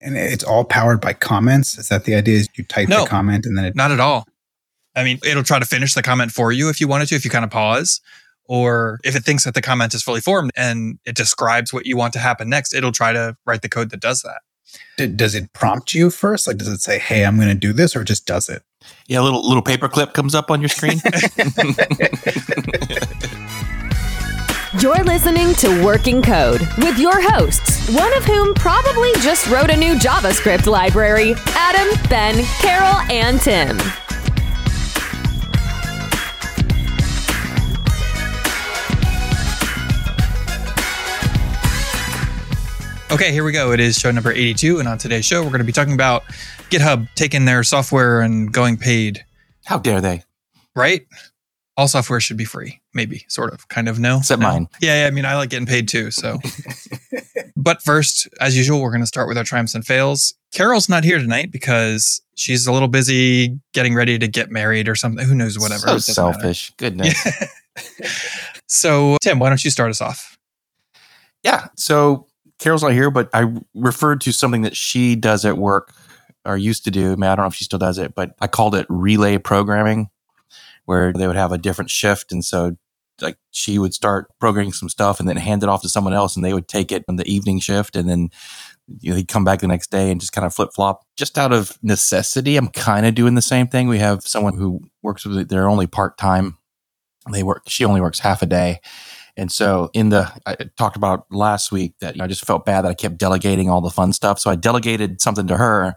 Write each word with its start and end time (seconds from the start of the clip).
And 0.00 0.16
it's 0.16 0.44
all 0.44 0.64
powered 0.64 1.00
by 1.00 1.12
comments. 1.12 1.76
Is 1.78 1.88
that 1.88 2.04
the 2.04 2.14
idea? 2.14 2.38
Is 2.38 2.48
you 2.54 2.64
type 2.64 2.88
No. 2.88 3.02
the 3.02 3.06
comment 3.08 3.44
and 3.46 3.56
then 3.58 3.64
it 3.66 3.74
Not 3.76 3.90
at 3.90 4.00
all. 4.00 4.26
I 4.96 5.04
mean, 5.04 5.18
it'll 5.24 5.42
try 5.44 5.58
to 5.58 5.64
finish 5.66 5.94
the 5.94 6.02
comment 6.02 6.32
for 6.32 6.50
you 6.52 6.68
if 6.68 6.80
you 6.80 6.88
wanted 6.88 7.08
to, 7.08 7.14
if 7.14 7.24
you 7.24 7.30
kind 7.30 7.44
of 7.44 7.50
pause. 7.50 8.00
Or 8.46 8.98
if 9.04 9.14
it 9.14 9.22
thinks 9.24 9.44
that 9.44 9.54
the 9.54 9.62
comment 9.62 9.94
is 9.94 10.02
fully 10.02 10.20
formed 10.20 10.50
and 10.56 10.98
it 11.04 11.14
describes 11.14 11.72
what 11.72 11.86
you 11.86 11.96
want 11.96 12.12
to 12.14 12.18
happen 12.18 12.48
next, 12.48 12.74
it'll 12.74 12.90
try 12.92 13.12
to 13.12 13.36
write 13.46 13.62
the 13.62 13.68
code 13.68 13.90
that 13.90 14.00
does 14.00 14.22
that. 14.22 14.40
d- 14.96 15.06
does 15.08 15.34
it 15.36 15.52
prompt 15.52 15.94
you 15.94 16.10
first? 16.10 16.46
Like, 16.48 16.56
does 16.56 16.66
it 16.68 16.80
say, 16.80 16.98
"Hey, 16.98 17.24
I'm 17.24 17.36
going 17.36 17.48
to 17.48 17.54
do 17.54 17.72
this," 17.72 17.94
or 17.94 18.02
just 18.04 18.26
does 18.26 18.48
it? 18.48 18.62
Yeah, 19.06 19.20
a 19.20 19.22
little 19.22 19.46
little 19.46 19.62
paperclip 19.62 20.14
comes 20.14 20.34
up 20.34 20.50
on 20.50 20.60
your 20.60 20.68
screen. 20.68 21.00
You're 24.78 25.02
listening 25.02 25.52
to 25.54 25.84
Working 25.84 26.22
Code 26.22 26.60
with 26.78 26.96
your 26.96 27.20
hosts, 27.20 27.90
one 27.92 28.16
of 28.16 28.24
whom 28.24 28.54
probably 28.54 29.10
just 29.14 29.50
wrote 29.50 29.68
a 29.68 29.76
new 29.76 29.94
JavaScript 29.94 30.66
library 30.66 31.34
Adam, 31.48 31.88
Ben, 32.08 32.44
Carol, 32.60 32.94
and 33.10 33.40
Tim. 33.40 33.76
Okay, 43.10 43.32
here 43.32 43.42
we 43.42 43.50
go. 43.50 43.72
It 43.72 43.80
is 43.80 43.96
show 43.96 44.12
number 44.12 44.30
82. 44.30 44.78
And 44.78 44.86
on 44.86 44.96
today's 44.98 45.24
show, 45.24 45.42
we're 45.42 45.48
going 45.48 45.58
to 45.58 45.64
be 45.64 45.72
talking 45.72 45.94
about 45.94 46.22
GitHub 46.70 47.08
taking 47.16 47.44
their 47.44 47.64
software 47.64 48.20
and 48.20 48.52
going 48.52 48.76
paid, 48.76 49.24
How 49.64 49.78
dare 49.78 50.00
they? 50.00 50.22
right? 50.76 51.04
All 51.76 51.88
software 51.88 52.20
should 52.20 52.36
be 52.36 52.44
free, 52.44 52.80
maybe, 52.94 53.24
sort 53.28 53.54
of, 53.54 53.68
kind 53.68 53.88
of, 53.88 53.98
no? 53.98 54.18
Except 54.18 54.40
No? 54.42 54.48
mine. 54.48 54.68
Yeah, 54.80 55.02
yeah, 55.02 55.06
I 55.06 55.10
mean, 55.10 55.24
I 55.24 55.36
like 55.36 55.48
getting 55.50 55.66
paid 55.66 55.88
too. 55.88 56.10
So, 56.10 56.38
but 57.56 57.80
first, 57.82 58.28
as 58.40 58.56
usual, 58.56 58.82
we're 58.82 58.90
going 58.90 59.00
to 59.02 59.06
start 59.06 59.28
with 59.28 59.38
our 59.38 59.44
triumphs 59.44 59.74
and 59.74 59.86
fails. 59.86 60.34
Carol's 60.52 60.88
not 60.88 61.04
here 61.04 61.18
tonight 61.18 61.50
because 61.52 62.20
she's 62.34 62.66
a 62.66 62.72
little 62.72 62.88
busy 62.88 63.58
getting 63.72 63.94
ready 63.94 64.18
to 64.18 64.28
get 64.28 64.50
married 64.50 64.88
or 64.88 64.94
something. 64.96 65.24
Who 65.26 65.34
knows, 65.34 65.58
whatever. 65.58 65.80
So 65.80 65.90
It 65.90 65.94
doesn't 65.94 66.24
matter. 66.24 66.32
selfish. 66.32 66.72
Goodness. 66.76 67.26
So, 68.66 69.16
Tim, 69.20 69.38
why 69.38 69.48
don't 69.48 69.64
you 69.64 69.70
start 69.70 69.90
us 69.90 70.00
off? 70.00 70.38
Yeah. 71.42 71.68
So 71.76 72.26
Carol's 72.58 72.82
not 72.82 72.92
here, 72.92 73.10
but 73.10 73.28
I 73.34 73.52
referred 73.74 74.20
to 74.22 74.32
something 74.32 74.62
that 74.62 74.76
she 74.76 75.16
does 75.16 75.44
at 75.44 75.58
work 75.58 75.92
or 76.44 76.56
used 76.56 76.84
to 76.84 76.90
do. 76.90 77.12
I, 77.12 77.16
mean, 77.16 77.24
I 77.24 77.34
don't 77.34 77.44
know 77.44 77.48
if 77.48 77.54
she 77.54 77.64
still 77.64 77.78
does 77.80 77.98
it, 77.98 78.14
but 78.14 78.34
I 78.40 78.46
called 78.46 78.74
it 78.76 78.86
relay 78.88 79.38
programming, 79.38 80.08
where 80.90 81.12
they 81.12 81.28
would 81.28 81.36
have 81.36 81.52
a 81.52 81.58
different 81.58 81.88
shift. 81.88 82.32
And 82.32 82.44
so, 82.44 82.76
like, 83.20 83.36
she 83.52 83.78
would 83.78 83.94
start 83.94 84.26
programming 84.40 84.72
some 84.72 84.88
stuff 84.88 85.20
and 85.20 85.28
then 85.28 85.36
hand 85.36 85.62
it 85.62 85.68
off 85.68 85.82
to 85.82 85.88
someone 85.88 86.14
else, 86.14 86.34
and 86.34 86.44
they 86.44 86.52
would 86.52 86.66
take 86.66 86.90
it 86.90 87.04
on 87.08 87.14
the 87.14 87.24
evening 87.32 87.60
shift. 87.60 87.94
And 87.94 88.10
then 88.10 88.30
you 88.98 89.10
know, 89.10 89.16
he'd 89.16 89.28
come 89.28 89.44
back 89.44 89.60
the 89.60 89.68
next 89.68 89.92
day 89.92 90.10
and 90.10 90.20
just 90.20 90.32
kind 90.32 90.44
of 90.44 90.52
flip 90.52 90.70
flop. 90.74 91.06
Just 91.16 91.38
out 91.38 91.52
of 91.52 91.78
necessity, 91.80 92.56
I'm 92.56 92.66
kind 92.66 93.06
of 93.06 93.14
doing 93.14 93.36
the 93.36 93.42
same 93.42 93.68
thing. 93.68 93.86
We 93.86 94.00
have 94.00 94.26
someone 94.26 94.56
who 94.56 94.80
works 95.00 95.24
with 95.24 95.48
they're 95.48 95.68
only 95.68 95.86
part 95.86 96.18
time. 96.18 96.58
They 97.30 97.44
work, 97.44 97.62
she 97.68 97.84
only 97.84 98.00
works 98.00 98.18
half 98.18 98.42
a 98.42 98.46
day. 98.46 98.80
And 99.36 99.52
so 99.52 99.90
in 99.92 100.08
the, 100.08 100.28
I 100.44 100.56
talked 100.76 100.96
about 100.96 101.26
last 101.30 101.70
week 101.70 101.94
that 102.00 102.16
you 102.16 102.18
know, 102.18 102.24
I 102.24 102.26
just 102.26 102.44
felt 102.44 102.64
bad 102.64 102.84
that 102.84 102.90
I 102.90 102.94
kept 102.94 103.16
delegating 103.16 103.70
all 103.70 103.80
the 103.80 103.90
fun 103.90 104.12
stuff. 104.12 104.40
So 104.40 104.50
I 104.50 104.56
delegated 104.56 105.20
something 105.20 105.46
to 105.46 105.56
her, 105.56 105.94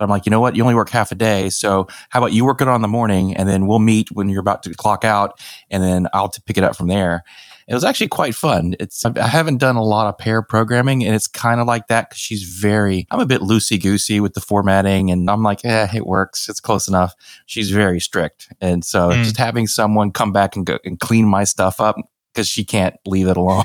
but 0.00 0.04
I'm 0.04 0.10
like, 0.10 0.24
you 0.24 0.30
know 0.30 0.40
what? 0.40 0.56
You 0.56 0.62
only 0.62 0.74
work 0.74 0.88
half 0.88 1.12
a 1.12 1.14
day. 1.14 1.50
So 1.50 1.86
how 2.08 2.20
about 2.20 2.32
you 2.32 2.46
work 2.46 2.62
it 2.62 2.68
on 2.68 2.76
in 2.76 2.80
the 2.80 2.88
morning 2.88 3.36
and 3.36 3.46
then 3.46 3.66
we'll 3.66 3.80
meet 3.80 4.10
when 4.12 4.30
you're 4.30 4.40
about 4.40 4.62
to 4.62 4.72
clock 4.74 5.04
out 5.04 5.38
and 5.70 5.82
then 5.82 6.08
I'll 6.14 6.30
t- 6.30 6.40
pick 6.46 6.56
it 6.56 6.64
up 6.64 6.74
from 6.74 6.88
there. 6.88 7.22
It 7.68 7.74
was 7.74 7.84
actually 7.84 8.08
quite 8.08 8.34
fun. 8.34 8.74
It's, 8.80 9.04
I 9.04 9.26
haven't 9.28 9.58
done 9.58 9.76
a 9.76 9.82
lot 9.84 10.06
of 10.08 10.16
pair 10.16 10.40
programming 10.40 11.04
and 11.04 11.14
it's 11.14 11.26
kind 11.26 11.60
of 11.60 11.66
like 11.66 11.88
that 11.88 12.08
because 12.08 12.18
she's 12.18 12.42
very, 12.44 13.06
I'm 13.10 13.20
a 13.20 13.26
bit 13.26 13.42
loosey 13.42 13.80
goosey 13.80 14.20
with 14.20 14.32
the 14.32 14.40
formatting 14.40 15.10
and 15.10 15.28
I'm 15.30 15.42
like, 15.42 15.64
eh, 15.66 15.88
it 15.94 16.06
works. 16.06 16.48
It's 16.48 16.60
close 16.60 16.88
enough. 16.88 17.14
She's 17.44 17.70
very 17.70 18.00
strict. 18.00 18.48
And 18.62 18.82
so 18.84 19.10
Mm. 19.10 19.22
just 19.22 19.36
having 19.36 19.66
someone 19.66 20.12
come 20.12 20.32
back 20.32 20.56
and 20.56 20.64
go 20.64 20.78
and 20.84 20.98
clean 20.98 21.26
my 21.26 21.44
stuff 21.44 21.78
up 21.78 21.96
because 22.32 22.48
she 22.48 22.64
can't 22.64 22.94
leave 23.06 23.26
it 23.26 23.36
alone. 23.36 23.64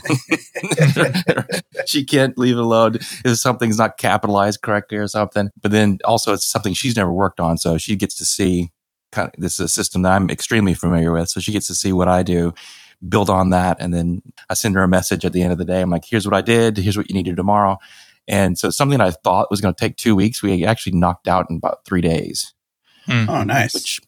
she 1.86 2.04
can't 2.04 2.38
leave 2.38 2.58
it 2.58 2.62
alone 2.62 2.96
if 3.24 3.38
something's 3.38 3.78
not 3.78 3.98
capitalized 3.98 4.62
correctly 4.62 4.98
or 4.98 5.08
something. 5.08 5.50
But 5.62 5.72
then 5.72 6.00
also 6.06 6.34
it's 6.34 6.46
something 6.46 6.74
she's 6.74 6.96
never 6.96 7.12
worked 7.12 7.40
on, 7.40 7.58
so 7.58 7.78
she 7.78 7.96
gets 7.96 8.16
to 8.16 8.26
see 8.26 8.72
kind 9.12 9.28
of 9.28 9.34
this 9.40 9.54
is 9.54 9.60
a 9.60 9.68
system 9.68 10.02
that 10.02 10.14
I'm 10.14 10.30
extremely 10.30 10.74
familiar 10.74 11.12
with. 11.12 11.30
So 11.30 11.40
she 11.40 11.52
gets 11.52 11.68
to 11.68 11.76
see 11.76 11.94
what 11.94 12.08
I 12.08 12.24
do, 12.24 12.54
build 13.08 13.30
on 13.30 13.50
that, 13.52 13.78
and 13.80 13.94
then 13.94 14.22
I 14.50 14.56
send 14.56 14.76
her 14.76 14.84
a 14.84 14.88
message 14.88 15.26
at 15.26 15.34
the 15.34 15.42
end 15.42 15.52
of 15.52 15.58
the 15.58 15.66
day. 15.66 15.82
I'm 15.82 15.90
like, 15.90 16.06
here's 16.06 16.26
what 16.26 16.36
I 16.36 16.42
did, 16.42 16.78
here's 16.78 16.98
what 16.98 17.10
you 17.10 17.16
need 17.16 17.26
to 17.26 17.32
do 17.32 17.36
tomorrow. 17.36 17.78
And 18.28 18.58
so 18.58 18.72
something 18.72 19.02
I 19.02 19.12
thought 19.12 19.52
was 19.52 19.62
going 19.62 19.76
to 19.76 19.80
take 19.80 19.98
two 19.98 20.16
weeks, 20.16 20.42
we 20.42 20.66
actually 20.66 20.98
knocked 20.98 21.28
out 21.28 21.46
in 21.50 21.58
about 21.58 21.86
three 21.86 22.02
days 22.02 22.56
hmm. 23.06 23.30
Oh, 23.30 23.44
nice. 23.44 23.74
which 23.74 24.02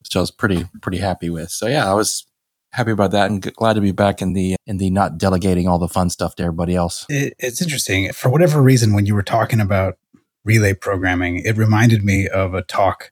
which 0.00 0.16
I 0.16 0.20
was 0.20 0.30
pretty 0.30 0.66
pretty 0.82 0.98
happy 0.98 1.30
with. 1.30 1.50
So 1.50 1.66
yeah, 1.66 1.90
I 1.90 1.94
was 1.94 2.26
happy 2.72 2.90
about 2.92 3.10
that 3.12 3.30
and 3.30 3.42
glad 3.54 3.74
to 3.74 3.80
be 3.80 3.92
back 3.92 4.22
in 4.22 4.32
the 4.32 4.56
in 4.66 4.76
the 4.78 4.90
not 4.90 5.18
delegating 5.18 5.66
all 5.68 5.78
the 5.78 5.88
fun 5.88 6.10
stuff 6.10 6.34
to 6.36 6.42
everybody 6.44 6.74
else. 6.74 7.06
It, 7.08 7.34
it's 7.38 7.60
interesting. 7.62 8.12
For 8.12 8.28
whatever 8.28 8.62
reason, 8.62 8.92
when 8.94 9.06
you 9.06 9.14
were 9.14 9.22
talking 9.22 9.60
about 9.60 9.98
relay 10.44 10.74
programming, 10.74 11.38
it 11.44 11.56
reminded 11.56 12.04
me 12.04 12.28
of 12.28 12.54
a 12.54 12.62
talk 12.62 13.10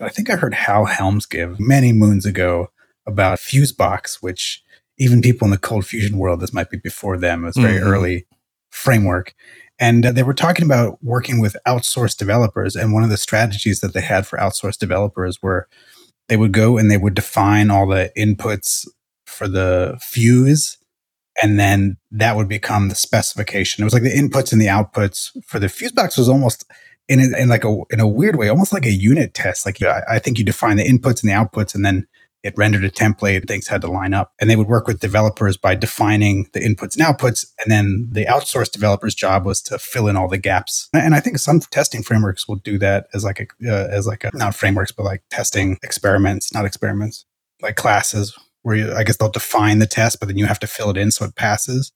I 0.00 0.10
think 0.10 0.28
I 0.30 0.36
heard 0.36 0.54
Hal 0.54 0.84
Helms 0.84 1.26
give 1.26 1.58
many 1.58 1.92
moons 1.92 2.26
ago 2.26 2.68
about 3.06 3.38
Fusebox, 3.38 4.16
which 4.20 4.62
even 4.98 5.22
people 5.22 5.46
in 5.46 5.50
the 5.50 5.58
cold 5.58 5.86
fusion 5.86 6.18
world, 6.18 6.40
this 6.40 6.52
might 6.52 6.70
be 6.70 6.76
before 6.76 7.16
them, 7.16 7.42
it 7.42 7.46
was 7.48 7.56
a 7.56 7.62
very 7.62 7.78
Mhm. 7.80 7.86
early 7.86 8.26
framework. 8.70 9.34
And 9.78 10.04
uh, 10.04 10.12
they 10.12 10.22
were 10.22 10.34
talking 10.34 10.64
about 10.66 11.02
working 11.02 11.40
with 11.40 11.56
outsourced 11.66 12.18
developers. 12.18 12.76
And 12.76 12.92
one 12.92 13.02
of 13.04 13.10
the 13.10 13.16
strategies 13.16 13.80
that 13.80 13.94
they 13.94 14.00
had 14.02 14.26
for 14.26 14.38
outsourced 14.38 14.78
developers 14.78 15.40
were 15.42 15.68
they 16.28 16.36
would 16.36 16.52
go 16.52 16.78
and 16.78 16.90
they 16.90 16.96
would 16.96 17.14
define 17.14 17.70
all 17.70 17.86
the 17.86 18.12
inputs 18.16 18.86
for 19.26 19.48
the 19.48 19.98
fuse 20.00 20.78
and 21.42 21.58
then 21.58 21.96
that 22.10 22.36
would 22.36 22.48
become 22.48 22.88
the 22.88 22.94
specification. 22.94 23.82
It 23.82 23.84
was 23.84 23.94
like 23.94 24.02
the 24.02 24.10
inputs 24.10 24.52
and 24.52 24.60
the 24.60 24.66
outputs 24.66 25.30
for 25.44 25.58
the 25.58 25.68
fuse 25.68 25.92
box 25.92 26.18
was 26.18 26.28
almost 26.28 26.64
in 27.08 27.20
in 27.20 27.48
like 27.48 27.64
a 27.64 27.76
in 27.90 28.00
a 28.00 28.08
weird 28.08 28.36
way, 28.36 28.48
almost 28.48 28.72
like 28.72 28.86
a 28.86 28.90
unit 28.90 29.34
test. 29.34 29.64
Like 29.64 29.82
I, 29.82 30.02
I 30.08 30.18
think 30.18 30.38
you 30.38 30.44
define 30.44 30.76
the 30.76 30.84
inputs 30.84 31.22
and 31.22 31.30
the 31.30 31.34
outputs, 31.34 31.74
and 31.74 31.84
then 31.84 32.06
it 32.42 32.54
rendered 32.56 32.84
a 32.84 32.90
template. 32.90 33.46
Things 33.46 33.68
had 33.68 33.80
to 33.82 33.90
line 33.90 34.14
up, 34.14 34.32
and 34.40 34.48
they 34.48 34.56
would 34.56 34.68
work 34.68 34.86
with 34.86 35.00
developers 35.00 35.56
by 35.56 35.74
defining 35.74 36.48
the 36.52 36.60
inputs 36.60 36.96
and 36.96 37.04
outputs, 37.04 37.46
and 37.58 37.70
then 37.70 38.08
the 38.10 38.24
outsourced 38.26 38.72
developer's 38.72 39.14
job 39.14 39.44
was 39.44 39.60
to 39.62 39.78
fill 39.78 40.08
in 40.08 40.16
all 40.16 40.28
the 40.28 40.38
gaps. 40.38 40.88
And 40.92 41.14
I 41.14 41.20
think 41.20 41.38
some 41.38 41.60
testing 41.60 42.02
frameworks 42.02 42.46
will 42.46 42.56
do 42.56 42.78
that 42.78 43.08
as 43.14 43.24
like 43.24 43.40
a 43.40 43.70
uh, 43.70 43.88
as 43.90 44.06
like 44.06 44.24
a 44.24 44.30
not 44.34 44.54
frameworks, 44.54 44.92
but 44.92 45.04
like 45.04 45.22
testing 45.30 45.78
experiments, 45.82 46.52
not 46.54 46.64
experiments, 46.64 47.24
like 47.60 47.76
classes 47.76 48.36
where 48.62 48.76
you, 48.76 48.92
I 48.92 49.04
guess 49.04 49.16
they'll 49.16 49.30
define 49.30 49.78
the 49.78 49.86
test, 49.86 50.20
but 50.20 50.26
then 50.26 50.36
you 50.36 50.46
have 50.46 50.60
to 50.60 50.66
fill 50.66 50.90
it 50.90 50.96
in 50.96 51.10
so 51.10 51.24
it 51.24 51.36
passes. 51.36 51.92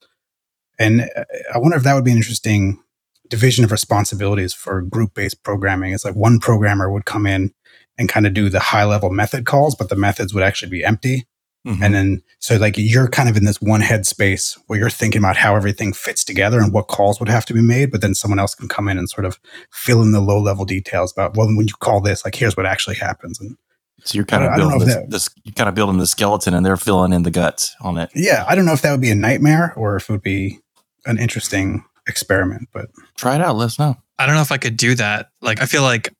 And 0.79 1.01
uh, 1.01 1.23
I 1.53 1.57
wonder 1.57 1.77
if 1.77 1.83
that 1.83 1.93
would 1.93 2.05
be 2.05 2.11
an 2.11 2.17
interesting 2.17 2.81
division 3.29 3.63
of 3.63 3.71
responsibilities 3.71 4.53
for 4.53 4.81
group 4.81 5.13
based 5.13 5.43
programming. 5.43 5.93
It's 5.93 6.05
like 6.05 6.15
one 6.15 6.39
programmer 6.39 6.91
would 6.91 7.05
come 7.05 7.25
in 7.25 7.53
and 7.97 8.09
kind 8.09 8.25
of 8.27 8.33
do 8.33 8.49
the 8.49 8.59
high 8.59 8.85
level 8.85 9.09
method 9.09 9.45
calls, 9.45 9.75
but 9.75 9.89
the 9.89 9.95
methods 9.95 10.33
would 10.33 10.43
actually 10.43 10.69
be 10.71 10.83
empty. 10.83 11.25
Mhm. 11.65 11.81
And 11.81 11.95
then, 11.95 12.21
so 12.39 12.57
like 12.57 12.73
you're 12.77 13.07
kind 13.07 13.29
of 13.29 13.37
in 13.37 13.45
this 13.45 13.61
one 13.61 13.79
headspace 13.81 14.57
where 14.67 14.77
you're 14.77 14.89
thinking 14.89 15.19
about 15.19 15.37
how 15.37 15.55
everything 15.55 15.93
fits 15.93 16.23
together 16.25 16.59
and 16.59 16.73
what 16.73 16.87
calls 16.89 17.19
would 17.21 17.29
have 17.29 17.45
to 17.45 17.53
be 17.53 17.61
made. 17.61 17.89
But 17.91 18.01
then 18.01 18.13
someone 18.15 18.37
else 18.39 18.53
can 18.53 18.67
come 18.67 18.89
in 18.89 18.97
and 18.97 19.09
sort 19.09 19.23
of 19.25 19.39
fill 19.71 20.01
in 20.01 20.11
the 20.11 20.19
low 20.19 20.41
level 20.41 20.65
details 20.65 21.13
about, 21.13 21.37
well, 21.37 21.47
when 21.47 21.67
you 21.67 21.73
call 21.79 22.01
this, 22.01 22.25
like 22.25 22.35
here's 22.35 22.57
what 22.57 22.65
actually 22.65 22.97
happens. 22.97 23.39
And 23.39 23.55
so 24.03 24.15
you're 24.17 24.25
kind 24.25 24.43
of 24.43 24.55
building 24.57 24.79
this, 24.79 24.95
that- 24.95 25.09
this 25.09 25.29
you're 25.45 25.53
kind 25.53 25.69
of 25.69 25.75
building 25.75 25.99
the 25.99 26.07
skeleton 26.07 26.53
and 26.53 26.65
they're 26.65 26.75
filling 26.75 27.13
in 27.13 27.23
the 27.23 27.31
guts 27.31 27.73
on 27.79 27.97
it. 27.97 28.09
yeah, 28.13 28.43
I 28.45 28.55
don't 28.55 28.65
know 28.65 28.73
if 28.73 28.81
that 28.81 28.91
would 28.91 28.99
be 29.01 29.11
a 29.11 29.15
nightmare 29.15 29.73
or 29.77 29.95
if 29.95 30.09
it 30.09 30.11
would 30.11 30.21
be 30.21 30.59
an 31.05 31.17
interesting 31.17 31.85
experiment, 32.07 32.67
but 32.73 32.89
Try 33.15 33.35
it 33.35 33.41
out. 33.41 33.55
Let 33.55 33.65
us 33.67 33.79
know. 33.79 33.95
I 34.19 34.25
don't 34.25 34.35
know 34.35 34.41
if 34.41 34.51
I 34.51 34.57
could 34.57 34.75
do 34.75 34.95
that. 34.95 35.29
Like, 35.41 35.61
I 35.61 35.65
feel 35.65 35.81
like 35.83 36.13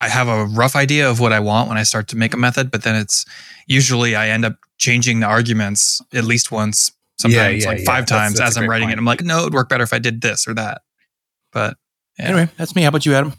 I 0.00 0.08
have 0.08 0.28
a 0.28 0.44
rough 0.44 0.76
idea 0.76 1.10
of 1.10 1.18
what 1.20 1.32
I 1.32 1.40
want 1.40 1.68
when 1.68 1.76
I 1.78 1.82
start 1.82 2.08
to 2.08 2.16
make 2.16 2.32
a 2.34 2.36
method, 2.36 2.70
but 2.70 2.82
then 2.84 2.94
it's 2.94 3.24
usually 3.66 4.14
I 4.14 4.28
end 4.28 4.44
up 4.44 4.56
changing 4.78 5.20
the 5.20 5.26
arguments 5.26 6.00
at 6.14 6.24
least 6.24 6.52
once, 6.52 6.92
sometimes 7.18 7.64
yeah, 7.64 7.70
like 7.70 7.78
five 7.84 8.06
That's- 8.06 8.08
times 8.08 8.38
that's 8.38 8.50
as 8.50 8.56
I'm 8.58 8.68
writing 8.70 8.88
point. 8.88 8.96
it. 8.96 8.98
I'm 9.00 9.04
like, 9.04 9.22
no, 9.24 9.40
it'd 9.40 9.54
work 9.54 9.68
better 9.68 9.82
if 9.84 9.92
I 9.92 9.98
did 9.98 10.20
this 10.20 10.46
or 10.46 10.54
that. 10.54 10.82
But 11.52 11.76
yeah. 12.18 12.26
Anyway, 12.26 12.48
that's 12.56 12.76
me. 12.76 12.82
How 12.82 12.88
about 12.88 13.06
you, 13.06 13.14
Adam? 13.14 13.32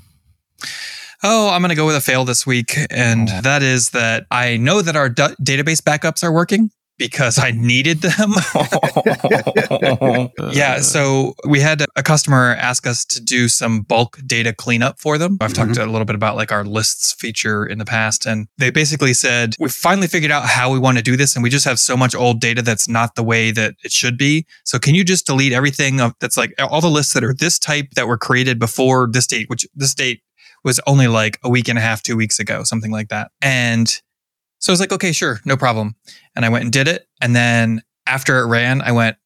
Oh, 1.23 1.49
I'm 1.49 1.61
going 1.61 1.69
to 1.69 1.75
go 1.75 1.85
with 1.85 1.95
a 1.97 2.01
fail 2.01 2.23
this 2.25 2.45
week. 2.47 2.73
And 2.89 3.29
Oh. 3.29 3.41
that 3.41 3.61
is 3.61 3.89
that 3.91 4.25
I 4.31 4.57
know 4.57 4.81
that 4.81 4.95
our 4.95 5.09
da- 5.09 5.35
database 5.41 5.81
backups 5.81 6.23
are 6.23 6.31
working. 6.31 6.71
Because 6.99 7.39
I 7.39 7.51
needed 7.51 8.01
them. 8.01 8.33
yeah. 10.51 10.81
So 10.81 11.33
we 11.47 11.61
had 11.61 11.85
a 11.95 12.03
customer 12.03 12.55
ask 12.59 12.85
us 12.85 13.05
to 13.05 13.21
do 13.21 13.47
some 13.47 13.81
bulk 13.81 14.19
data 14.27 14.53
cleanup 14.53 14.99
for 14.99 15.17
them. 15.17 15.37
I've 15.41 15.53
talked 15.53 15.71
mm-hmm. 15.71 15.89
a 15.89 15.91
little 15.91 16.05
bit 16.05 16.15
about 16.15 16.35
like 16.35 16.51
our 16.51 16.65
lists 16.65 17.13
feature 17.13 17.65
in 17.65 17.79
the 17.79 17.85
past. 17.85 18.25
And 18.27 18.47
they 18.57 18.69
basically 18.69 19.13
said, 19.13 19.55
we 19.59 19.69
finally 19.69 20.07
figured 20.07 20.31
out 20.31 20.43
how 20.43 20.71
we 20.71 20.77
want 20.77 20.97
to 20.97 21.03
do 21.03 21.15
this. 21.15 21.35
And 21.35 21.41
we 21.41 21.49
just 21.49 21.65
have 21.65 21.79
so 21.79 21.95
much 21.95 22.13
old 22.13 22.41
data 22.41 22.61
that's 22.61 22.89
not 22.89 23.15
the 23.15 23.23
way 23.23 23.51
that 23.51 23.75
it 23.83 23.93
should 23.93 24.17
be. 24.17 24.45
So 24.65 24.77
can 24.77 24.93
you 24.93 25.05
just 25.05 25.25
delete 25.25 25.53
everything 25.53 26.01
of, 26.01 26.13
that's 26.19 26.37
like 26.37 26.53
all 26.59 26.81
the 26.81 26.89
lists 26.89 27.13
that 27.13 27.23
are 27.23 27.33
this 27.33 27.57
type 27.57 27.91
that 27.95 28.07
were 28.07 28.17
created 28.17 28.59
before 28.59 29.09
this 29.09 29.25
date, 29.25 29.49
which 29.49 29.65
this 29.73 29.95
date 29.95 30.21
was 30.65 30.81
only 30.85 31.07
like 31.07 31.39
a 31.43 31.49
week 31.49 31.69
and 31.69 31.77
a 31.77 31.81
half, 31.81 32.03
two 32.03 32.17
weeks 32.17 32.39
ago, 32.39 32.63
something 32.63 32.91
like 32.91 33.07
that. 33.07 33.31
And 33.41 34.01
so 34.59 34.71
I 34.71 34.73
was 34.73 34.79
like, 34.79 34.91
okay, 34.91 35.11
sure, 35.11 35.39
no 35.45 35.57
problem. 35.57 35.95
And 36.35 36.45
I 36.45 36.49
went 36.49 36.63
and 36.63 36.71
did 36.71 36.87
it. 36.87 37.07
And 37.21 37.35
then 37.35 37.81
after 38.05 38.39
it 38.39 38.47
ran, 38.47 38.81
I 38.81 38.91
went, 38.91 39.17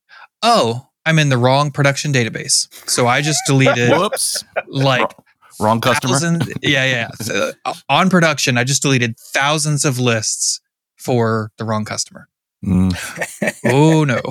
oh, 0.41 0.88
I'm 1.06 1.19
in 1.19 1.30
the 1.30 1.38
wrong 1.38 1.71
production 1.71 2.13
database. 2.13 2.68
So 2.89 3.07
I 3.07 3.21
just 3.21 3.39
deleted 3.47 3.89
Whoops. 3.91 4.44
like 4.68 5.12
Wrong 5.59 5.80
customer. 5.81 6.13
thousand, 6.13 6.51
yeah, 6.63 6.85
yeah. 6.85 7.07
So, 7.21 7.51
uh, 7.65 7.74
on 7.89 8.09
production, 8.09 8.57
I 8.57 8.63
just 8.63 8.81
deleted 8.81 9.15
thousands 9.33 9.85
of 9.85 10.00
lists 10.00 10.59
for 10.97 11.51
the 11.57 11.65
wrong 11.65 11.85
customer. 11.85 12.27
Mm. 12.63 13.60
Oh 13.65 14.04
no. 14.06 14.21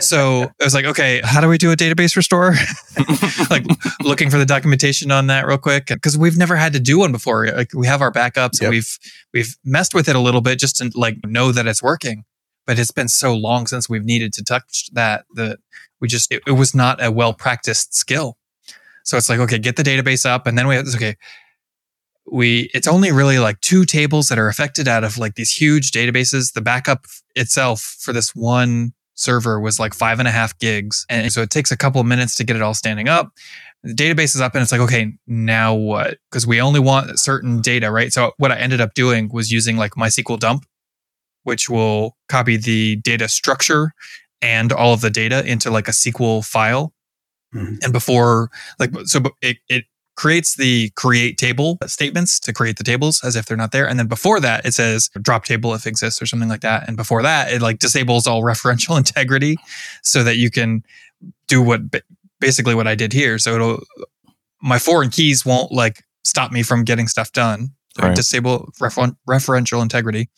So 0.00 0.50
I 0.60 0.64
was 0.64 0.74
like, 0.74 0.84
okay, 0.84 1.20
how 1.24 1.40
do 1.40 1.48
we 1.48 1.56
do 1.58 1.72
a 1.72 1.76
database 1.76 2.16
restore? 2.16 2.54
like 3.50 3.64
looking 4.02 4.28
for 4.30 4.38
the 4.38 4.44
documentation 4.46 5.10
on 5.10 5.28
that 5.28 5.46
real 5.46 5.58
quick. 5.58 5.90
Cause 6.02 6.18
we've 6.18 6.36
never 6.36 6.56
had 6.56 6.72
to 6.74 6.80
do 6.80 6.98
one 6.98 7.12
before. 7.12 7.46
Like 7.46 7.72
we 7.74 7.86
have 7.86 8.02
our 8.02 8.12
backups 8.12 8.60
Yep. 8.60 8.62
and 8.62 8.70
we've, 8.70 8.98
we've 9.32 9.56
messed 9.64 9.94
with 9.94 10.08
it 10.08 10.16
a 10.16 10.20
little 10.20 10.40
bit 10.42 10.58
just 10.58 10.76
to 10.76 10.90
like 10.94 11.16
know 11.24 11.50
that 11.52 11.66
it's 11.66 11.82
working. 11.82 12.24
But 12.66 12.78
it's 12.78 12.90
been 12.92 13.08
so 13.08 13.34
long 13.34 13.66
since 13.66 13.88
we've 13.88 14.04
needed 14.04 14.32
to 14.34 14.44
touch 14.44 14.88
that 14.92 15.24
that 15.34 15.58
we 16.00 16.08
just, 16.08 16.30
it, 16.30 16.42
it 16.46 16.52
was 16.52 16.74
not 16.74 17.02
a 17.02 17.10
well 17.10 17.32
practiced 17.32 17.94
skill. 17.94 18.36
So 19.04 19.16
it's 19.16 19.28
like, 19.28 19.40
okay, 19.40 19.58
get 19.58 19.76
the 19.76 19.82
database 19.82 20.24
up. 20.24 20.46
And 20.46 20.56
then 20.56 20.68
we 20.68 20.76
have 20.76 20.86
okay, 20.94 21.16
we 22.32 22.70
it's 22.74 22.88
only 22.88 23.12
really 23.12 23.38
like 23.38 23.60
two 23.60 23.84
tables 23.84 24.28
that 24.28 24.38
are 24.38 24.48
affected 24.48 24.88
out 24.88 25.04
of 25.04 25.18
like 25.18 25.34
these 25.34 25.52
huge 25.52 25.92
databases. 25.92 26.54
The 26.54 26.62
backup 26.62 27.04
itself 27.36 27.96
for 28.00 28.12
this 28.12 28.34
one 28.34 28.92
server 29.14 29.60
was 29.60 29.78
like 29.78 29.92
five 29.94 30.18
and 30.18 30.26
a 30.26 30.30
half 30.30 30.58
gigs 30.58 31.04
and 31.10 31.30
so 31.30 31.42
it 31.42 31.50
takes 31.50 31.70
a 31.70 31.76
couple 31.76 32.00
of 32.00 32.06
minutes 32.06 32.34
to 32.36 32.44
get 32.44 32.56
it 32.56 32.62
all 32.62 32.74
standing 32.74 33.08
up. 33.08 33.30
The 33.84 33.92
database 33.94 34.34
is 34.34 34.40
up 34.40 34.54
and 34.54 34.62
it's 34.62 34.72
like 34.72 34.80
okay 34.80 35.12
now 35.26 35.74
what? 35.74 36.18
Because 36.30 36.46
we 36.46 36.60
only 36.60 36.80
want 36.80 37.18
certain 37.18 37.60
data 37.60 37.90
right? 37.90 38.12
So 38.12 38.32
what 38.38 38.50
i 38.50 38.56
ended 38.58 38.80
up 38.80 38.94
doing 38.94 39.28
was 39.32 39.52
using 39.52 39.76
like 39.76 39.92
mysql 39.92 40.38
dump 40.38 40.64
which 41.44 41.68
will 41.68 42.16
copy 42.28 42.56
the 42.56 42.96
data 42.96 43.28
structure 43.28 43.92
and 44.40 44.72
all 44.72 44.94
of 44.94 45.00
the 45.02 45.10
data 45.10 45.44
into 45.46 45.70
like 45.70 45.88
a 45.88 45.92
sql 45.92 46.44
file. 46.44 46.92
Mhm. 47.54 47.84
and 47.84 47.92
before 47.92 48.48
like 48.78 48.90
so 49.04 49.20
it, 49.42 49.58
it 49.68 49.84
creates 50.22 50.54
the 50.54 50.88
create 50.90 51.36
table 51.36 51.76
statements 51.86 52.38
to 52.38 52.52
create 52.52 52.76
the 52.76 52.84
tables 52.84 53.24
as 53.24 53.34
if 53.34 53.44
they're 53.44 53.56
not 53.56 53.72
there. 53.72 53.88
And 53.88 53.98
then 53.98 54.06
before 54.06 54.38
that, 54.38 54.64
it 54.64 54.72
says 54.72 55.10
drop 55.20 55.44
table 55.44 55.74
if 55.74 55.84
exists 55.84 56.22
or 56.22 56.26
something 56.26 56.48
like 56.48 56.60
that. 56.60 56.86
And 56.86 56.96
before 56.96 57.22
that, 57.22 57.50
it 57.50 57.60
like 57.60 57.80
disables 57.80 58.28
all 58.28 58.40
referential 58.52 58.96
integrity 58.96 59.56
so 60.04 60.22
that 60.22 60.36
you 60.36 60.48
can 60.48 60.84
do 61.48 61.60
what 61.60 61.80
basically 62.38 62.76
what 62.76 62.86
I 62.86 62.94
did 62.94 63.12
here. 63.12 63.36
So 63.36 63.56
it'll, 63.56 63.82
my 64.62 64.78
foreign 64.78 65.10
keys 65.10 65.44
won't 65.44 65.72
like 65.72 66.04
stop 66.22 66.52
me 66.52 66.62
from 66.62 66.84
getting 66.84 67.08
stuff 67.08 67.32
done. 67.32 67.72
So 67.96 68.06
Right. 68.06 68.14
Disable 68.14 68.70
referen- 68.80 69.16
referential 69.28 69.82
integrity, 69.82 70.30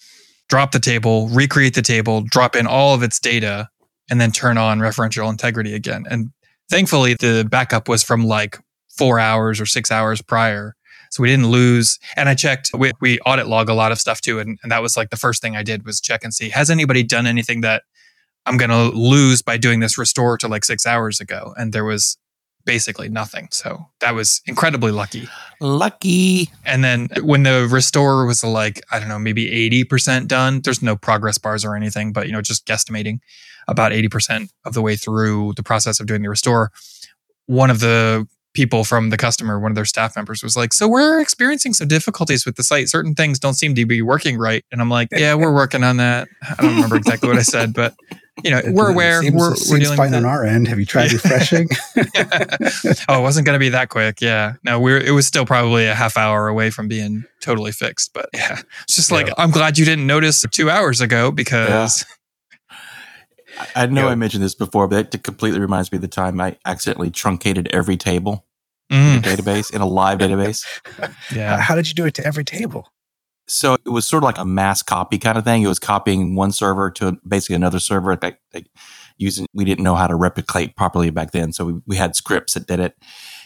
drop 0.49 0.73
the 0.73 0.81
table, 0.81 1.29
recreate 1.29 1.75
the 1.75 1.83
table, 1.83 2.23
drop 2.23 2.57
in 2.57 2.67
all 2.67 2.95
of 2.95 3.03
its 3.03 3.21
data, 3.21 3.69
and 4.09 4.19
then 4.19 4.33
turn 4.33 4.57
on 4.57 4.79
referential 4.79 5.29
integrity 5.29 5.75
again. 5.75 6.07
And 6.09 6.31
thankfully, 6.71 7.13
the 7.13 7.47
backup 7.47 7.87
was 7.87 8.03
from 8.03 8.25
like 8.25 8.59
four 8.97 9.19
hours 9.19 9.61
or 9.61 9.67
six 9.67 9.91
hours 9.91 10.23
prior. 10.23 10.75
So 11.11 11.23
we 11.23 11.29
didn't 11.29 11.47
lose. 11.49 11.99
And 12.17 12.29
I 12.29 12.35
checked, 12.35 12.71
we, 12.75 12.91
we 13.01 13.21
audit 13.21 13.47
log 13.47 13.69
a 13.69 13.75
lot 13.75 13.93
of 13.93 14.01
stuff 14.01 14.21
too. 14.21 14.41
And, 14.41 14.59
and 14.63 14.73
that 14.73 14.83
was 14.83 14.97
like 14.97 15.11
the 15.11 15.17
first 15.17 15.41
thing 15.41 15.57
I 15.57 15.63
did 15.63 15.85
was 15.85 16.01
check 16.01 16.25
and 16.25 16.35
see, 16.35 16.49
has 16.51 16.71
anybody 16.71 17.05
done 17.05 17.27
anything 17.27 17.61
that 17.61 17.85
I'm 18.47 18.57
going 18.57 18.71
to 18.71 18.97
lose 18.97 19.41
by 19.41 19.57
doing 19.57 19.81
this 19.81 19.97
restore 19.97 20.37
to 20.39 20.49
like 20.49 20.65
six 20.65 20.87
hours 20.87 21.21
ago? 21.21 21.55
And 21.57 21.73
there 21.73 21.85
was 21.85 22.19
basically 22.65 23.09
nothing. 23.09 23.49
So 23.53 23.87
that 24.01 24.15
was 24.15 24.43
incredibly 24.47 24.91
lucky. 24.91 25.29
Lucky. 25.61 26.51
And 26.65 26.83
then 26.83 27.09
when 27.23 27.43
the 27.43 27.69
restore 27.71 28.27
was 28.27 28.43
like, 28.43 28.83
I 28.91 28.99
don't 28.99 29.09
know, 29.09 29.19
maybe 29.19 29.71
80% 29.71 30.27
done, 30.27 30.63
there's 30.63 30.83
no 30.83 30.97
progress 30.97 31.39
bars 31.39 31.65
or 31.65 31.77
anything, 31.77 32.13
but 32.13 32.27
you 32.27 32.33
know, 32.33 32.43
just 32.43 32.67
guesstimating 32.67 33.19
about 33.69 33.93
80% 33.93 34.49
of 34.65 34.75
the 34.75 34.83
way 34.83 34.97
through 34.97 35.53
the 35.57 35.63
process 35.63 36.01
of 36.01 36.07
doing 36.07 36.23
the 36.23 36.29
restore. 36.29 36.71
One 37.47 37.71
of 37.71 37.81
the 37.81 38.27
people 38.55 38.85
from 38.85 39.11
the 39.11 39.17
customer, 39.17 39.59
one 39.61 39.71
of 39.73 39.75
their 39.75 39.85
staff 39.85 40.17
members 40.17 40.43
was 40.43 40.57
like, 40.57 40.73
So 40.73 40.89
we're 40.89 41.21
experiencing 41.21 41.75
some 41.75 41.89
difficulties 41.89 42.47
with 42.47 42.57
the 42.57 42.63
site. 42.63 42.89
Certain 42.89 43.15
things 43.15 43.39
don't 43.39 43.55
seem 43.55 43.75
to 43.75 43.85
be 43.85 44.01
working 44.01 44.39
right. 44.39 44.65
And 44.73 44.81
I'm 44.81 44.89
like, 44.89 45.09
Yeah, 45.13 45.35
we're 45.35 45.53
working 45.55 45.85
on 45.85 45.99
that. 45.99 46.29
I 46.43 46.63
don't 46.63 46.75
remember 46.77 46.97
exactly 46.97 47.29
what 47.29 47.39
I 47.39 47.43
said, 47.43 47.75
but 47.75 47.95
you 48.43 48.51
know, 48.51 48.63
we're 48.69 48.91
aware. 48.91 49.21
Seems, 49.23 49.35
we're, 49.35 49.55
seems 49.55 49.71
we're 49.71 49.79
dealing 49.79 49.97
fine 49.97 50.11
with 50.11 50.19
on 50.19 50.25
our 50.25 50.45
end. 50.45 50.67
Have 50.69 50.79
you 50.79 50.87
tried 50.87 51.13
Yeah. 51.13 51.19
refreshing? 51.23 51.69
oh, 53.09 53.19
it 53.19 53.23
wasn't 53.23 53.47
going 53.47 53.55
to 53.55 53.61
be 53.61 53.69
that 53.71 53.89
quick. 53.91 54.21
Yeah. 54.21 54.55
No, 54.65 54.81
we're, 54.81 54.99
it 54.99 55.11
was 55.13 55.27
still 55.27 55.47
probably 55.47 55.87
a 55.87 55.95
half 55.95 56.17
hour 56.17 56.49
away 56.49 56.71
from 56.71 56.89
being 56.89 57.25
totally 57.41 57.73
fixed. 57.73 58.13
But 58.15 58.29
yeah, 58.35 58.61
it's 58.85 58.97
just 58.97 59.13
like, 59.13 59.29
I'm 59.39 59.51
glad 59.51 59.79
you 59.79 59.85
didn't 59.85 60.07
notice 60.07 60.45
two 60.51 60.71
hours 60.71 61.01
ago 61.01 61.31
because 61.31 62.03
I- 62.03 62.07
I 63.77 63.87
know 63.87 64.07
Yeah. 64.07 64.13
I 64.13 64.15
mentioned 64.15 64.43
this 64.43 64.55
before, 64.55 64.89
but 64.89 65.15
it 65.15 65.23
completely 65.23 65.61
reminds 65.61 65.93
me 65.93 65.97
of 65.97 66.03
the 66.03 66.09
time 66.09 66.41
I 66.41 66.57
accidentally 66.65 67.11
truncated 67.11 67.69
every 67.73 67.97
table 67.97 68.47
in 68.91 68.97
Mm, 68.97 69.19
a 69.19 69.21
database 69.23 69.75
in 69.75 69.81
a 69.81 69.87
live 69.87 70.19
database. 70.19 70.65
yeah. 71.35 71.59
How 71.59 71.75
did 71.75 71.89
you 71.89 71.95
do 71.95 72.05
it 72.05 72.15
to 72.15 72.27
every 72.27 72.45
table? 72.45 72.93
So 73.47 73.75
it 73.75 73.89
was 73.91 74.07
sort 74.07 74.23
of 74.23 74.27
like 74.27 74.39
a 74.39 74.45
mass 74.45 74.83
copy 74.83 75.19
kind 75.19 75.37
of 75.37 75.45
thing. 75.45 75.63
It 75.63 75.69
was 75.69 75.79
copying 75.79 76.35
one 76.35 76.53
server 76.53 76.91
to 76.93 77.19
basically 77.27 77.57
another 77.57 77.79
server. 77.79 78.19
Like, 78.21 78.41
like 78.55 78.67
using, 79.19 79.47
we 79.53 79.65
didn't 79.65 79.85
know 79.85 79.95
how 79.95 80.07
to 80.07 80.15
replicate 80.15 80.77
properly 80.77 81.11
back 81.11 81.33
then, 81.33 81.53
so 81.53 81.65
we, 81.67 81.75
we 81.87 81.97
had 81.97 82.17
scripts 82.17 82.55
that 82.55 82.67
did 82.67 82.81
it. 82.81 82.97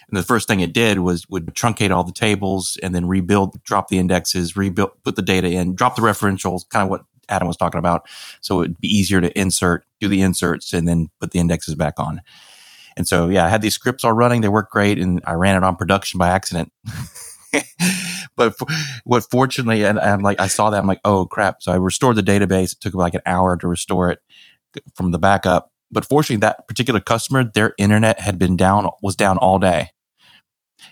And 0.08 0.16
the 0.16 0.22
first 0.22 0.48
thing 0.48 0.60
it 0.60 0.72
did 0.72 1.00
was 1.00 1.28
would 1.28 1.46
truncate 1.48 1.90
all 1.90 2.04
the 2.04 2.12
tables 2.12 2.78
and 2.82 2.94
then 2.94 3.06
rebuild, 3.06 3.62
drop 3.64 3.88
the 3.88 3.98
indexes, 3.98 4.56
rebuild, 4.56 4.92
put 5.04 5.16
the 5.16 5.22
data 5.22 5.48
in, 5.50 5.74
drop 5.74 5.96
the 5.96 6.02
referentials, 6.02 6.68
kind 6.68 6.84
of 6.84 6.90
what 6.90 7.02
Adam 7.28 7.48
was 7.48 7.56
talking 7.56 7.78
about. 7.78 8.08
So 8.40 8.62
it'd 8.62 8.80
be 8.80 8.88
easier 8.88 9.20
to 9.20 9.38
insert, 9.38 9.84
do 10.00 10.08
the 10.08 10.22
inserts, 10.22 10.72
and 10.72 10.86
then 10.86 11.10
put 11.20 11.30
the 11.30 11.38
indexes 11.38 11.74
back 11.74 11.94
on. 11.98 12.22
And 12.96 13.06
so, 13.06 13.28
yeah, 13.28 13.44
I 13.44 13.48
had 13.48 13.62
these 13.62 13.74
scripts 13.74 14.04
all 14.04 14.12
running. 14.12 14.40
They 14.40 14.48
worked 14.48 14.72
great, 14.72 14.98
and 14.98 15.20
I 15.24 15.34
ran 15.34 15.56
it 15.56 15.62
on 15.62 15.76
production 15.76 16.18
by 16.18 16.28
accident. 16.28 16.72
but 18.36 18.58
for, 18.58 18.66
what 19.04 19.24
fortunately, 19.30 19.84
and 19.84 20.00
I'm 20.00 20.20
like, 20.20 20.40
I 20.40 20.48
saw 20.48 20.70
that, 20.70 20.78
I'm 20.78 20.86
like, 20.86 21.00
oh 21.04 21.26
crap! 21.26 21.62
So 21.62 21.70
I 21.70 21.76
restored 21.76 22.16
the 22.16 22.22
database. 22.22 22.72
It 22.72 22.80
took 22.80 22.94
like 22.94 23.14
an 23.14 23.22
hour 23.24 23.56
to 23.56 23.68
restore 23.68 24.10
it 24.10 24.18
from 24.94 25.12
the 25.12 25.18
backup. 25.18 25.70
But 25.90 26.04
fortunately, 26.04 26.40
that 26.40 26.66
particular 26.68 27.00
customer, 27.00 27.44
their 27.44 27.74
internet 27.78 28.20
had 28.20 28.38
been 28.38 28.56
down, 28.56 28.88
was 29.02 29.16
down 29.16 29.38
all 29.38 29.58
day. 29.58 29.90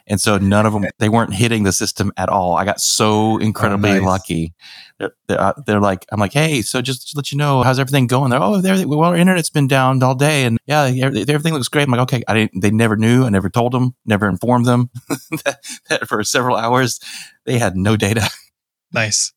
And 0.09 0.21
so 0.21 0.39
none 0.39 0.67
of 0.67 0.73
them, 0.73 0.85
they 0.99 1.09
weren't 1.09 1.35
hitting 1.35 1.65
the 1.65 1.73
system 1.73 2.13
at 2.17 2.29
all. 2.29 2.57
I 2.57 2.65
got 2.65 2.81
so 2.81 3.39
incredibly 3.39 3.91
nice. 3.91 4.03
lucky. 4.03 4.55
They're, 4.99 5.13
they're, 5.27 5.41
uh, 5.41 5.53
they're 5.67 5.81
like, 5.81 6.07
I'm 6.13 6.21
like, 6.21 6.33
hey, 6.33 6.63
so 6.63 6.81
just 6.81 7.11
to 7.11 7.17
let 7.17 7.33
you 7.33 7.39
know, 7.39 7.63
how's 7.63 7.79
everything 7.79 8.07
going? 8.07 8.31
They're, 8.31 8.43
oh, 8.43 8.55
everything, 8.55 8.89
well, 8.89 9.01
our 9.01 9.17
internet's 9.17 9.51
been 9.51 9.67
down 9.67 10.03
all 10.03 10.15
day, 10.15 10.45
and 10.45 10.59
yeah, 10.67 10.85
everything 10.85 11.29
everything 11.29 11.55
looks 11.55 11.69
great. 11.69 11.83
I'm 11.83 11.91
like, 11.91 12.01
okay, 12.03 12.23
I 12.29 12.35
didn't. 12.35 12.61
They 12.61 12.71
never 12.71 12.97
knew. 12.97 13.25
I 13.25 13.29
never 13.29 13.51
told 13.51 13.73
them. 13.73 13.95
Never 14.07 14.29
informed 14.29 14.65
them 14.65 14.91
that, 15.09 15.59
that 15.89 16.09
for 16.09 16.23
several 16.25 16.57
hours 16.57 17.01
they 17.45 17.59
had 17.59 17.77
no 17.77 17.97
data. 17.97 18.31
Nice. 18.93 19.33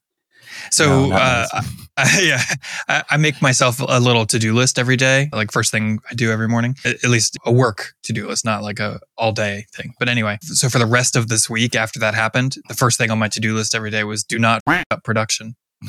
So, 0.72 1.08
No, 1.08 1.16
uh, 1.16 1.48
I, 1.98 2.22
yeah, 2.22 2.42
I, 2.88 3.04
I 3.12 3.18
make 3.18 3.42
myself 3.42 3.82
a 3.86 4.00
little 4.00 4.26
to 4.28 4.40
do 4.40 4.54
list 4.54 4.80
every 4.80 4.96
day, 4.96 5.30
like 5.34 5.52
first 5.52 5.70
thing 5.72 6.00
I 6.10 6.14
do 6.14 6.32
every 6.32 6.48
morning, 6.48 6.76
at, 6.86 7.04
at 7.04 7.10
least 7.10 7.38
a 7.46 7.52
work 7.52 7.94
to 8.04 8.14
do 8.14 8.28
list, 8.28 8.46
not 8.46 8.64
like 8.64 8.80
a 8.80 9.00
all 9.18 9.32
day 9.34 9.66
thing. 9.74 9.94
But 10.00 10.08
anyway, 10.08 10.38
so 10.42 10.70
for 10.70 10.80
the 10.80 10.86
rest 10.86 11.16
of 11.18 11.28
this 11.28 11.50
week 11.50 11.76
after 11.76 12.00
that 12.00 12.14
happened, 12.14 12.56
the 12.70 12.74
first 12.74 12.98
thing 12.98 13.12
on 13.12 13.20
my 13.20 13.28
to 13.30 13.40
do 13.42 13.54
list 13.54 13.76
every 13.76 13.92
day 13.92 14.04
was 14.06 14.24
do 14.24 14.40
not 14.40 14.62
up 14.92 15.04
production. 15.04 15.56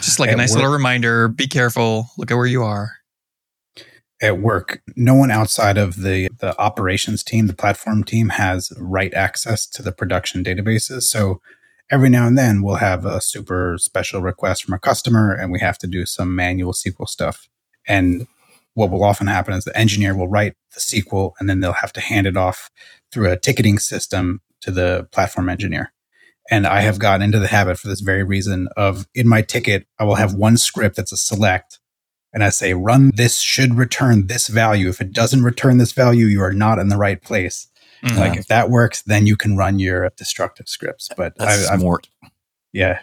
Just 0.00 0.18
like 0.18 0.30
a 0.30 0.36
nice 0.36 0.50
work- 0.50 0.56
little 0.56 0.72
reminder 0.72 1.28
be 1.28 1.46
careful, 1.46 2.08
look 2.18 2.30
at 2.30 2.34
where 2.36 2.46
you 2.46 2.62
are. 2.62 2.92
At 4.22 4.38
work, 4.38 4.82
no 4.96 5.14
one 5.14 5.30
outside 5.30 5.78
of 5.78 6.02
the, 6.02 6.28
the 6.40 6.58
operations 6.60 7.22
team, 7.22 7.46
the 7.46 7.54
platform 7.54 8.04
team, 8.04 8.30
has 8.30 8.70
right 8.76 9.14
access 9.14 9.66
to 9.68 9.82
the 9.82 9.92
production 9.92 10.44
databases. 10.44 11.04
So 11.04 11.40
every 11.90 12.08
now 12.08 12.26
and 12.26 12.36
then 12.36 12.62
we'll 12.62 12.76
have 12.76 13.04
a 13.04 13.20
super 13.20 13.76
special 13.78 14.20
request 14.20 14.64
from 14.64 14.74
a 14.74 14.78
customer 14.78 15.32
and 15.32 15.50
we 15.50 15.60
have 15.60 15.78
to 15.78 15.86
do 15.86 16.06
some 16.06 16.34
manual 16.34 16.72
SQL 16.72 17.08
stuff. 17.08 17.48
And 17.88 18.26
what 18.74 18.90
will 18.90 19.02
often 19.02 19.26
happen 19.26 19.54
is 19.54 19.64
the 19.64 19.76
engineer 19.76 20.16
will 20.16 20.28
write 20.28 20.54
the 20.74 20.80
SQL 20.80 21.32
and 21.40 21.48
then 21.48 21.60
they'll 21.60 21.72
have 21.72 21.92
to 21.94 22.00
hand 22.00 22.26
it 22.26 22.36
off 22.36 22.70
through 23.10 23.30
a 23.30 23.36
ticketing 23.36 23.78
system 23.78 24.40
to 24.60 24.70
the 24.70 25.08
platform 25.10 25.48
engineer. 25.48 25.92
And 26.50 26.66
I 26.66 26.80
have 26.80 26.98
gotten 26.98 27.22
into 27.22 27.38
the 27.38 27.48
habit 27.48 27.78
for 27.78 27.88
this 27.88 28.00
very 28.00 28.22
reason 28.22 28.68
of 28.76 29.06
in 29.14 29.28
my 29.28 29.42
ticket, 29.42 29.86
I 29.98 30.04
will 30.04 30.16
have 30.16 30.34
one 30.34 30.56
script 30.56 30.96
that's 30.96 31.12
a 31.12 31.16
select. 31.16 31.79
And 32.32 32.44
I 32.44 32.50
say, 32.50 32.74
run 32.74 33.10
this 33.16 33.40
should 33.40 33.74
return 33.74 34.28
this 34.28 34.46
value. 34.48 34.88
If 34.88 35.00
it 35.00 35.12
doesn't 35.12 35.42
return 35.42 35.78
this 35.78 35.92
value, 35.92 36.26
you 36.26 36.40
are 36.42 36.52
not 36.52 36.78
in 36.78 36.88
the 36.88 36.96
right 36.96 37.20
place. 37.20 37.66
Mhm. 38.04 38.16
Like 38.16 38.38
if 38.38 38.46
that 38.46 38.70
works, 38.70 39.02
then 39.02 39.26
you 39.26 39.36
can 39.36 39.56
run 39.56 39.78
your 39.78 40.10
destructive 40.16 40.68
scripts. 40.68 41.08
But 41.16 41.34
That's 41.36 41.68
I, 41.68 41.74
I've, 41.74 41.82
yeah, 42.72 43.00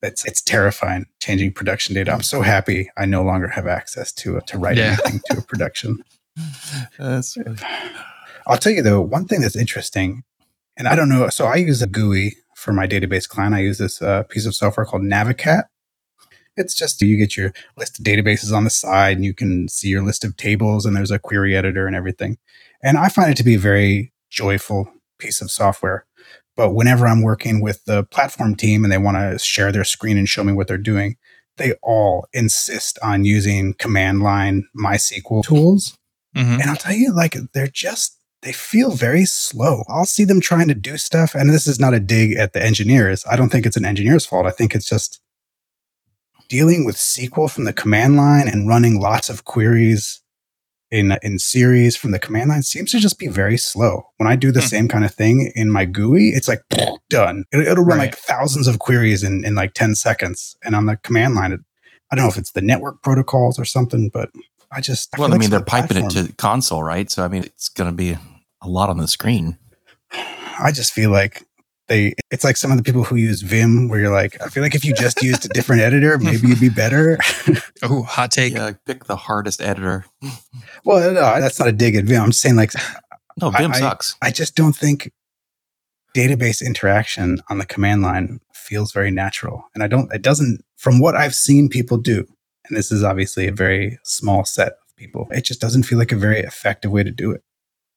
it's 0.00 0.24
it's 0.24 0.40
terrifying 0.40 1.06
changing 1.20 1.52
production 1.52 1.94
data. 1.94 2.12
I'm 2.12 2.22
so 2.22 2.40
happy 2.42 2.88
I 2.96 3.04
no 3.04 3.22
longer 3.22 3.48
have 3.48 3.66
access 3.66 4.12
to 4.12 4.40
to 4.46 4.58
write 4.58 4.76
Yeah. 4.76 4.96
anything 5.04 5.20
to 5.30 5.38
a 5.38 5.42
production. 5.42 6.02
That's 6.98 7.34
funny. 7.34 7.56
I'll 8.46 8.58
tell 8.58 8.72
you 8.72 8.82
though, 8.82 9.00
one 9.00 9.26
thing 9.28 9.40
that's 9.40 9.54
interesting, 9.54 10.24
and 10.76 10.88
I 10.88 10.96
don't 10.96 11.08
know. 11.08 11.28
So 11.28 11.46
I 11.46 11.56
use 11.56 11.80
a 11.80 11.86
GUI 11.86 12.34
for 12.56 12.72
my 12.72 12.88
database 12.88 13.28
client. 13.28 13.54
I 13.54 13.60
use 13.60 13.78
this 13.78 14.02
uh, 14.02 14.24
piece 14.24 14.46
of 14.46 14.54
software 14.54 14.84
called 14.84 15.02
Navicat. 15.02 15.64
It's 16.56 16.74
just 16.74 17.00
you 17.00 17.16
get 17.16 17.36
your 17.36 17.52
list 17.76 17.98
of 17.98 18.04
databases 18.04 18.54
on 18.54 18.64
the 18.64 18.70
side, 18.70 19.16
and 19.16 19.24
you 19.24 19.34
can 19.34 19.68
see 19.68 19.88
your 19.88 20.02
list 20.02 20.24
of 20.24 20.36
tables, 20.36 20.84
and 20.84 20.94
there's 20.96 21.10
a 21.10 21.18
query 21.18 21.56
editor 21.56 21.86
and 21.86 21.96
everything. 21.96 22.38
And 22.82 22.98
I 22.98 23.08
find 23.08 23.30
it 23.30 23.36
to 23.38 23.44
be 23.44 23.54
a 23.54 23.58
very 23.58 24.12
joyful 24.30 24.92
piece 25.18 25.40
of 25.40 25.50
software. 25.50 26.06
But 26.56 26.74
whenever 26.74 27.06
I'm 27.06 27.22
working 27.22 27.62
with 27.62 27.84
the 27.86 28.04
platform 28.04 28.54
team 28.54 28.84
and 28.84 28.92
they 28.92 28.98
want 28.98 29.16
to 29.16 29.38
share 29.38 29.72
their 29.72 29.84
screen 29.84 30.18
and 30.18 30.28
show 30.28 30.44
me 30.44 30.52
what 30.52 30.68
they're 30.68 30.76
doing, 30.76 31.16
they 31.56 31.74
all 31.82 32.26
insist 32.32 32.98
on 33.02 33.24
using 33.24 33.74
command 33.74 34.22
line 34.22 34.68
MySQL 34.76 35.44
tools. 35.44 35.96
Mhm. 36.36 36.60
And 36.60 36.62
I'll 36.64 36.76
tell 36.76 36.94
you, 36.94 37.14
like, 37.14 37.36
they're 37.54 37.66
just, 37.66 38.18
they 38.42 38.52
feel 38.52 38.90
very 38.90 39.24
slow. 39.24 39.84
I'll 39.88 40.04
see 40.04 40.24
them 40.24 40.40
trying 40.40 40.68
to 40.68 40.74
do 40.74 40.98
stuff. 40.98 41.34
And 41.34 41.50
this 41.50 41.66
is 41.66 41.78
not 41.78 41.94
a 41.94 42.00
dig 42.00 42.32
at 42.32 42.52
the 42.52 42.62
engineers. 42.62 43.24
I 43.30 43.36
don't 43.36 43.50
think 43.50 43.64
it's 43.64 43.76
an 43.76 43.84
engineer's 43.84 44.26
fault. 44.26 44.46
I 44.46 44.50
think 44.50 44.74
it's 44.74 44.88
just 44.88 45.20
dealing 46.52 46.84
with 46.84 46.96
SQL 46.96 47.50
from 47.50 47.64
the 47.64 47.72
command 47.72 48.14
line 48.14 48.46
and 48.46 48.68
running 48.68 49.00
lots 49.00 49.30
of 49.30 49.46
queries 49.46 50.20
in, 50.90 51.16
in 51.22 51.38
series 51.38 51.96
from 51.96 52.10
the 52.10 52.18
command 52.18 52.50
line 52.50 52.62
seems 52.62 52.90
to 52.90 52.98
just 53.00 53.18
be 53.18 53.26
very 53.26 53.56
slow. 53.56 54.02
When 54.18 54.28
I 54.30 54.36
do 54.36 54.52
the 54.52 54.60
Hmm. 54.60 54.66
same 54.66 54.88
kind 54.88 55.02
of 55.06 55.14
thing 55.14 55.50
in 55.54 55.70
my 55.70 55.86
GUI, 55.86 56.28
it's 56.28 56.48
like 56.48 56.60
done. 57.08 57.44
It, 57.52 57.66
it'll 57.66 57.84
run 57.84 57.96
Right. 57.96 58.10
like 58.10 58.18
thousands 58.18 58.66
of 58.68 58.80
queries 58.80 59.22
in, 59.22 59.46
in 59.46 59.54
like 59.54 59.72
10 59.72 59.94
seconds. 59.94 60.54
And 60.62 60.76
on 60.76 60.84
the 60.84 60.98
command 60.98 61.36
line, 61.36 61.52
it, 61.52 61.60
I 62.10 62.16
don't 62.16 62.26
know 62.26 62.30
if 62.30 62.36
it's 62.36 62.52
the 62.52 62.60
network 62.60 63.02
protocols 63.02 63.58
or 63.58 63.64
something, 63.64 64.10
but 64.12 64.28
I 64.70 64.82
just, 64.82 65.08
I 65.16 65.20
Well, 65.22 65.32
I 65.32 65.38
mean, 65.38 65.48
they're 65.48 65.60
the 65.60 65.64
piping 65.64 65.96
it 65.96 66.00
platform- 66.00 66.26
to 66.26 66.32
console, 66.34 66.82
right? 66.82 67.10
So, 67.10 67.24
I 67.24 67.28
mean, 67.28 67.44
it's 67.44 67.70
going 67.70 67.88
to 67.88 67.96
be 67.96 68.18
a 68.60 68.68
lot 68.68 68.90
on 68.90 68.98
the 68.98 69.08
screen. 69.08 69.56
I 70.12 70.70
just 70.70 70.92
feel 70.92 71.08
like 71.10 71.46
they 71.88 72.14
it's 72.30 72.44
like 72.44 72.56
some 72.56 72.70
of 72.70 72.76
the 72.78 72.82
people 72.82 73.02
who 73.04 73.16
use 73.16 73.42
Vim 73.42 73.88
where 73.88 73.98
you're 74.00 74.12
like, 74.12 74.40
I 74.40 74.48
feel 74.48 74.62
like 74.62 74.74
if 74.74 74.84
you 74.84 74.94
just 74.94 75.22
used 75.22 75.44
a 75.44 75.48
different 75.48 75.82
editor, 75.82 76.16
maybe 76.18 76.48
you'd 76.48 76.60
be 76.60 76.68
better. 76.68 77.18
Oh, 77.84 78.04
hot 78.04 78.30
take. 78.30 78.52
Yeah, 78.52 78.72
pick 78.86 79.06
the 79.06 79.16
hardest 79.16 79.60
editor. 79.60 80.04
well, 80.84 81.00
no, 81.12 81.40
that's 81.40 81.58
not 81.58 81.66
a 81.66 81.72
dig 81.72 81.96
at 81.96 82.04
Vim. 82.04 82.22
I'm 82.22 82.30
just 82.30 82.40
saying 82.40 82.54
like 82.54 82.70
No, 83.40 83.50
Vim 83.50 83.72
I- 83.72 83.74
I- 83.76 83.80
sucks. 83.80 84.14
I 84.22 84.30
just 84.30 84.54
don't 84.54 84.74
think 84.76 85.10
database 86.16 86.64
interaction 86.64 87.40
on 87.48 87.58
the 87.58 87.66
command 87.66 88.02
line 88.02 88.40
feels 88.54 88.92
very 88.92 89.10
natural. 89.10 89.64
And 89.74 89.82
I 89.82 89.88
don't 89.88 90.12
it 90.14 90.22
doesn't 90.22 90.64
from 90.76 91.00
what 91.00 91.16
I've 91.16 91.34
seen 91.34 91.68
people 91.68 91.96
do, 91.98 92.26
and 92.68 92.76
this 92.76 92.92
is 92.92 93.02
obviously 93.02 93.48
a 93.48 93.52
very 93.52 93.98
small 94.04 94.44
set 94.44 94.68
of 94.72 94.96
people, 94.96 95.26
it 95.32 95.44
just 95.44 95.60
doesn't 95.60 95.82
feel 95.84 95.98
like 95.98 96.12
a 96.12 96.16
very 96.16 96.40
effective 96.40 96.92
way 96.92 97.02
to 97.02 97.10
do 97.10 97.32
it. 97.32 97.42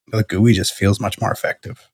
The 0.07 0.23
GUI 0.23 0.53
just 0.53 0.73
feels 0.73 0.99
much 0.99 1.19
more 1.21 1.31
effective. 1.31 1.89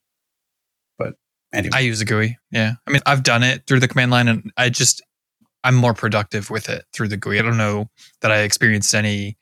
Anyway. 1.52 1.72
I 1.74 1.80
use 1.80 2.00
a 2.00 2.04
GUI. 2.04 2.38
Yeah. 2.50 2.72
I 2.86 2.90
mean, 2.90 3.02
I've 3.04 3.22
done 3.22 3.42
it 3.42 3.66
through 3.66 3.80
the 3.80 3.88
command 3.88 4.10
line 4.10 4.28
and 4.28 4.50
I 4.56 4.70
just, 4.70 5.02
I'm 5.64 5.74
more 5.74 5.94
productive 5.94 6.50
with 6.50 6.68
it 6.68 6.84
through 6.92 7.08
the 7.08 7.16
GUI. 7.16 7.38
I 7.38 7.42
don't 7.42 7.58
know 7.58 7.88
that 8.20 8.32
I 8.32 8.38
experienced 8.38 8.94
any 8.94 9.36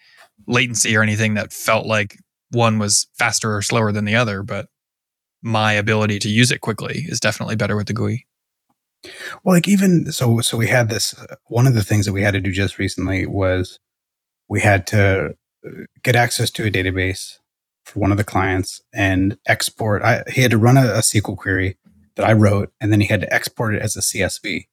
latency 0.47 0.97
or 0.97 1.03
anything 1.03 1.35
that 1.35 1.53
felt 1.53 1.87
like 1.87 2.17
one 2.51 2.79
was 2.79 3.07
faster 3.17 3.55
or 3.55 3.63
slower 3.63 3.93
than 3.93 4.05
the 4.05 4.17
other, 4.17 4.43
but 4.43 4.67
my 5.43 5.73
ability 5.73 6.19
to 6.19 6.29
use 6.29 6.51
it 6.51 6.61
quickly 6.61 7.05
is 7.09 7.21
definitely 7.21 7.57
better 7.57 7.77
with 7.77 7.87
the 7.87 7.95
GUI. 7.95 8.27
Well, 9.43 9.55
like 9.55 9.69
even 9.69 10.13
so, 10.13 10.41
so 10.41 10.57
we 10.57 10.69
had 10.69 10.91
this. 10.91 11.19
Uh, 11.19 11.37
one 11.47 11.67
of 11.67 11.75
the 11.75 11.85
things 11.85 12.05
that 12.07 12.13
we 12.13 12.23
had 12.23 12.35
to 12.35 12.41
do 12.41 12.53
just 12.53 12.79
recently 12.79 13.25
was 13.25 13.79
we 14.49 14.61
had 14.61 14.87
to 14.89 15.37
uh, 15.67 15.71
get 16.03 16.17
access 16.17 16.51
to 16.51 16.67
a 16.67 16.71
database 16.71 17.39
for 17.85 17.99
one 18.01 18.13
of 18.13 18.19
the 18.19 18.25
clients 18.25 18.83
and 18.93 19.39
export. 19.47 20.03
I, 20.03 20.25
he 20.31 20.43
had 20.43 20.51
to 20.51 20.59
run 20.59 20.77
a, 20.77 20.83
a 20.83 20.99
SQL 20.99 21.37
query 21.37 21.79
that 22.21 22.29
I 22.29 22.33
wrote, 22.33 22.73
and 22.81 22.93
then 22.93 23.01
he 23.01 23.07
had 23.07 23.21
to 23.23 23.33
export 23.35 23.75
it 23.75 23.83
as 23.83 23.97
a 23.97 24.01
CSV. 24.01 24.67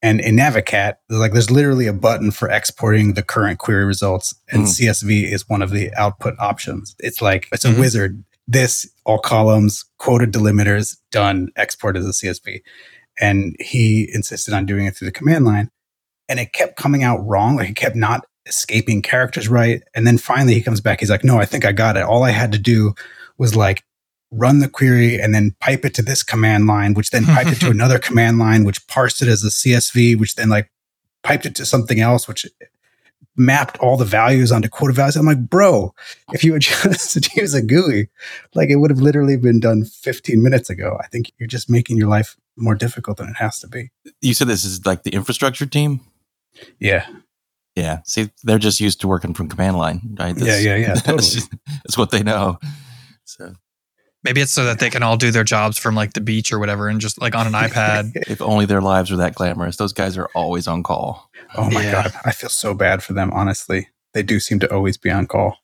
And 0.00 0.20
in 0.20 0.36
Navicat, 0.36 0.94
like 1.08 1.32
there's 1.32 1.50
literally 1.50 1.86
a 1.86 1.92
button 1.92 2.30
for 2.30 2.48
exporting 2.48 3.14
the 3.14 3.22
current 3.22 3.58
query 3.58 3.84
results, 3.84 4.34
and 4.50 4.64
Mm. 4.64 4.68
CSV 4.68 5.24
is 5.32 5.48
one 5.48 5.60
of 5.62 5.70
the 5.70 5.92
output 5.94 6.34
options. 6.38 6.94
It's 7.00 7.20
like 7.20 7.48
it's 7.52 7.64
a 7.64 7.68
Mhm. 7.72 7.78
wizard. 7.80 8.24
This 8.46 8.86
all 9.04 9.18
columns, 9.18 9.84
quoted 9.98 10.32
delimiters, 10.32 10.96
done, 11.10 11.48
export 11.56 11.96
as 11.96 12.06
a 12.06 12.12
CSV 12.12 12.62
and 13.20 13.56
he 13.58 14.08
insisted 14.14 14.54
on 14.54 14.64
doing 14.64 14.86
it 14.86 14.96
through 14.96 15.06
the 15.06 15.12
command 15.12 15.44
line 15.44 15.68
and 16.28 16.38
it 16.38 16.52
kept 16.52 16.76
coming 16.76 17.02
out 17.02 17.18
wrong 17.26 17.56
like 17.56 17.68
it 17.68 17.74
kept 17.74 17.96
not 17.96 18.24
escaping 18.46 19.02
characters 19.02 19.48
right 19.48 19.82
and 19.92 20.06
then 20.06 20.16
finally 20.16 20.54
he 20.54 20.62
comes 20.62 20.80
back 20.80 21.00
he's 21.00 21.10
like 21.10 21.24
no 21.24 21.40
i 21.40 21.44
think 21.44 21.64
i 21.64 21.72
got 21.72 21.96
it 21.96 22.04
all 22.04 22.22
i 22.22 22.30
had 22.30 22.52
to 22.52 22.58
do 22.58 22.94
was 23.36 23.56
like 23.56 23.82
run 24.30 24.58
the 24.58 24.68
query 24.68 25.18
and 25.20 25.34
then 25.34 25.54
pipe 25.60 25.84
it 25.84 25.94
to 25.94 26.02
this 26.02 26.22
command 26.22 26.66
line 26.66 26.92
which 26.94 27.10
then 27.10 27.24
piped 27.24 27.50
it 27.50 27.60
to 27.60 27.70
another 27.78 27.98
command 27.98 28.38
line 28.38 28.64
which 28.64 28.86
parsed 28.86 29.22
it 29.22 29.28
as 29.28 29.42
a 29.42 29.48
csv 29.48 30.18
which 30.18 30.34
then 30.36 30.48
like 30.50 30.70
piped 31.22 31.46
it 31.46 31.54
to 31.54 31.64
something 31.64 31.98
else 32.00 32.28
which 32.28 32.44
mapped 33.36 33.78
all 33.78 33.96
the 33.96 34.04
values 34.04 34.50
onto 34.52 34.68
quota 34.68 34.92
values 34.92 35.16
i'm 35.16 35.24
like 35.26 35.48
bro 35.48 35.94
if 36.32 36.42
you 36.44 36.52
would 36.52 36.60
just 36.62 37.34
use 37.36 37.54
a 37.54 37.62
gui 37.62 38.08
like 38.54 38.68
it 38.68 38.76
would 38.76 38.90
have 38.90 39.00
literally 39.00 39.36
been 39.36 39.60
done 39.60 39.84
15 39.84 40.42
minutes 40.42 40.68
ago 40.68 40.98
i 41.02 41.06
think 41.06 41.32
you're 41.38 41.46
just 41.46 41.70
making 41.70 41.96
your 41.96 42.08
life 42.08 42.36
more 42.56 42.74
difficult 42.74 43.16
than 43.18 43.28
it 43.28 43.36
has 43.36 43.58
to 43.60 43.68
be 43.68 43.90
You 44.20 44.34
said 44.34 44.48
this 44.48 44.64
is 44.64 44.84
like 44.84 45.04
the 45.04 45.10
infrastructure 45.14 45.64
team? 45.66 46.00
yeah 46.80 47.06
Yeah. 47.76 48.00
See, 48.04 48.30
they're 48.42 48.58
just 48.58 48.80
used 48.80 49.00
to 49.02 49.06
working 49.08 49.32
from 49.34 49.48
command 49.48 49.78
line, 49.78 50.16
right? 50.18 50.36
Yeah, 50.36 50.58
yeah, 50.58 50.74
yeah, 50.76 50.94
That's, 51.06 51.32
just- 51.32 51.52
that's 51.84 51.96
what 51.96 52.10
they 52.10 52.24
know. 52.24 52.58
So 53.24 53.52
Maybe 54.24 54.40
it's 54.40 54.52
so 54.52 54.64
that 54.64 54.80
they 54.80 54.90
can 54.90 55.02
all 55.02 55.16
do 55.16 55.30
their 55.30 55.44
jobs 55.44 55.78
from 55.78 55.94
like 55.94 56.12
the 56.12 56.20
beach 56.20 56.52
or 56.52 56.58
whatever 56.58 56.88
and 56.88 57.00
just 57.00 57.20
like 57.20 57.34
on 57.36 57.46
an 57.46 57.52
iPad. 57.54 58.10
if 58.28 58.42
only 58.42 58.66
their 58.66 58.82
lives 58.82 59.10
were 59.10 59.16
that 59.18 59.34
glamorous. 59.34 59.76
Those 59.76 59.92
guys 59.92 60.18
are 60.18 60.28
always 60.34 60.66
on 60.66 60.82
call. 60.82 61.30
oh 61.56 61.70
my 61.70 61.82
Yeah. 61.82 61.92
god 61.92 62.12
i 62.24 62.32
feel 62.32 62.50
so 62.50 62.74
bad 62.74 63.02
for 63.02 63.12
them 63.14 63.30
honestly 63.32 63.88
they 64.12 64.22
do 64.22 64.38
seem 64.40 64.58
to 64.60 64.70
always 64.74 64.96
be 64.98 65.10
on 65.10 65.26
call 65.26 65.56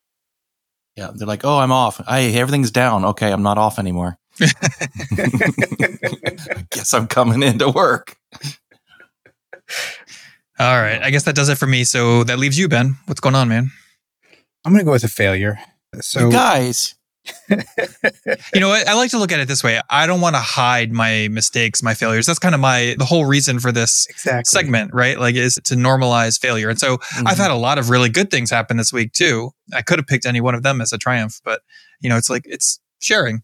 Yeah. 0.97 1.11
They're 1.15 1.27
like, 1.27 1.45
oh, 1.45 1.59
I'm 1.59 1.73
off. 1.73 2.01
Hey, 2.07 2.35
everything's 2.39 2.71
down. 2.71 3.05
Okay, 3.05 3.33
I'm 3.33 3.43
not 3.43 3.59
off 3.59 3.79
anymore. 3.81 4.17
I 4.41 4.47
guess 6.71 6.95
I'm 6.95 7.07
coming 7.09 7.43
into 7.43 7.69
work. 7.71 8.17
All 10.59 10.81
right. 10.81 11.03
I 11.03 11.11
guess 11.11 11.25
that 11.25 11.35
does 11.35 11.49
it 11.49 11.59
for 11.59 11.67
me. 11.67 11.85
So 11.85 12.25
that 12.25 12.39
leaves 12.39 12.59
you, 12.59 12.69
Ben. 12.69 12.97
What's 13.07 13.21
going 13.21 13.35
on, 13.35 13.49
man? 13.49 13.71
i'm 14.67 14.73
gonna 14.73 14.85
go 14.85 14.93
with 14.93 15.05
a 15.05 15.09
failure 15.09 15.59
so 16.01 16.21
you 16.27 16.33
guys. 16.33 16.95
You 17.49 18.61
know 18.61 18.69
what? 18.69 18.87
I 18.87 18.95
like 18.95 19.11
to 19.11 19.19
look 19.19 19.33
at 19.33 19.41
it 19.41 19.49
this 19.49 19.65
way. 19.65 19.81
I 19.89 20.07
don't 20.07 20.21
want 20.21 20.37
to 20.37 20.41
hide 20.41 20.93
my 20.93 21.29
mistakes, 21.29 21.83
my 21.83 21.95
failures. 21.95 22.27
That's 22.27 22.39
kind 22.39 22.55
of 22.55 22.61
my 22.61 22.95
the 22.99 23.05
whole 23.05 23.25
reason 23.25 23.59
for 23.59 23.73
this 23.73 24.07
exactly 24.11 24.45
segment, 24.45 24.93
right? 24.93 25.19
Like 25.19 25.35
is 25.35 25.59
to 25.65 25.75
normalize 25.75 26.39
failure. 26.39 26.69
And 26.69 26.79
so 26.79 26.95
I've 26.95 26.99
mm-hmm. 26.99 27.41
had 27.41 27.51
a 27.51 27.57
lot 27.57 27.79
of 27.79 27.91
really 27.91 28.09
good 28.09 28.31
things 28.31 28.51
happen 28.51 28.77
this 28.77 28.93
week 28.93 29.13
too. 29.13 29.53
I 29.73 29.83
could 29.83 29.99
have 29.99 30.07
picked 30.07 30.27
any 30.27 30.41
one 30.41 30.55
of 30.55 30.63
them 30.63 30.81
as 30.81 30.93
a 30.93 30.99
triumph, 30.99 31.41
but 31.45 31.63
you 32.01 32.09
know, 32.09 32.17
it's 32.17 32.31
like 32.31 32.43
it's 32.47 32.81
sharing. 33.01 33.43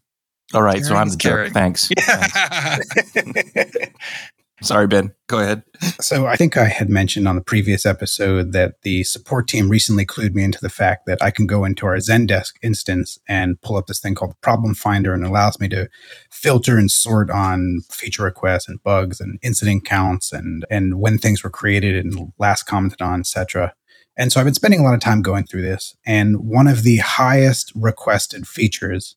All 0.53 0.61
right, 0.61 0.83
so 0.83 0.95
I'm 0.95 1.07
is 1.07 1.13
the 1.13 1.19
jerk. 1.19 1.31
caring. 1.31 1.53
Thanks. 1.53 1.87
Thanks. 1.87 3.87
Sorry, 4.61 4.85
Ben. 4.85 5.13
Go 5.27 5.39
ahead. 5.39 5.63
So 6.01 6.27
I 6.27 6.35
think 6.35 6.55
I 6.55 6.65
had 6.65 6.89
mentioned 6.89 7.27
on 7.27 7.35
the 7.35 7.41
previous 7.41 7.85
episode 7.85 8.53
that 8.53 8.75
the 8.83 9.03
support 9.03 9.47
team 9.47 9.69
recently 9.69 10.05
clued 10.05 10.35
me 10.35 10.43
into 10.43 10.59
the 10.61 10.69
fact 10.69 11.07
that 11.07 11.21
I 11.21 11.31
can 11.31 11.47
go 11.47 11.65
into 11.65 11.87
our 11.87 11.95
Zendesk 11.95 12.53
instance 12.61 13.17
and 13.27 13.59
pull 13.61 13.77
up 13.77 13.87
this 13.87 13.99
thing 13.99 14.13
called 14.13 14.31
the 14.31 14.41
Problem 14.41 14.75
Finder, 14.75 15.13
and 15.13 15.25
allows 15.25 15.59
me 15.59 15.67
to 15.69 15.89
filter 16.29 16.77
and 16.77 16.91
sort 16.91 17.31
on 17.31 17.81
feature 17.89 18.23
requests 18.23 18.69
and 18.69 18.83
bugs 18.83 19.19
and 19.19 19.39
incident 19.41 19.83
counts 19.83 20.31
and 20.31 20.65
and 20.69 20.99
when 20.99 21.17
things 21.17 21.43
were 21.43 21.49
created 21.49 21.95
and 22.05 22.31
last 22.37 22.63
commented 22.63 23.01
on, 23.01 23.21
etc. 23.21 23.73
And 24.17 24.31
so 24.31 24.39
I've 24.39 24.45
been 24.45 24.53
spending 24.53 24.81
a 24.81 24.83
lot 24.83 24.93
of 24.93 24.99
time 24.99 25.23
going 25.23 25.45
through 25.45 25.63
this. 25.63 25.95
And 26.05 26.41
one 26.47 26.67
of 26.67 26.83
the 26.83 26.97
highest 26.97 27.71
requested 27.75 28.47
features 28.47 29.15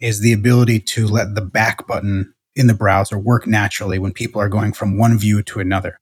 is 0.00 0.20
the 0.20 0.32
ability 0.32 0.78
to 0.80 1.08
let 1.08 1.34
the 1.34 1.40
back 1.40 1.86
button 1.88 2.34
in 2.58 2.66
the 2.66 2.74
browser 2.74 3.18
work 3.18 3.46
naturally 3.46 3.98
when 3.98 4.12
people 4.12 4.40
are 4.40 4.48
going 4.48 4.72
from 4.72 4.98
one 4.98 5.18
view 5.18 5.42
to 5.44 5.60
another. 5.60 6.00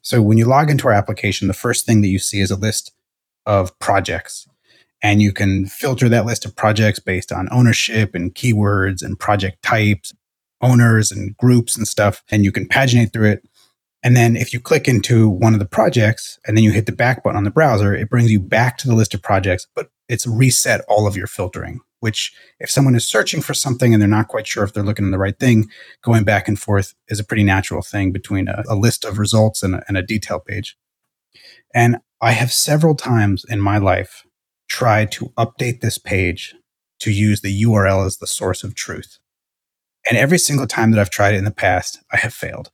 So 0.00 0.22
when 0.22 0.38
you 0.38 0.44
log 0.44 0.70
into 0.70 0.86
our 0.86 0.94
application, 0.94 1.48
the 1.48 1.54
first 1.54 1.84
thing 1.84 2.00
that 2.02 2.08
you 2.08 2.20
see 2.20 2.40
is 2.40 2.50
a 2.50 2.56
list 2.56 2.92
of 3.44 3.76
projects. 3.80 4.46
And 5.02 5.20
you 5.20 5.32
can 5.32 5.66
filter 5.66 6.08
that 6.08 6.24
list 6.24 6.44
of 6.44 6.56
projects 6.56 6.98
based 7.00 7.32
on 7.32 7.48
ownership 7.50 8.14
and 8.14 8.34
keywords 8.34 9.02
and 9.02 9.18
project 9.18 9.62
types, 9.62 10.12
owners 10.60 11.12
and 11.12 11.36
groups 11.36 11.76
and 11.76 11.86
stuff, 11.86 12.22
and 12.30 12.44
you 12.44 12.52
can 12.52 12.66
paginate 12.66 13.12
through 13.12 13.30
it. 13.30 13.48
And 14.02 14.16
then 14.16 14.36
if 14.36 14.52
you 14.52 14.60
click 14.60 14.86
into 14.86 15.28
one 15.28 15.52
of 15.52 15.58
the 15.58 15.66
projects 15.66 16.38
and 16.46 16.56
then 16.56 16.64
you 16.64 16.70
hit 16.70 16.86
the 16.86 16.92
back 16.92 17.24
button 17.24 17.36
on 17.36 17.44
the 17.44 17.50
browser, 17.50 17.94
it 17.94 18.08
brings 18.08 18.30
you 18.30 18.38
back 18.38 18.78
to 18.78 18.88
the 18.88 18.94
list 18.94 19.12
of 19.14 19.22
projects, 19.22 19.66
but 19.74 19.90
it's 20.08 20.26
reset 20.26 20.82
all 20.88 21.06
of 21.06 21.16
your 21.16 21.26
filtering, 21.26 21.80
which 22.00 22.34
if 22.60 22.70
someone 22.70 22.94
is 22.94 23.06
searching 23.06 23.40
for 23.40 23.54
something 23.54 23.92
and 23.92 24.00
they're 24.00 24.08
not 24.08 24.28
quite 24.28 24.46
sure 24.46 24.64
if 24.64 24.72
they're 24.72 24.84
looking 24.84 25.04
in 25.04 25.10
the 25.10 25.18
right 25.18 25.38
thing, 25.38 25.68
going 26.02 26.24
back 26.24 26.48
and 26.48 26.58
forth 26.58 26.94
is 27.08 27.18
a 27.18 27.24
pretty 27.24 27.44
natural 27.44 27.82
thing 27.82 28.12
between 28.12 28.48
a, 28.48 28.62
a 28.68 28.76
list 28.76 29.04
of 29.04 29.18
results 29.18 29.62
and 29.62 29.76
a, 29.76 29.84
and 29.88 29.96
a 29.96 30.02
detail 30.02 30.40
page. 30.40 30.76
And 31.74 31.98
I 32.20 32.32
have 32.32 32.52
several 32.52 32.94
times 32.94 33.44
in 33.48 33.60
my 33.60 33.78
life 33.78 34.24
tried 34.68 35.12
to 35.12 35.32
update 35.38 35.80
this 35.80 35.98
page 35.98 36.54
to 37.00 37.12
use 37.12 37.40
the 37.40 37.62
URL 37.62 38.06
as 38.06 38.18
the 38.18 38.26
source 38.26 38.64
of 38.64 38.74
truth. 38.74 39.18
And 40.08 40.16
every 40.16 40.38
single 40.38 40.66
time 40.66 40.90
that 40.92 41.00
I've 41.00 41.10
tried 41.10 41.34
it 41.34 41.38
in 41.38 41.44
the 41.44 41.50
past, 41.50 41.98
I 42.12 42.16
have 42.18 42.32
failed 42.32 42.70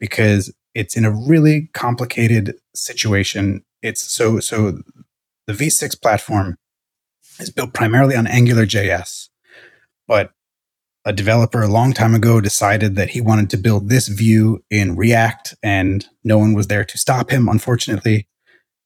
because 0.00 0.52
it's 0.74 0.96
in 0.96 1.04
a 1.04 1.10
really 1.10 1.68
complicated 1.74 2.56
situation. 2.74 3.62
It's 3.82 4.02
so, 4.02 4.40
so 4.40 4.78
the 5.46 5.52
V6 5.52 6.00
platform 6.00 6.56
is 7.38 7.50
built 7.50 7.72
primarily 7.72 8.16
on 8.16 8.26
Angular 8.26 8.66
JS, 8.66 9.28
but 10.06 10.32
a 11.04 11.12
developer 11.12 11.62
a 11.62 11.68
long 11.68 11.92
time 11.92 12.14
ago 12.14 12.40
decided 12.40 12.94
that 12.96 13.10
he 13.10 13.20
wanted 13.20 13.50
to 13.50 13.56
build 13.56 13.88
this 13.88 14.08
view 14.08 14.64
in 14.70 14.96
React 14.96 15.56
and 15.62 16.06
no 16.22 16.38
one 16.38 16.54
was 16.54 16.68
there 16.68 16.84
to 16.84 16.98
stop 16.98 17.30
him, 17.30 17.48
unfortunately. 17.48 18.28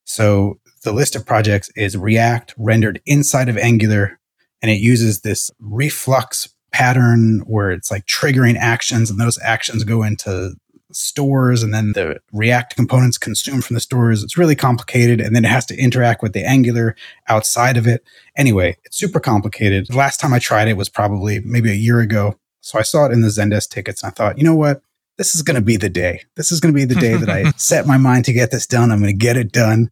So 0.05 0.59
the 0.83 0.93
list 0.93 1.15
of 1.15 1.27
projects 1.27 1.71
is 1.77 1.97
React 1.97 2.55
rendered 2.57 3.03
inside 3.05 3.49
of 3.49 3.59
Angular 3.59 4.19
and 4.63 4.71
it 4.71 4.81
uses 4.81 5.21
this 5.21 5.51
reflux 5.61 6.49
pattern 6.73 7.43
where 7.47 7.71
it's 7.71 7.91
like 7.91 8.07
triggering 8.07 8.57
actions 8.57 9.11
and 9.11 9.21
those 9.21 9.39
actions 9.43 9.85
go 9.85 10.03
into 10.03 10.55
stores 10.93 11.63
and 11.63 11.75
then 11.75 11.93
the 11.93 12.21
react 12.33 12.77
components 12.77 13.19
consumed 13.19 13.65
from 13.65 13.75
the 13.75 13.81
stores. 13.81 14.23
It's 14.23 14.39
really 14.39 14.55
complicated 14.55 15.21
and 15.21 15.35
then 15.35 15.45
it 15.45 15.49
has 15.49 15.67
to 15.67 15.77
interact 15.77 16.23
with 16.23 16.33
the 16.33 16.47
angular 16.47 16.95
outside 17.29 17.77
of 17.77 17.87
it. 17.87 18.05
Anyway 18.37 18.77
it's 18.85 18.97
super 18.97 19.21
complicated. 19.21 19.87
The 19.89 19.97
last 19.97 20.21
time 20.21 20.33
i 20.33 20.39
tried 20.39 20.69
it 20.69 20.77
was 20.77 20.89
probably 20.89 21.41
maybe 21.41 21.71
a 21.71 21.75
year 21.75 22.01
ago. 22.01 22.39
So 22.61 22.79
i 22.79 22.83
saw 22.83 23.07
it 23.07 23.13
in 23.13 23.23
the 23.23 23.29
zendesk 23.29 23.71
tickets 23.71 24.03
and 24.03 24.11
i 24.11 24.15
thought 24.15 24.39
you 24.39 24.45
know 24.45 24.57
what? 24.57 24.83
This 25.19 25.35
is 25.35 25.43
going 25.43 25.55
to 25.55 25.63
be 25.63 25.79
the 25.79 25.89
day. 25.89 26.23
This 26.37 26.53
is 26.53 26.61
going 26.61 26.75
to 26.75 26.79
be 26.79 26.85
the 26.85 27.01
day 27.01 27.17
that 27.17 27.31
i 27.31 27.51
set 27.57 27.87
my 27.87 27.97
mind 27.97 28.27
to 28.27 28.33
get 28.33 28.51
this 28.51 28.67
done. 28.67 28.91
I'm 28.91 29.01
going 29.01 29.13
to 29.13 29.17
get 29.17 29.37
it 29.37 29.53
done. 29.53 29.91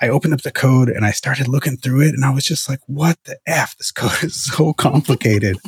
I 0.00 0.08
opened 0.08 0.34
up 0.34 0.42
the 0.42 0.50
code 0.50 0.88
and 0.88 1.04
I 1.04 1.12
started 1.12 1.46
looking 1.46 1.76
through 1.76 2.02
it 2.02 2.14
and 2.14 2.24
I 2.24 2.30
was 2.30 2.44
just 2.44 2.68
like, 2.68 2.80
what 2.86 3.18
the 3.24 3.38
F? 3.46 3.76
This 3.76 3.92
code 3.92 4.24
is 4.24 4.34
so 4.34 4.72
complicated. 4.72 5.58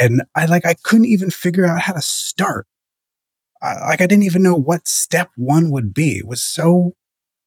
and 0.00 0.22
I 0.34 0.46
like, 0.46 0.64
I 0.64 0.74
couldn't 0.82 1.06
even 1.06 1.30
figure 1.30 1.66
out 1.66 1.82
how 1.82 1.92
to 1.92 2.00
start. 2.00 2.66
I, 3.66 3.88
like, 3.88 4.00
I 4.00 4.06
didn't 4.06 4.24
even 4.24 4.42
know 4.42 4.54
what 4.54 4.86
step 4.86 5.30
one 5.36 5.70
would 5.70 5.92
be. 5.92 6.18
It 6.18 6.26
was 6.26 6.42
so, 6.42 6.94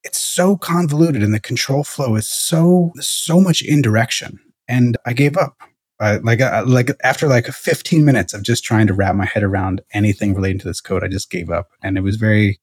it's 0.03 0.19
so 0.19 0.57
convoluted 0.57 1.23
and 1.23 1.33
the 1.33 1.39
control 1.39 1.83
flow 1.83 2.15
is 2.15 2.27
so, 2.27 2.91
so 2.99 3.39
much 3.39 3.61
indirection. 3.61 4.39
And 4.67 4.97
I 5.05 5.13
gave 5.13 5.37
up. 5.37 5.55
Uh, 6.01 6.19
like, 6.23 6.39
uh, 6.39 6.63
like 6.65 6.91
after 7.03 7.27
like 7.27 7.45
15 7.47 8.05
minutes 8.05 8.33
of 8.33 8.41
just 8.41 8.63
trying 8.63 8.87
to 8.87 8.93
wrap 8.93 9.15
my 9.15 9.25
head 9.25 9.43
around 9.43 9.81
anything 9.93 10.33
relating 10.33 10.59
to 10.59 10.67
this 10.67 10.79
code, 10.79 11.03
I 11.03 11.09
just 11.09 11.29
gave 11.29 11.49
up. 11.49 11.71
And 11.83 11.97
it 11.97 12.01
was 12.01 12.15
very, 12.15 12.59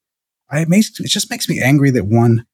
I, 0.48 0.60
it, 0.60 0.68
makes, 0.68 0.98
it 0.98 1.08
just 1.08 1.30
makes 1.30 1.48
me 1.48 1.60
angry 1.60 1.90
that 1.90 2.06
one, 2.06 2.46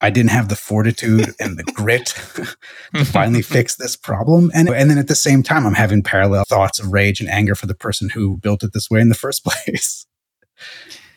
I 0.00 0.10
didn't 0.10 0.30
have 0.30 0.48
the 0.48 0.56
fortitude 0.56 1.34
and 1.38 1.58
the 1.58 1.62
grit 1.62 2.06
to 2.94 3.04
finally 3.04 3.42
fix 3.42 3.76
this 3.76 3.96
problem. 3.96 4.50
And, 4.54 4.68
and 4.68 4.90
then 4.90 4.98
at 4.98 5.08
the 5.08 5.14
same 5.14 5.42
time, 5.42 5.66
I'm 5.66 5.74
having 5.74 6.02
parallel 6.02 6.44
thoughts 6.44 6.80
of 6.80 6.92
rage 6.92 7.20
and 7.20 7.28
anger 7.28 7.54
for 7.54 7.66
the 7.66 7.74
person 7.74 8.08
who 8.08 8.38
built 8.38 8.64
it 8.64 8.72
this 8.72 8.90
way 8.90 9.00
in 9.00 9.10
the 9.10 9.14
first 9.14 9.44
place. 9.66 10.06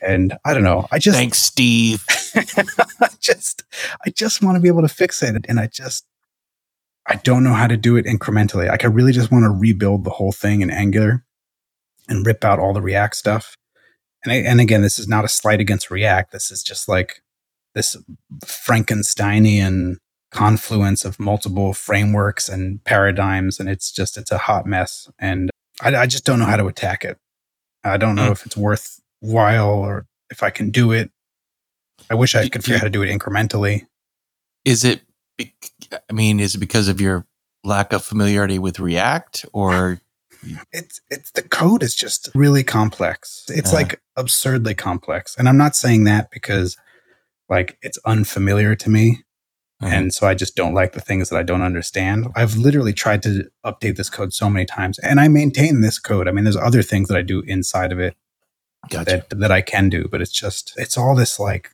And 0.02 0.36
I 0.44 0.52
don't 0.52 0.64
know. 0.64 0.86
I 0.92 0.98
just 0.98 1.16
thanks, 1.16 1.38
Steve. 1.38 2.04
I 2.34 3.08
just, 3.20 3.64
I 4.06 4.10
just 4.10 4.42
want 4.42 4.56
to 4.56 4.60
be 4.60 4.68
able 4.68 4.82
to 4.82 4.88
fix 4.88 5.22
it, 5.22 5.46
and 5.48 5.58
I 5.58 5.66
just, 5.66 6.04
I 7.06 7.16
don't 7.16 7.44
know 7.44 7.54
how 7.54 7.66
to 7.66 7.76
do 7.76 7.96
it 7.96 8.06
incrementally. 8.06 8.68
Like 8.68 8.84
I 8.84 8.88
really 8.88 9.12
just 9.12 9.30
want 9.30 9.44
to 9.44 9.50
rebuild 9.50 10.04
the 10.04 10.10
whole 10.10 10.32
thing 10.32 10.62
in 10.62 10.70
Angular 10.70 11.24
and 12.08 12.26
rip 12.26 12.44
out 12.44 12.58
all 12.58 12.72
the 12.72 12.82
React 12.82 13.14
stuff. 13.14 13.56
And 14.24 14.32
I, 14.32 14.36
and 14.36 14.60
again, 14.60 14.82
this 14.82 14.98
is 14.98 15.08
not 15.08 15.24
a 15.24 15.28
slight 15.28 15.60
against 15.60 15.90
React. 15.90 16.32
This 16.32 16.50
is 16.50 16.62
just 16.62 16.88
like 16.88 17.22
this 17.74 17.96
Frankensteinian 18.44 19.96
confluence 20.30 21.04
of 21.04 21.20
multiple 21.20 21.74
frameworks 21.74 22.48
and 22.48 22.82
paradigms. 22.84 23.60
And 23.60 23.68
it's 23.68 23.92
just, 23.92 24.16
it's 24.16 24.32
a 24.32 24.38
hot 24.38 24.66
mess. 24.66 25.10
And 25.18 25.50
I, 25.82 25.94
I 25.94 26.06
just 26.06 26.24
don't 26.24 26.38
know 26.38 26.46
how 26.46 26.56
to 26.56 26.66
attack 26.66 27.04
it. 27.04 27.18
I 27.84 27.98
don't 27.98 28.14
know 28.14 28.28
mm. 28.28 28.32
if 28.32 28.46
it's 28.46 28.56
worthwhile 29.24 29.70
or 29.70 30.06
if 30.30 30.42
I 30.42 30.50
can 30.50 30.70
do 30.70 30.92
it. 30.92 31.10
I 32.10 32.14
wish 32.14 32.34
I 32.34 32.48
could 32.48 32.62
figure 32.62 32.76
out 32.76 32.80
how 32.80 32.84
to 32.84 32.90
do 32.90 33.02
it 33.02 33.16
incrementally. 33.16 33.86
Is 34.64 34.84
it, 34.84 35.02
I 35.40 36.12
mean, 36.12 36.40
is 36.40 36.54
it 36.54 36.58
because 36.58 36.88
of 36.88 37.00
your 37.00 37.26
lack 37.62 37.92
of 37.92 38.04
familiarity 38.04 38.58
with 38.58 38.78
React 38.78 39.46
or? 39.52 40.00
It's, 40.72 41.00
it's 41.08 41.30
the 41.30 41.40
code 41.40 41.82
is 41.82 41.94
just 41.94 42.28
really 42.34 42.62
complex. 42.62 43.46
It's 43.48 43.72
uh, 43.72 43.76
like 43.76 44.02
absurdly 44.14 44.74
complex. 44.74 45.34
And 45.38 45.48
I'm 45.48 45.56
not 45.56 45.74
saying 45.74 46.04
that 46.04 46.30
because 46.30 46.76
like 47.48 47.78
it's 47.80 47.96
unfamiliar 48.04 48.74
to 48.74 48.90
me. 48.90 49.22
Mm-hmm. 49.82 49.94
And 49.94 50.12
so 50.12 50.26
I 50.26 50.34
just 50.34 50.54
don't 50.54 50.74
like 50.74 50.92
the 50.92 51.00
things 51.00 51.30
that 51.30 51.38
I 51.38 51.44
don't 51.44 51.62
understand. 51.62 52.26
I've 52.36 52.58
literally 52.58 52.92
tried 52.92 53.22
to 53.22 53.48
update 53.64 53.96
this 53.96 54.10
code 54.10 54.34
so 54.34 54.50
many 54.50 54.66
times 54.66 54.98
and 54.98 55.18
I 55.18 55.28
maintain 55.28 55.80
this 55.80 55.98
code. 55.98 56.28
I 56.28 56.30
mean, 56.30 56.44
there's 56.44 56.58
other 56.58 56.82
things 56.82 57.08
that 57.08 57.16
I 57.16 57.22
do 57.22 57.40
inside 57.46 57.90
of 57.90 57.98
it 57.98 58.14
gotcha. 58.90 59.24
that, 59.28 59.38
that 59.38 59.50
I 59.50 59.60
can 59.60 59.88
do, 59.88 60.08
but 60.10 60.20
it's 60.20 60.32
just, 60.32 60.72
it's 60.76 60.96
all 60.96 61.14
this 61.14 61.38
like, 61.38 61.70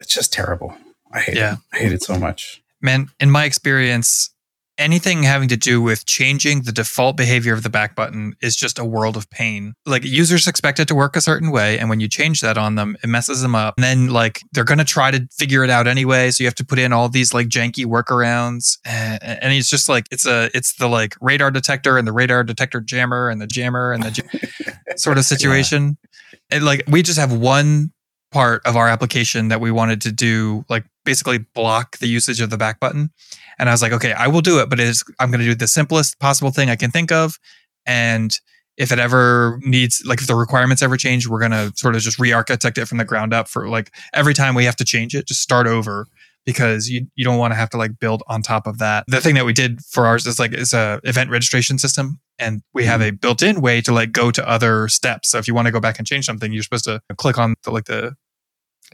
it's 0.00 0.12
just 0.12 0.32
terrible. 0.32 0.74
I 1.12 1.20
hate 1.20 1.36
yeah. 1.36 1.54
it. 1.54 1.58
I 1.72 1.78
hate 1.78 1.92
it 1.92 2.02
so 2.02 2.18
much. 2.18 2.62
Man, 2.80 3.08
in 3.18 3.30
my 3.30 3.44
experience, 3.44 4.30
anything 4.78 5.22
having 5.22 5.48
to 5.48 5.56
do 5.56 5.80
with 5.80 6.06
changing 6.06 6.62
the 6.62 6.72
default 6.72 7.16
behavior 7.16 7.54
of 7.54 7.62
the 7.62 7.70
back 7.70 7.94
button 7.94 8.34
is 8.40 8.56
just 8.56 8.78
a 8.78 8.84
world 8.84 9.16
of 9.16 9.28
pain. 9.30 9.74
Like 9.86 10.04
users 10.04 10.46
expect 10.46 10.78
it 10.80 10.88
to 10.88 10.94
work 10.94 11.16
a 11.16 11.20
certain 11.20 11.50
way. 11.50 11.78
And 11.78 11.88
when 11.88 12.00
you 12.00 12.08
change 12.08 12.40
that 12.40 12.58
on 12.58 12.74
them, 12.74 12.96
it 13.02 13.06
messes 13.06 13.42
them 13.42 13.54
up. 13.54 13.74
And 13.76 13.84
then 13.84 14.08
like 14.08 14.42
they're 14.52 14.64
going 14.64 14.78
to 14.78 14.84
try 14.84 15.10
to 15.10 15.26
figure 15.32 15.64
it 15.64 15.70
out 15.70 15.86
anyway. 15.86 16.30
So 16.30 16.42
you 16.42 16.46
have 16.46 16.54
to 16.56 16.64
put 16.64 16.78
in 16.78 16.92
all 16.92 17.08
these 17.08 17.32
like 17.32 17.48
janky 17.48 17.86
workarounds. 17.86 18.78
And 18.84 19.52
it's 19.52 19.70
just 19.70 19.88
like, 19.88 20.06
it's 20.10 20.26
a, 20.26 20.50
it's 20.54 20.74
the 20.74 20.88
like 20.88 21.16
radar 21.20 21.50
detector 21.50 21.98
and 21.98 22.06
the 22.06 22.12
radar 22.12 22.44
detector 22.44 22.80
jammer 22.80 23.28
and 23.30 23.40
the 23.40 23.46
jammer 23.46 23.92
and 23.92 24.02
the 24.02 24.76
sort 24.96 25.18
of 25.18 25.24
situation. 25.24 25.96
Yeah. 26.02 26.56
And 26.56 26.64
like 26.64 26.84
we 26.88 27.02
just 27.02 27.18
have 27.18 27.32
one 27.32 27.92
part 28.32 28.64
of 28.66 28.76
our 28.76 28.88
application 28.88 29.48
that 29.48 29.60
we 29.60 29.70
wanted 29.70 30.02
to 30.02 30.12
do 30.12 30.64
like 30.68 30.84
basically 31.06 31.38
block 31.38 31.96
the 31.98 32.06
usage 32.08 32.42
of 32.42 32.50
the 32.50 32.58
back 32.58 32.78
button 32.78 33.10
and 33.58 33.68
I 33.68 33.72
was 33.72 33.80
like, 33.80 33.92
okay, 33.92 34.12
I 34.12 34.26
will 34.26 34.42
do 34.42 34.60
it, 34.60 34.68
but 34.68 34.78
it 34.78 34.86
is, 34.86 35.02
I'm 35.18 35.30
going 35.30 35.40
to 35.40 35.46
do 35.46 35.54
the 35.54 35.68
simplest 35.68 36.18
possible 36.18 36.50
thing 36.50 36.68
I 36.68 36.76
can 36.76 36.90
think 36.90 37.10
of. 37.10 37.38
And 37.86 38.38
if 38.76 38.92
it 38.92 38.98
ever 38.98 39.58
needs, 39.62 40.02
like 40.04 40.20
if 40.20 40.26
the 40.26 40.34
requirements 40.34 40.82
ever 40.82 40.96
change, 40.98 41.26
we're 41.26 41.40
going 41.40 41.52
to 41.52 41.72
sort 41.76 41.94
of 41.94 42.02
just 42.02 42.18
re-architect 42.18 42.76
it 42.76 42.86
from 42.86 42.98
the 42.98 43.04
ground 43.04 43.32
up 43.32 43.48
for 43.48 43.68
like 43.68 43.94
every 44.12 44.34
time 44.34 44.54
we 44.54 44.64
have 44.64 44.76
to 44.76 44.84
change 44.84 45.14
it, 45.14 45.26
just 45.26 45.40
start 45.40 45.66
over 45.66 46.06
because 46.44 46.88
you, 46.88 47.06
you 47.16 47.24
don't 47.24 47.38
want 47.38 47.52
to 47.52 47.56
have 47.56 47.70
to 47.70 47.76
like 47.76 47.98
build 47.98 48.22
on 48.28 48.42
top 48.42 48.66
of 48.66 48.78
that. 48.78 49.04
The 49.08 49.20
thing 49.20 49.34
that 49.36 49.46
we 49.46 49.52
did 49.52 49.80
for 49.82 50.06
ours 50.06 50.26
is 50.26 50.38
like, 50.38 50.52
is 50.52 50.74
a 50.74 51.00
event 51.04 51.30
registration 51.30 51.78
system 51.78 52.20
and 52.38 52.62
we 52.74 52.84
have 52.84 53.00
mm-hmm. 53.00 53.14
a 53.14 53.18
built-in 53.18 53.62
way 53.62 53.80
to 53.80 53.92
like 53.92 54.12
go 54.12 54.30
to 54.30 54.46
other 54.46 54.88
steps. 54.88 55.30
So 55.30 55.38
if 55.38 55.48
you 55.48 55.54
want 55.54 55.66
to 55.66 55.72
go 55.72 55.80
back 55.80 55.98
and 55.98 56.06
change 56.06 56.26
something, 56.26 56.52
you're 56.52 56.62
supposed 56.62 56.84
to 56.84 57.00
click 57.16 57.38
on 57.38 57.54
the, 57.64 57.70
like 57.70 57.86
the, 57.86 58.14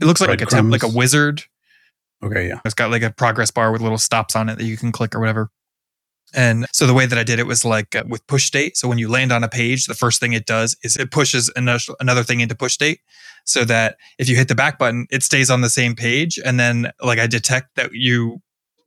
it 0.01 0.05
looks 0.05 0.21
like, 0.21 0.31
like 0.31 0.41
a 0.41 0.47
temp, 0.47 0.71
like 0.71 0.85
a 0.85 0.89
wizard 0.89 1.43
Okay, 2.23 2.49
yeah. 2.49 2.61
It's 2.65 2.75
got 2.75 2.91
like 2.91 3.03
a 3.03 3.11
progress 3.11 3.51
bar 3.51 3.73
with 3.73 3.81
little 3.81 3.99
stops 3.99 4.37
on 4.37 4.49
it 4.49 4.59
that 4.59 4.65
you 4.65 4.77
can 4.77 4.93
click 4.93 5.15
or 5.15 5.21
whatever. 5.21 5.51
And 6.35 6.67
so 6.73 6.87
the 6.87 6.95
way 6.95 7.07
that 7.07 7.19
I 7.19 7.25
did 7.25 7.39
it 7.39 7.47
was 7.47 7.65
like 7.65 7.95
uh, 7.95 8.05
with 8.09 8.27
push 8.27 8.45
state. 8.45 8.77
So 8.77 8.89
when 8.89 8.99
you 8.99 9.09
land 9.09 9.33
on 9.33 9.45
a 9.45 9.49
page, 9.49 9.87
the 9.87 9.95
first 9.95 10.21
thing 10.21 10.33
it 10.33 10.47
does 10.47 10.77
is 10.83 10.97
it 10.97 11.11
pushes 11.11 11.51
another 11.57 12.23
thing 12.23 12.41
into 12.41 12.55
push 12.55 12.73
state 12.73 13.01
so 13.45 13.65
that 13.65 13.97
if 14.19 14.29
you 14.29 14.37
hit 14.37 14.49
the 14.49 14.55
back 14.55 14.79
button, 14.79 15.07
it 15.11 15.23
stays 15.23 15.51
on 15.51 15.61
the 15.61 15.69
same 15.69 15.95
page. 15.95 16.39
And 16.43 16.59
then 16.59 16.91
like 17.03 17.19
I 17.19 17.27
detect 17.27 17.75
that 17.77 17.91
you 17.93 18.41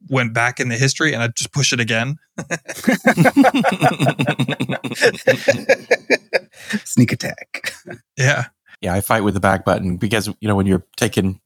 went 0.09 0.33
back 0.33 0.59
in 0.59 0.69
the 0.69 0.75
history 0.75 1.13
and 1.13 1.21
I 1.21 1.27
just 1.27 1.51
push 1.51 1.71
it 1.73 1.79
again. 1.79 2.15
Sneak 6.83 7.11
attack. 7.11 7.73
Yeah. 8.17 8.45
Yeah, 8.81 8.93
I 8.93 9.01
fight 9.01 9.21
with 9.21 9.33
the 9.33 9.39
back 9.39 9.65
button 9.65 9.97
because 9.97 10.27
you 10.39 10.47
know 10.47 10.55
when 10.55 10.67
you're 10.67 10.85
taking 10.97 11.39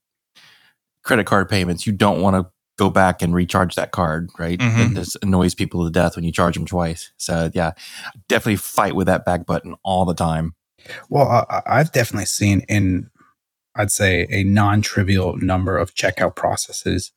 credit 1.10 1.26
card 1.26 1.50
payments, 1.50 1.88
you 1.88 1.91
don't 1.91 2.22
want 2.22 2.36
to 2.36 2.52
go 2.78 2.91
back 2.91 3.24
and 3.24 3.34
recharge 3.34 3.74
that 3.74 3.89
card, 3.89 4.30
right? 4.38 4.60
Mm-hmm. 4.60 4.91
It 4.91 4.93
just 4.93 5.17
annoys 5.24 5.56
people 5.56 5.84
to 5.84 5.89
death 5.89 6.15
when 6.15 6.24
you 6.24 6.32
charge 6.32 6.54
them 6.54 6.67
twice. 6.67 7.12
So 7.17 7.50
yeah, 7.56 7.72
definitely 8.28 8.58
fight 8.58 8.95
with 8.95 9.08
that 9.08 9.26
back 9.26 9.48
button 9.48 9.74
all 9.84 10.06
the 10.06 10.13
time. 10.13 10.54
Well, 11.10 11.28
I, 11.28 11.63
I've 11.65 11.91
definitely 11.91 12.28
seen 12.28 12.62
in, 12.69 13.10
I'd 13.76 13.89
say, 13.89 14.28
a 14.30 14.43
non-trivial 14.43 15.38
number 15.38 15.80
of 15.80 15.95
checkout 15.95 16.36
processes 16.36 17.12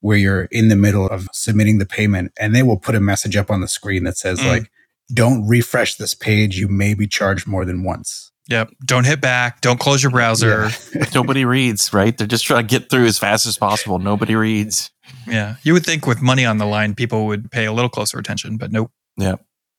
where 0.00 0.16
you're 0.16 0.44
in 0.44 0.68
the 0.68 0.76
middle 0.76 1.06
of 1.06 1.28
submitting 1.34 1.76
the 1.76 1.86
payment 1.86 2.32
and 2.40 2.54
they 2.54 2.62
will 2.62 2.78
put 2.78 2.94
a 2.94 3.00
message 3.00 3.36
up 3.36 3.50
on 3.50 3.60
the 3.60 3.68
screen 3.68 4.04
that 4.04 4.16
says 4.16 4.40
mm. 4.40 4.48
like, 4.48 4.70
don't 5.12 5.46
refresh 5.46 5.96
this 5.96 6.14
page. 6.14 6.56
You 6.56 6.68
may 6.68 6.94
be 6.94 7.06
charged 7.06 7.46
more 7.46 7.66
than 7.66 7.84
once. 7.84 8.32
Yep. 8.48 8.72
Don't 8.84 9.04
hit 9.04 9.20
back. 9.20 9.60
Don't 9.60 9.80
close 9.80 10.02
your 10.02 10.10
browser. 10.12 10.68
Yeah. 10.94 11.04
Nobody 11.14 11.44
reads, 11.44 11.92
right? 11.92 12.16
They're 12.16 12.26
just 12.26 12.44
trying 12.44 12.66
to 12.66 12.78
get 12.78 12.90
through 12.90 13.06
as 13.06 13.18
fast 13.18 13.46
as 13.46 13.56
possible. 13.56 13.98
Nobody 13.98 14.34
reads. 14.34 14.90
Yeah. 15.26 15.56
You 15.62 15.72
would 15.72 15.84
think 15.84 16.06
with 16.06 16.20
money 16.20 16.44
on 16.44 16.58
the 16.58 16.66
line, 16.66 16.94
people 16.94 17.26
would 17.26 17.50
pay 17.50 17.64
a 17.64 17.72
little 17.72 17.88
closer 17.88 18.18
attention, 18.18 18.58
but 18.58 18.70
nope. 18.70 18.90
Yeah. 19.16 19.36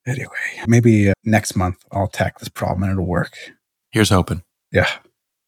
Anyway, 0.08 0.30
maybe 0.68 1.10
uh, 1.10 1.14
next 1.24 1.56
month 1.56 1.78
I'll 1.92 2.08
tackle 2.08 2.40
this 2.40 2.50
problem 2.50 2.84
and 2.84 2.92
it'll 2.92 3.08
work. 3.08 3.36
Here's 3.92 4.10
hoping. 4.10 4.44
Yeah, 4.72 4.90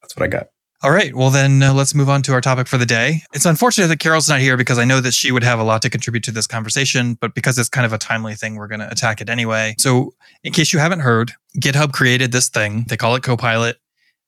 that's 0.02 0.16
what 0.16 0.24
I 0.24 0.28
got. 0.28 0.48
All 0.84 0.92
right. 0.92 1.16
Well, 1.16 1.32
then 1.32 1.63
uh, 1.63 1.74
let's 1.74 1.96
move 1.96 2.08
on 2.08 2.22
to 2.24 2.34
our 2.34 2.42
topic 2.42 2.68
for 2.68 2.78
the 2.78 2.86
day. 2.86 3.24
It's 3.34 3.48
unfortunate 3.48 3.88
that 3.88 4.00
Carol's 4.00 4.30
not 4.30 4.40
here 4.40 4.56
because 4.56 4.78
I 4.78 4.86
know 4.86 5.02
that 5.02 5.16
she 5.16 5.32
would 5.32 5.44
have 5.44 5.58
a 5.58 5.63
lot 5.63 5.82
to 5.82 5.90
contribute 5.90 6.24
to 6.26 6.32
this 6.32 6.46
conversation, 6.46 7.16
but 7.16 7.34
because 7.34 7.58
it's 7.58 7.68
kind 7.68 7.84
of 7.84 7.94
a 7.94 7.98
timely 7.98 8.36
thing, 8.36 8.56
we're 8.56 8.68
going 8.68 8.82
to 8.82 8.92
attack 8.92 9.20
it 9.20 9.28
anyway. 9.28 9.74
So, 9.80 10.13
in 10.44 10.54
case 10.54 10.72
you 10.72 10.78
haven't 10.78 11.00
heard, 11.00 11.32
GitHub 11.60 11.94
created 11.94 12.32
this 12.32 12.48
thing. 12.48 12.86
They 12.90 12.98
call 12.98 13.16
it 13.16 13.24
Copilot. 13.24 13.78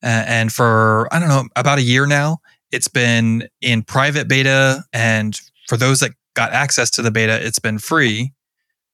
Uh, 0.02 0.24
and 0.26 0.52
for, 0.52 1.08
I 1.14 1.20
don't 1.20 1.28
know, 1.28 1.44
about 1.56 1.78
a 1.78 1.84
year 1.84 2.08
now, 2.08 2.40
it's 2.72 2.88
been 2.88 3.48
in 3.62 3.84
private 3.84 4.28
beta. 4.28 4.84
And 4.92 5.40
for 5.68 5.78
those 5.78 6.00
that 6.00 6.14
got 6.34 6.52
access 6.52 6.90
to 6.92 7.04
the 7.04 7.12
beta, 7.12 7.46
it's 7.46 7.60
been 7.60 7.78
free. 7.78 8.34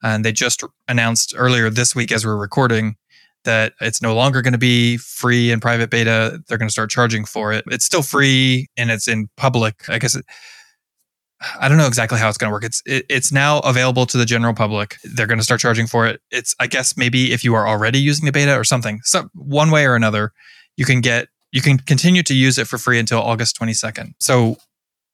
And 0.04 0.26
they 0.26 0.34
just 0.34 0.62
announced 0.90 1.34
earlier 1.38 1.70
this 1.70 1.96
week, 1.96 2.12
as 2.12 2.26
we're 2.26 2.36
recording, 2.36 2.98
that 3.46 3.74
it's 3.82 4.02
no 4.02 4.14
longer 4.14 4.42
going 4.42 4.54
to 4.54 4.60
be 4.60 4.98
free 4.98 5.52
in 5.52 5.60
private 5.60 5.90
beta. 5.90 6.40
They're 6.48 6.58
going 6.58 6.68
to 6.68 6.74
start 6.74 6.90
charging 6.90 7.26
for 7.26 7.54
it. 7.54 7.64
It's 7.68 7.86
still 7.86 8.02
free 8.02 8.68
and 8.78 8.92
it's 8.92 9.08
in 9.08 9.30
public. 9.38 9.90
I 9.90 10.00
guess 10.00 10.16
it, 10.16 10.26
I 11.60 11.68
don't 11.68 11.78
know 11.78 11.88
exactly 11.88 12.20
how 12.20 12.30
it's 12.30 12.38
going 12.38 12.50
to 12.50 12.54
work. 12.54 12.64
It's 12.64 12.82
it, 12.86 13.06
it's 13.10 13.32
now 13.32 13.60
available 13.60 14.06
to 14.08 14.18
the 14.18 14.26
general 14.26 14.54
public. 14.54 14.98
They're 15.04 15.28
going 15.28 15.40
to 15.40 15.44
start 15.44 15.60
charging 15.60 15.88
for 15.88 16.06
it. 16.08 16.22
It's 16.32 16.56
I 16.60 16.68
guess 16.68 16.98
maybe 16.98 17.32
if 17.32 17.44
you 17.44 17.56
are 17.56 17.68
already 17.68 18.00
using 18.00 18.26
the 18.26 18.32
beta 18.32 18.56
or 18.56 18.64
something, 18.64 19.00
so 19.04 19.30
one 19.34 19.72
way 19.72 19.86
or 19.86 19.96
another, 19.96 20.32
you 20.78 20.86
can 20.86 21.02
get 21.02 21.28
you 21.52 21.62
can 21.62 21.78
continue 21.78 22.24
to 22.24 22.34
use 22.34 22.58
it 22.58 22.68
for 22.68 22.78
free 22.78 23.00
until 23.00 23.20
August 23.20 23.58
22nd. 23.60 24.14
So 24.20 24.58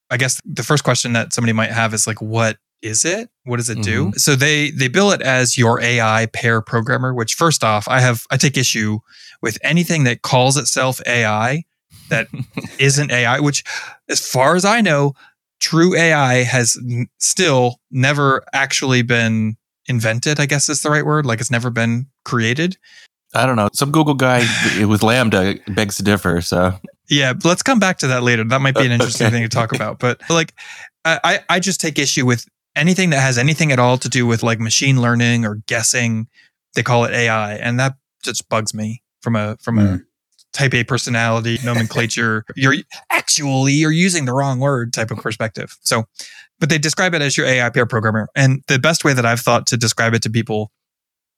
I 0.10 0.18
guess 0.18 0.42
the 0.44 0.64
first 0.64 0.84
question 0.84 1.14
that 1.14 1.34
somebody 1.34 1.54
might 1.54 1.72
have 1.72 1.94
is 1.94 2.06
like, 2.06 2.22
what 2.22 2.58
is 2.82 3.06
it? 3.06 3.30
What 3.44 3.58
does 3.58 3.70
it 3.70 3.82
do? 3.84 4.06
Mm-hmm. 4.08 4.18
So 4.18 4.36
they 4.36 4.72
they 4.72 4.88
bill 4.88 5.12
it 5.12 5.22
as 5.22 5.58
your 5.58 5.80
AI 5.82 6.28
pair 6.34 6.62
programmer. 6.62 7.14
Which 7.14 7.34
first 7.36 7.64
off, 7.64 7.88
I 7.88 8.00
have 8.02 8.24
I 8.32 8.38
take 8.38 8.58
issue 8.58 9.00
with 9.42 9.58
anything 9.64 10.04
that 10.06 10.22
calls 10.22 10.58
itself 10.58 11.00
AI 11.06 11.64
that 12.10 12.28
isn't 12.80 13.12
AI. 13.12 13.40
Which, 13.40 13.64
as 14.10 14.26
far 14.26 14.56
as 14.56 14.66
I 14.66 14.82
know, 14.82 15.14
true 15.60 15.96
AI 15.96 16.44
has 16.44 16.78
n- 16.82 17.08
still 17.20 17.80
never 17.92 18.44
actually 18.54 19.02
been 19.02 19.58
invented. 19.88 20.40
I 20.40 20.46
guess 20.46 20.70
is 20.70 20.82
the 20.82 20.90
right 20.90 21.06
word. 21.06 21.26
Like 21.26 21.40
it's 21.40 21.52
never 21.52 21.70
been 21.70 22.08
created. 22.26 22.78
I 23.34 23.46
don't 23.46 23.56
know. 23.56 23.70
Some 23.74 23.92
Google 23.92 24.14
guy 24.14 24.40
with 24.86 25.02
LaMDA 25.02 25.74
begs 25.74 25.96
to 25.98 26.04
differ. 26.04 26.42
So 26.42 26.74
Yeah, 27.10 27.34
let's 27.46 27.64
come 27.64 27.80
back 27.80 27.98
to 28.00 28.08
that 28.08 28.24
later. 28.24 28.44
That 28.44 28.60
might 28.62 28.76
be 28.76 28.86
an 28.86 28.92
uh, 28.92 28.96
interesting 28.96 29.28
Okay. 29.28 29.36
thing 29.38 29.44
to 29.44 29.50
talk 29.50 29.74
about. 29.74 30.00
But 30.00 30.20
like, 30.30 30.54
I 31.06 31.40
I 31.50 31.60
just 31.60 31.82
take 31.82 31.98
issue 31.98 32.26
with 32.26 32.46
anything 32.76 33.10
that 33.12 33.22
has 33.22 33.38
anything 33.38 33.72
at 33.72 33.80
all 33.80 33.98
to 33.98 34.10
do 34.10 34.26
with 34.26 34.44
like 34.44 34.60
machine 34.60 35.02
learning 35.02 35.46
or 35.46 35.56
guessing. 35.68 36.28
They 36.76 36.84
call 36.84 37.04
it 37.06 37.12
AI, 37.12 37.56
and 37.56 37.80
that 37.80 37.96
just 38.24 38.48
bugs 38.50 38.74
me 38.74 39.02
from 39.22 39.36
a 39.36 39.58
from 39.62 39.78
a 39.78 39.82
Mm. 39.84 40.06
type 40.54 40.74
A 40.74 40.84
personality 40.84 41.60
nomenclature. 41.64 42.46
you're 42.56 42.76
actually 43.12 43.74
you're 43.74 43.92
using 43.92 44.26
the 44.26 44.34
wrong 44.34 44.60
word 44.60 44.94
type 44.94 45.12
of 45.12 45.18
perspective. 45.20 45.78
So, 45.82 46.06
but 46.60 46.70
they 46.70 46.78
describe 46.78 47.14
it 47.14 47.22
as 47.22 47.38
your 47.38 47.48
AI 47.48 47.70
pair 47.70 47.86
programmer, 47.86 48.30
and 48.36 48.64
the 48.68 48.80
best 48.80 49.04
way 49.04 49.14
that 49.14 49.26
I've 49.26 49.42
thought 49.42 49.68
to 49.68 49.78
describe 49.78 50.14
it 50.14 50.22
to 50.24 50.30
people 50.30 50.72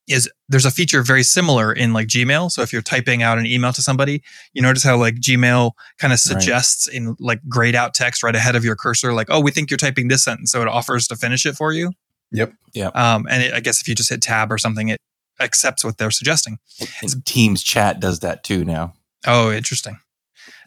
is 0.08 0.30
there's 0.50 0.66
a 0.66 0.72
feature 0.72 1.02
very 1.02 1.24
similar 1.24 1.72
in 1.72 1.94
like 1.94 2.08
Gmail. 2.08 2.52
So 2.52 2.62
if 2.62 2.74
you're 2.74 2.82
typing 2.82 3.24
out 3.24 3.38
an 3.38 3.46
email 3.46 3.72
to 3.74 3.82
somebody, 3.82 4.22
you 4.54 4.62
notice 4.62 4.84
how 4.84 4.98
like 4.98 5.16
Gmail 5.16 5.72
kind 5.98 6.12
of 6.12 6.18
Right. 6.18 6.20
suggests 6.42 6.88
in 6.88 7.16
like 7.20 7.40
grayed 7.48 7.74
out 7.76 7.94
text 7.94 8.22
right 8.24 8.36
ahead 8.36 8.56
of 8.56 8.66
your 8.66 8.76
cursor, 8.76 9.14
like, 9.14 9.28
oh, 9.30 9.40
we 9.40 9.52
think 9.52 9.70
you're 9.72 9.78
typing 9.78 10.10
this 10.10 10.24
sentence. 10.24 10.52
So 10.52 10.62
it 10.62 10.68
offers 10.68 11.08
to 11.08 11.16
finish 11.16 11.46
it 11.46 11.56
for 11.56 11.72
you. 11.72 11.92
Yep. 12.32 12.54
Um, 12.96 13.28
and 13.30 13.44
it, 13.44 13.54
I 13.54 13.60
guess 13.60 13.80
if 13.80 13.88
you 13.88 13.96
just 13.96 14.10
hit 14.10 14.22
tab 14.22 14.52
or 14.52 14.58
something, 14.58 14.90
it 14.90 14.98
accepts 15.40 15.86
what 15.86 15.98
they're 15.98 16.12
suggesting. 16.12 16.58
and 17.02 17.26
Teams 17.26 17.64
chat 17.64 18.00
does 18.00 18.20
that 18.20 18.44
too 18.44 18.66
now. 18.66 18.94
Oh, 19.26 19.52
interesting. 19.52 20.00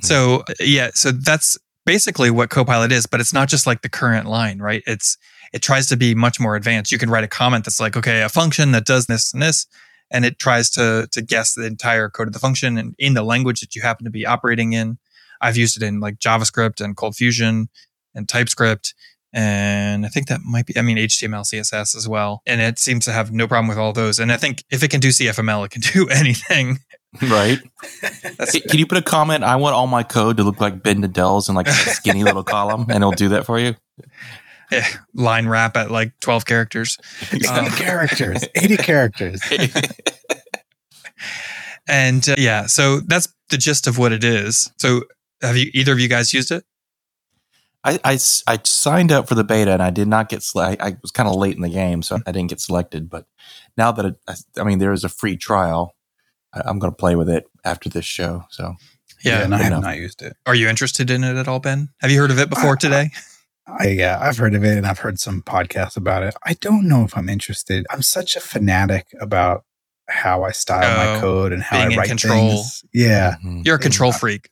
So 0.01 0.45
uh, 0.49 0.55
yeah, 0.61 0.91
so 0.95 1.11
that's 1.13 1.59
basically 1.85 2.31
what 2.31 2.51
Copilot 2.51 2.91
is, 2.93 3.07
but 3.07 3.21
it's 3.21 3.33
not 3.33 3.49
just 3.49 3.67
like 3.67 3.83
the 3.83 3.89
current 3.89 4.27
line, 4.29 4.59
right? 4.61 4.83
It's 4.87 5.19
it 5.53 5.63
tries 5.63 5.89
to 5.89 5.97
be 5.97 6.15
much 6.15 6.41
more 6.41 6.57
advanced. 6.57 6.93
You 6.93 6.99
can 6.99 7.11
write 7.11 7.25
a 7.25 7.29
comment 7.29 7.65
that's 7.65 7.81
like, 7.81 7.97
okay, 7.97 8.23
a 8.23 8.29
function 8.29 8.73
that 8.73 8.85
does 8.85 9.07
this 9.07 9.33
and 9.33 9.43
this, 9.43 9.67
and 10.11 10.25
it 10.25 10.39
tries 10.39 10.71
to 10.71 11.09
to 11.13 11.23
guess 11.23 11.55
the 11.55 11.67
entire 11.67 12.09
code 12.09 12.29
of 12.29 12.33
the 12.33 12.39
function 12.39 12.79
and 12.79 12.95
in 12.99 13.15
the 13.15 13.23
language 13.23 13.61
that 13.61 13.75
you 13.75 13.83
happen 13.83 14.05
to 14.05 14.11
be 14.11 14.27
operating 14.27 14.73
in. 14.73 14.99
I've 15.41 15.57
used 15.57 15.77
it 15.77 15.85
in 15.85 16.01
like 16.01 16.19
JavaScript 16.19 16.81
and 16.83 16.97
Cold 16.97 17.17
Fusion 17.17 17.69
and 18.15 18.29
TypeScript. 18.29 18.95
And 19.33 20.07
I 20.07 20.09
think 20.09 20.29
that 20.29 20.41
might 20.41 20.65
be, 20.65 20.79
I 20.79 20.83
mean, 20.83 20.97
HTML, 20.97 21.43
CSS 21.43 21.95
as 21.95 22.09
well. 22.09 22.41
And 22.47 22.61
it 22.61 22.79
seems 22.79 23.05
to 23.05 23.13
have 23.13 23.33
no 23.33 23.47
problem 23.47 23.69
with 23.69 23.77
all 23.77 23.93
those. 23.93 24.19
And 24.19 24.33
I 24.33 24.39
think 24.39 24.65
if 24.71 24.83
it 24.83 24.89
can 24.89 25.01
do 25.01 25.09
CFML, 25.09 25.67
it 25.67 25.71
can 25.71 25.83
do 25.93 26.09
anything. 26.09 26.79
Right? 27.23 27.61
Hey, 28.53 28.61
Can 28.61 28.79
you 28.79 28.87
put 28.87 28.99
a 28.99 29.03
comment? 29.03 29.43
I 29.43 29.57
want 29.57 29.75
all 29.75 29.87
my 29.87 30.03
code 30.03 30.37
to 30.37 30.43
look 30.43 30.61
like 30.61 30.83
Ben 30.83 31.03
Nadel's 31.03 31.49
in 31.49 31.55
like 31.55 31.67
a 31.67 31.73
skinny 31.73 32.23
little 32.23 32.45
column, 32.45 32.83
and 32.89 32.99
it'll 32.99 33.13
do 33.13 33.31
that 33.31 33.47
for 33.47 33.59
you. 33.59 33.75
Eh, 34.73 34.85
line 35.15 35.47
wrap 35.49 35.77
at 35.77 35.91
like 35.91 36.13
12 36.21 36.45
characters. 36.47 36.99
Um, 37.51 37.67
characters, 37.71 38.45
80 38.55 38.77
characters. 38.79 39.41
And 41.89 42.29
uh, 42.29 42.35
yeah, 42.37 42.67
so 42.67 42.99
that's 43.01 43.29
the 43.51 43.57
gist 43.57 43.87
of 43.87 43.97
what 43.97 44.13
it 44.13 44.25
is. 44.25 44.71
So 44.77 45.03
have 45.41 45.57
you 45.57 45.71
either 45.73 45.93
of 45.93 46.01
you 46.01 46.09
guys 46.09 46.35
used 46.35 46.51
it? 46.51 46.65
I 47.85 48.01
I 48.49 48.59
signed 48.65 49.13
up 49.13 49.29
for 49.29 49.37
the 49.37 49.45
beta 49.45 49.73
and 49.73 49.81
I 49.83 49.91
did 49.91 50.09
not 50.09 50.29
get. 50.29 50.43
Sele- 50.43 50.65
I, 50.65 50.77
I 50.81 50.97
was 51.01 51.13
kind 51.13 51.29
of 51.29 51.37
late 51.37 51.55
in 51.55 51.63
the 51.63 51.69
game, 51.69 52.03
so 52.03 52.19
I 52.27 52.33
didn't 52.33 52.51
get 52.51 52.61
selected. 52.61 53.09
But 53.09 53.27
now 53.77 53.93
that 53.93 54.05
it, 54.05 54.17
I, 54.27 54.35
I 54.59 54.65
mean, 54.65 54.81
there 54.81 54.93
is 54.93 55.05
a 55.05 55.09
free 55.09 55.37
trial, 55.37 55.95
I, 56.53 56.63
I'm 56.65 56.81
going 56.81 56.91
to 56.93 56.97
play 56.97 57.15
with 57.15 57.31
it 57.31 57.47
after 57.65 57.89
this 57.89 58.05
show. 58.05 58.43
So 58.51 58.75
Yeah. 59.23 59.39
Yeah, 59.39 59.45
and 59.45 59.55
I 59.55 59.59
have 59.59 59.67
enough. 59.69 59.83
not 59.85 59.97
used 59.99 60.21
it. 60.23 60.37
Are 60.47 60.57
you 60.57 60.69
interested 60.69 61.09
in 61.13 61.23
it 61.23 61.37
at 61.37 61.47
all, 61.47 61.61
Ben? 61.61 61.91
Have 62.01 62.11
you 62.11 62.19
heard 62.19 62.33
of 62.33 62.41
it 62.41 62.51
before 62.51 62.73
Uh, 62.73 62.77
today? 62.77 63.11
I, 63.67 63.89
yeah, 63.89 64.19
I've 64.21 64.39
heard 64.39 64.55
of 64.55 64.65
it 64.65 64.77
and 64.77 64.87
I've 64.87 65.01
heard 65.01 65.19
some 65.19 65.43
podcasts 65.43 65.97
about 65.97 66.23
it. 66.23 66.35
I 66.45 66.55
don't 66.55 66.87
know 66.89 67.05
if 67.05 67.17
I'm 67.17 67.29
interested. 67.29 67.85
I'm 67.91 68.03
such 68.03 68.37
a 68.37 68.41
fanatic 68.41 69.07
about 69.21 69.65
how 70.09 70.45
I 70.45 70.53
style 70.53 70.93
Oh, 70.93 71.15
my 71.15 71.21
code 71.21 71.53
and 71.53 71.63
how 71.63 71.79
being 71.79 71.89
I 71.89 71.93
in 71.93 71.99
write 71.99 72.09
control. 72.09 72.49
things. 72.51 72.85
Yeah. 72.95 73.37
Mhm. 73.45 73.67
You're 73.67 73.75
a 73.77 73.81
control 73.81 74.13
freak. 74.13 74.51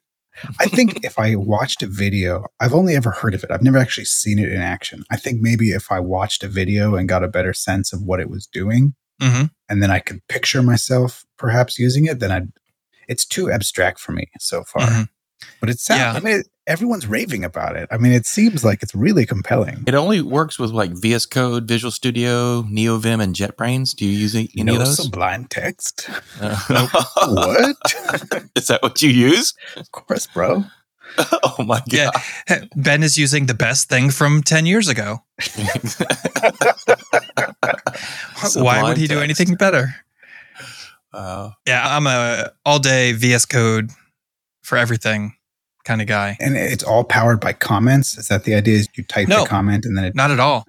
I 0.59 0.67
think 0.67 0.99
if 1.05 1.17
I 1.17 1.37
watched 1.37 1.83
a 1.83 1.87
video, 1.87 2.45
I've 2.59 2.75
only 2.75 2.97
ever 2.97 3.13
heard 3.13 3.35
of 3.35 3.45
it. 3.45 3.53
I've 3.53 3.63
never 3.63 3.79
actually 3.79 4.07
seen 4.07 4.41
it 4.41 4.51
in 4.51 4.61
action. 4.61 5.05
I 5.13 5.17
think 5.17 5.41
maybe 5.41 5.71
if 5.71 5.93
I 5.93 6.01
watched 6.01 6.43
a 6.43 6.49
video 6.49 6.97
and 6.97 7.09
got 7.09 7.23
a 7.23 7.29
better 7.29 7.53
sense 7.53 7.93
of 7.93 8.03
what 8.03 8.19
it 8.21 8.29
was 8.29 8.47
doing, 8.47 8.95
hmm 9.21 9.45
and 9.69 9.83
then 9.83 9.91
I 9.91 10.01
could 10.01 10.21
picture 10.29 10.63
myself 10.63 11.25
perhaps 11.39 11.79
using 11.79 12.05
it, 12.07 12.19
then 12.19 12.33
I'd. 12.33 12.53
It's 13.07 13.25
too 13.25 13.51
abstract 13.51 14.01
for 14.01 14.13
me 14.13 14.29
so 14.41 14.65
far. 14.65 14.87
Mhm. 14.89 15.09
But 15.61 15.71
it 15.71 15.79
sounds. 15.79 15.99
Yeah. 16.01 16.13
I 16.13 16.21
mean, 16.21 16.43
everyone's 16.67 17.07
raving 17.07 17.45
about 17.45 17.77
it. 17.77 17.89
I 17.91 17.99
mean, 17.99 18.13
it 18.13 18.27
seems 18.27 18.65
like 18.65 18.83
it's 18.83 18.95
really 18.95 19.27
compelling. 19.27 19.85
It 19.87 19.95
only 19.95 20.23
works 20.23 20.59
with 20.59 20.71
like 20.71 20.91
VS 20.93 21.27
Code, 21.27 21.69
Visual 21.69 21.91
Studio, 21.91 22.63
NeoVim, 22.63 23.23
and 23.23 23.35
JetBrains. 23.35 23.95
Do 23.95 24.07
you 24.07 24.13
use 24.17 24.35
any, 24.35 24.51
any 24.57 24.65
no 24.65 24.75
of 24.75 24.79
those? 24.87 24.97
sublime 25.03 25.47
text. 25.47 26.09
Uh, 26.41 26.57
what? 27.27 27.77
Is 28.57 28.69
that 28.69 28.83
what 28.83 29.01
you 29.03 29.11
use? 29.11 29.55
of 29.77 29.91
course, 29.93 30.27
bro. 30.27 30.65
Oh 31.45 31.63
my 31.63 31.81
god! 31.89 32.11
Yeah. 32.49 32.65
Ben 32.75 33.05
is 33.05 33.17
using 33.17 33.47
the 33.47 33.55
best 33.55 33.89
thing 33.89 34.11
from 34.11 34.43
10 34.43 34.67
years 34.67 34.89
ago. 34.89 35.23
Why 38.55 38.83
would 38.83 38.97
he 38.97 39.07
do 39.07 39.21
anything 39.21 39.55
better? 39.55 39.95
Uh, 41.13 41.51
Yeah, 41.67 41.97
I'm 41.97 42.07
a 42.09 42.51
all 42.65 42.79
day 42.79 43.13
VS 43.13 43.45
Code 43.47 43.91
for 44.65 44.77
everything 44.77 45.35
kind 45.85 46.01
of 46.01 46.07
guy. 46.07 46.37
And 46.41 46.57
it's 46.57 46.83
all 46.83 47.05
powered 47.05 47.41
by 47.41 47.53
comments. 47.53 48.17
Is 48.19 48.29
that 48.29 48.45
the 48.45 48.55
idea? 48.55 48.79
Is 48.79 48.89
you 48.95 49.05
type 49.05 49.29
No. 49.29 49.43
the 49.43 49.49
comment 49.49 49.85
and 49.85 49.97
then 49.97 50.05
it 50.05 50.15
Not 50.15 50.31
at 50.31 50.41
all. 50.41 50.67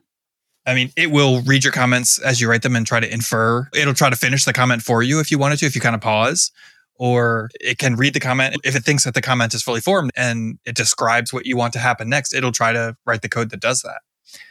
I 0.67 0.73
mean, 0.73 0.91
it 0.97 1.12
will 1.12 1.41
read 1.43 1.63
your 1.63 1.73
comments 1.73 2.17
as 2.19 2.41
you 2.41 2.49
write 2.49 2.63
them 2.63 2.75
and 2.75 2.88
try 2.88 2.99
to 2.99 3.12
infer. 3.12 3.69
It'll 3.73 3.93
try 3.93 4.10
to 4.10 4.15
finish 4.15 4.45
the 4.45 4.53
comment 4.53 4.81
for 4.81 5.03
you 5.03 5.19
if 5.19 5.29
you 5.31 5.38
wanted 5.38 5.60
to, 5.60 5.65
if 5.67 5.75
you 5.75 5.81
kind 5.81 5.95
of 5.95 6.01
pause. 6.01 6.51
Or 6.97 7.49
it 7.62 7.77
can 7.77 7.95
read 7.95 8.13
the 8.13 8.19
comment. 8.19 8.55
If 8.63 8.75
it 8.75 8.84
thinks 8.84 9.03
that 9.03 9.13
the 9.13 9.21
comment 9.21 9.53
is 9.53 9.62
fully 9.62 9.81
formed 9.81 10.12
and 10.15 10.58
it 10.65 10.75
describes 10.75 11.31
what 11.34 11.45
you 11.45 11.55
want 11.58 11.73
to 11.73 11.79
happen 11.79 12.10
next, 12.10 12.34
it'll 12.34 12.51
try 12.53 12.71
to 12.73 12.95
write 13.05 13.21
the 13.21 13.29
code 13.29 13.51
that 13.51 13.60
does 13.60 13.81
that. 13.84 14.01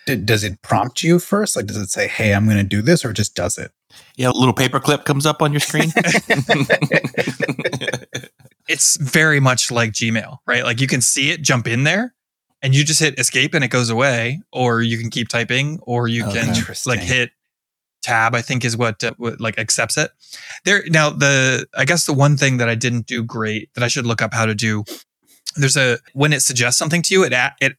D- 0.06 0.16
does 0.16 0.44
it 0.44 0.62
prompt 0.62 1.02
you 1.02 1.18
first? 1.18 1.56
Like, 1.56 1.66
does 1.66 1.76
it 1.78 1.90
say, 1.90 2.06
"Hey, 2.06 2.32
I'm 2.32 2.44
going 2.44 2.58
to 2.58 2.62
do 2.62 2.80
this," 2.80 3.04
or 3.04 3.12
just 3.12 3.34
does 3.34 3.58
it? 3.58 3.72
yeah, 4.16 4.28
a 4.28 4.32
little 4.32 4.54
paperclip 4.54 5.04
comes 5.04 5.26
up 5.26 5.42
on 5.42 5.52
your 5.52 5.60
screen. 5.60 5.90
It's 8.68 8.96
very 8.96 9.40
much 9.40 9.70
like 9.70 9.92
Gmail, 9.92 10.38
right? 10.46 10.64
Like 10.64 10.80
you 10.80 10.86
can 10.86 11.00
see 11.00 11.30
it 11.30 11.42
jump 11.42 11.66
in 11.66 11.84
there 11.84 12.14
and 12.62 12.74
you 12.74 12.82
just 12.84 13.00
hit 13.00 13.18
escape 13.18 13.52
and 13.54 13.62
it 13.64 13.68
goes 13.68 13.90
away, 13.90 14.40
or 14.52 14.80
you 14.82 14.98
can 14.98 15.10
keep 15.10 15.28
typing, 15.28 15.78
or 15.82 16.08
you 16.08 16.24
Okay. 16.26 16.44
can 16.44 16.64
like 16.86 17.00
hit 17.00 17.30
tab, 18.02 18.34
I 18.34 18.42
think 18.42 18.64
is 18.64 18.76
what, 18.76 19.02
uh, 19.04 19.12
what 19.18 19.40
like 19.40 19.58
accepts 19.58 19.96
it. 19.98 20.10
There 20.64 20.82
now 20.88 21.10
the 21.10 21.66
I 21.76 21.84
guess 21.84 22.06
the 22.06 22.12
one 22.14 22.36
thing 22.36 22.56
that 22.58 22.68
I 22.68 22.74
didn't 22.74 23.06
do 23.06 23.22
great 23.22 23.68
that 23.74 23.84
I 23.84 23.88
should 23.88 24.06
look 24.06 24.22
up 24.22 24.32
how 24.34 24.46
to 24.46 24.54
do. 24.54 24.84
There's 25.56 25.76
a 25.76 25.98
when 26.14 26.32
it 26.32 26.40
suggests 26.40 26.78
something 26.78 27.02
to 27.02 27.14
you, 27.14 27.24
it 27.24 27.32
a- 27.32 27.54
it 27.60 27.76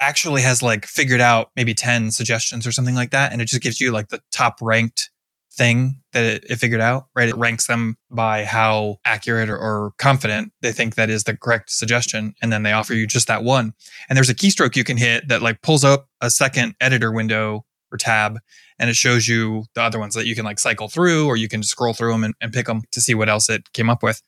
actually 0.00 0.42
has 0.42 0.62
like 0.62 0.86
figured 0.86 1.20
out 1.20 1.50
maybe 1.56 1.72
10 1.72 2.10
suggestions 2.10 2.66
or 2.66 2.72
something 2.72 2.96
like 2.96 3.10
that 3.12 3.32
and 3.32 3.40
it 3.40 3.46
just 3.46 3.62
gives 3.62 3.80
you 3.80 3.92
like 3.92 4.08
the 4.08 4.20
top 4.32 4.58
ranked 4.60 5.08
thing 5.54 6.00
that 6.12 6.24
it, 6.24 6.44
it 6.48 6.56
figured 6.56 6.80
out 6.80 7.06
right? 7.14 7.28
It 7.28 7.36
ranks 7.36 7.66
them 7.66 7.96
by 8.10 8.44
how 8.44 8.96
accurate 9.04 9.48
or, 9.48 9.56
or 9.56 9.92
confident 9.98 10.52
they 10.62 10.72
think 10.72 10.94
that 10.94 11.10
is 11.10 11.24
the 11.24 11.36
correct 11.36 11.70
suggestion 11.70 12.34
and 12.42 12.52
then 12.52 12.62
they 12.62 12.72
offer 12.72 12.94
you 12.94 13.06
just 13.06 13.28
that 13.28 13.44
one. 13.44 13.72
And 14.08 14.16
there's 14.16 14.28
a 14.28 14.34
keystroke 14.34 14.76
you 14.76 14.84
can 14.84 14.96
hit 14.96 15.28
that 15.28 15.42
like 15.42 15.62
pulls 15.62 15.84
up 15.84 16.08
a 16.20 16.30
second 16.30 16.74
editor 16.80 17.12
window 17.12 17.64
or 17.92 17.98
tab 17.98 18.38
and 18.78 18.90
it 18.90 18.96
shows 18.96 19.28
you 19.28 19.64
the 19.74 19.82
other 19.82 19.98
ones 19.98 20.14
that 20.14 20.26
you 20.26 20.34
can 20.34 20.44
like 20.44 20.58
cycle 20.58 20.88
through 20.88 21.26
or 21.26 21.36
you 21.36 21.48
can 21.48 21.62
scroll 21.62 21.94
through 21.94 22.12
them 22.12 22.24
and, 22.24 22.34
and 22.40 22.52
pick 22.52 22.66
them 22.66 22.82
to 22.90 23.00
see 23.00 23.14
what 23.14 23.28
else 23.28 23.48
it 23.48 23.72
came 23.72 23.88
up 23.88 24.02
with. 24.02 24.22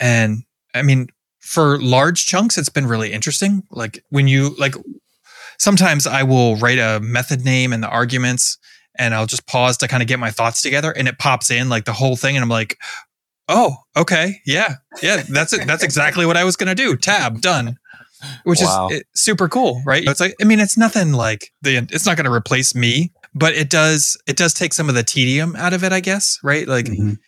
And 0.00 0.44
i 0.74 0.82
mean 0.82 1.08
for 1.40 1.78
large 1.80 2.26
chunks 2.26 2.58
it's 2.58 2.68
been 2.68 2.86
really 2.86 3.12
interesting. 3.12 3.62
Like 3.70 4.02
when 4.10 4.28
you 4.28 4.54
like 4.58 4.74
sometimes 5.58 6.06
i 6.06 6.22
will 6.22 6.56
write 6.56 6.78
a 6.78 7.00
method 7.00 7.44
name 7.44 7.72
and 7.72 7.82
the 7.82 7.88
arguments 7.88 8.58
and 8.98 9.14
i'll 9.14 9.26
just 9.26 9.46
pause 9.46 9.76
to 9.76 9.88
kind 9.88 10.02
of 10.02 10.08
get 10.08 10.18
my 10.18 10.30
thoughts 10.30 10.62
together 10.62 10.90
and 10.92 11.08
it 11.08 11.18
pops 11.18 11.50
in 11.50 11.68
like 11.68 11.84
the 11.84 11.92
whole 11.92 12.16
thing 12.16 12.36
and 12.36 12.42
i'm 12.42 12.48
like 12.48 12.78
oh 13.48 13.76
okay 13.96 14.40
yeah 14.46 14.74
yeah 15.02 15.22
that's 15.30 15.52
it 15.52 15.66
that's 15.66 15.82
exactly 15.82 16.26
what 16.26 16.36
i 16.36 16.44
was 16.44 16.56
going 16.56 16.68
to 16.68 16.74
do 16.74 16.96
tab 16.96 17.40
done 17.40 17.76
which 18.44 18.60
Wow. 18.62 18.88
is 18.90 19.00
it, 19.00 19.06
super 19.14 19.48
cool 19.48 19.82
right 19.86 20.02
it's 20.06 20.20
like 20.20 20.34
i 20.40 20.44
mean 20.44 20.58
it's 20.60 20.76
nothing 20.78 21.12
like 21.12 21.52
the 21.62 21.76
it's 21.76 22.06
not 22.06 22.16
going 22.16 22.24
to 22.24 22.32
replace 22.32 22.74
me 22.74 23.12
but 23.34 23.54
it 23.54 23.68
does 23.70 24.16
it 24.26 24.36
does 24.36 24.52
take 24.54 24.72
some 24.72 24.88
of 24.88 24.94
the 24.94 25.02
tedium 25.02 25.54
out 25.56 25.72
of 25.74 25.84
it 25.84 25.92
i 25.92 26.00
guess 26.00 26.38
right 26.42 26.66
like 26.66 26.86
Mhm. 26.86 27.18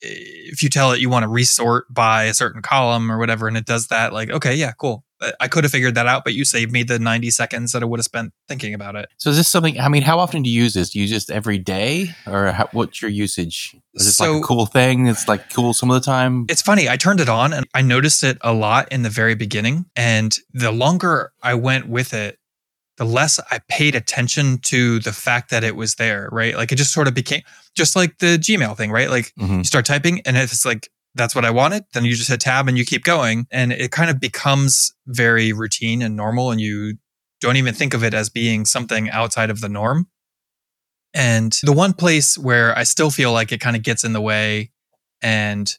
if 0.00 0.62
you 0.62 0.68
tell 0.68 0.90
it 0.92 1.00
you 1.00 1.08
want 1.10 1.22
to 1.22 1.28
resort 1.28 1.84
by 1.92 2.24
a 2.24 2.34
certain 2.34 2.62
column 2.62 3.12
or 3.12 3.18
whatever 3.18 3.46
and 3.46 3.56
it 3.56 3.66
does 3.66 3.86
that 3.88 4.12
like 4.12 4.30
okay 4.30 4.54
yeah 4.54 4.72
cool 4.78 5.04
I- 5.40 5.48
could 5.48 5.64
have 5.64 5.70
figured 5.70 5.94
that 5.94 6.06
out 6.06 6.24
but 6.24 6.34
you 6.34 6.44
saved 6.44 6.72
me 6.72 6.82
the 6.82 6.98
90 6.98 7.30
seconds 7.30 7.72
that 7.72 7.82
i 7.82 7.84
would 7.86 7.98
have 8.00 8.04
spent 8.04 8.32
thinking 8.48 8.74
about 8.74 8.96
it 8.96 9.08
So 9.18 9.30
is 9.30 9.36
this 9.36 9.48
something? 9.48 9.78
I 9.80 9.88
mean, 9.88 10.02
how 10.02 10.18
often 10.18 10.42
do 10.42 10.50
you 10.50 10.62
use 10.62 10.74
this? 10.74 10.90
Do 10.90 10.98
you 10.98 11.02
use 11.04 11.12
this 11.12 11.30
every 11.30 11.58
day, 11.58 12.10
or 12.26 12.50
how, 12.52 12.68
what's 12.72 13.00
your 13.02 13.10
usage? 13.10 13.74
Is 13.94 14.06
this 14.06 14.20
like 14.20 14.30
a 14.30 14.40
cool 14.40 14.66
thing? 14.66 15.06
It's 15.06 15.28
like 15.28 15.52
cool 15.52 15.72
some 15.74 15.90
of 15.90 15.94
the 15.94 16.04
time. 16.04 16.46
it's 16.48 16.62
funny 16.62 16.88
i 16.88 16.96
turned 16.96 17.20
it 17.20 17.28
on 17.28 17.52
and 17.52 17.66
i 17.74 17.82
noticed 17.82 18.24
it 18.24 18.38
a 18.40 18.52
lot 18.52 18.90
in 18.92 19.02
the 19.02 19.10
very 19.10 19.34
beginning 19.34 19.86
and 19.96 20.36
the 20.52 20.72
longer 20.72 21.32
i 21.42 21.54
went 21.54 21.88
with 21.88 22.12
it 22.14 22.38
the 22.98 23.04
less 23.04 23.40
i 23.50 23.58
paid 23.68 23.94
attention 23.94 24.58
to 24.58 24.98
the 25.00 25.12
fact 25.12 25.50
that 25.50 25.64
it 25.64 25.74
was 25.76 25.94
there 25.96 26.28
right 26.32 26.56
like 26.56 26.70
it 26.72 26.76
just 26.76 26.92
sort 26.92 27.08
of 27.08 27.14
became 27.14 27.42
just 27.74 27.96
like 27.96 28.18
the 28.18 28.36
gmail 28.38 28.76
thing 28.76 28.90
right 28.90 29.10
like 29.10 29.32
Mhm. 29.40 29.58
you 29.58 29.64
start 29.64 29.84
typing 29.86 30.20
and 30.26 30.36
it's 30.36 30.64
like 30.64 30.88
that's 31.14 31.34
what 31.34 31.44
I 31.44 31.50
wanted, 31.50 31.84
then 31.92 32.04
you 32.04 32.14
just 32.14 32.30
hit 32.30 32.40
tab 32.40 32.68
and 32.68 32.78
you 32.78 32.84
keep 32.84 33.04
going. 33.04 33.46
And 33.50 33.72
it 33.72 33.90
kind 33.90 34.10
of 34.10 34.18
becomes 34.20 34.94
very 35.06 35.52
routine 35.52 36.02
and 36.02 36.16
normal 36.16 36.50
and 36.50 36.60
you 36.60 36.94
don't 37.40 37.56
even 37.56 37.74
think 37.74 37.92
of 37.92 38.02
it 38.02 38.14
as 38.14 38.30
being 38.30 38.64
something 38.64 39.10
outside 39.10 39.50
of 39.50 39.60
the 39.60 39.68
norm. 39.68 40.08
And 41.14 41.56
the 41.62 41.72
one 41.72 41.92
place 41.92 42.38
where 42.38 42.76
I 42.76 42.84
still 42.84 43.10
feel 43.10 43.32
like 43.32 43.52
it 43.52 43.60
kind 43.60 43.76
of 43.76 43.82
gets 43.82 44.04
in 44.04 44.14
the 44.14 44.20
way 44.20 44.70
and 45.20 45.70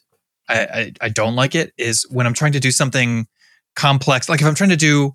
I, 0.48 0.60
I, 0.60 0.92
I 1.00 1.08
don't 1.08 1.34
like 1.34 1.54
it 1.54 1.72
is 1.76 2.06
when 2.10 2.26
I'm 2.26 2.34
trying 2.34 2.52
to 2.52 2.60
do 2.60 2.70
something 2.70 3.26
complex. 3.74 4.28
Like 4.28 4.40
if 4.40 4.46
I'm 4.46 4.54
trying 4.54 4.70
to 4.70 4.76
do 4.76 5.14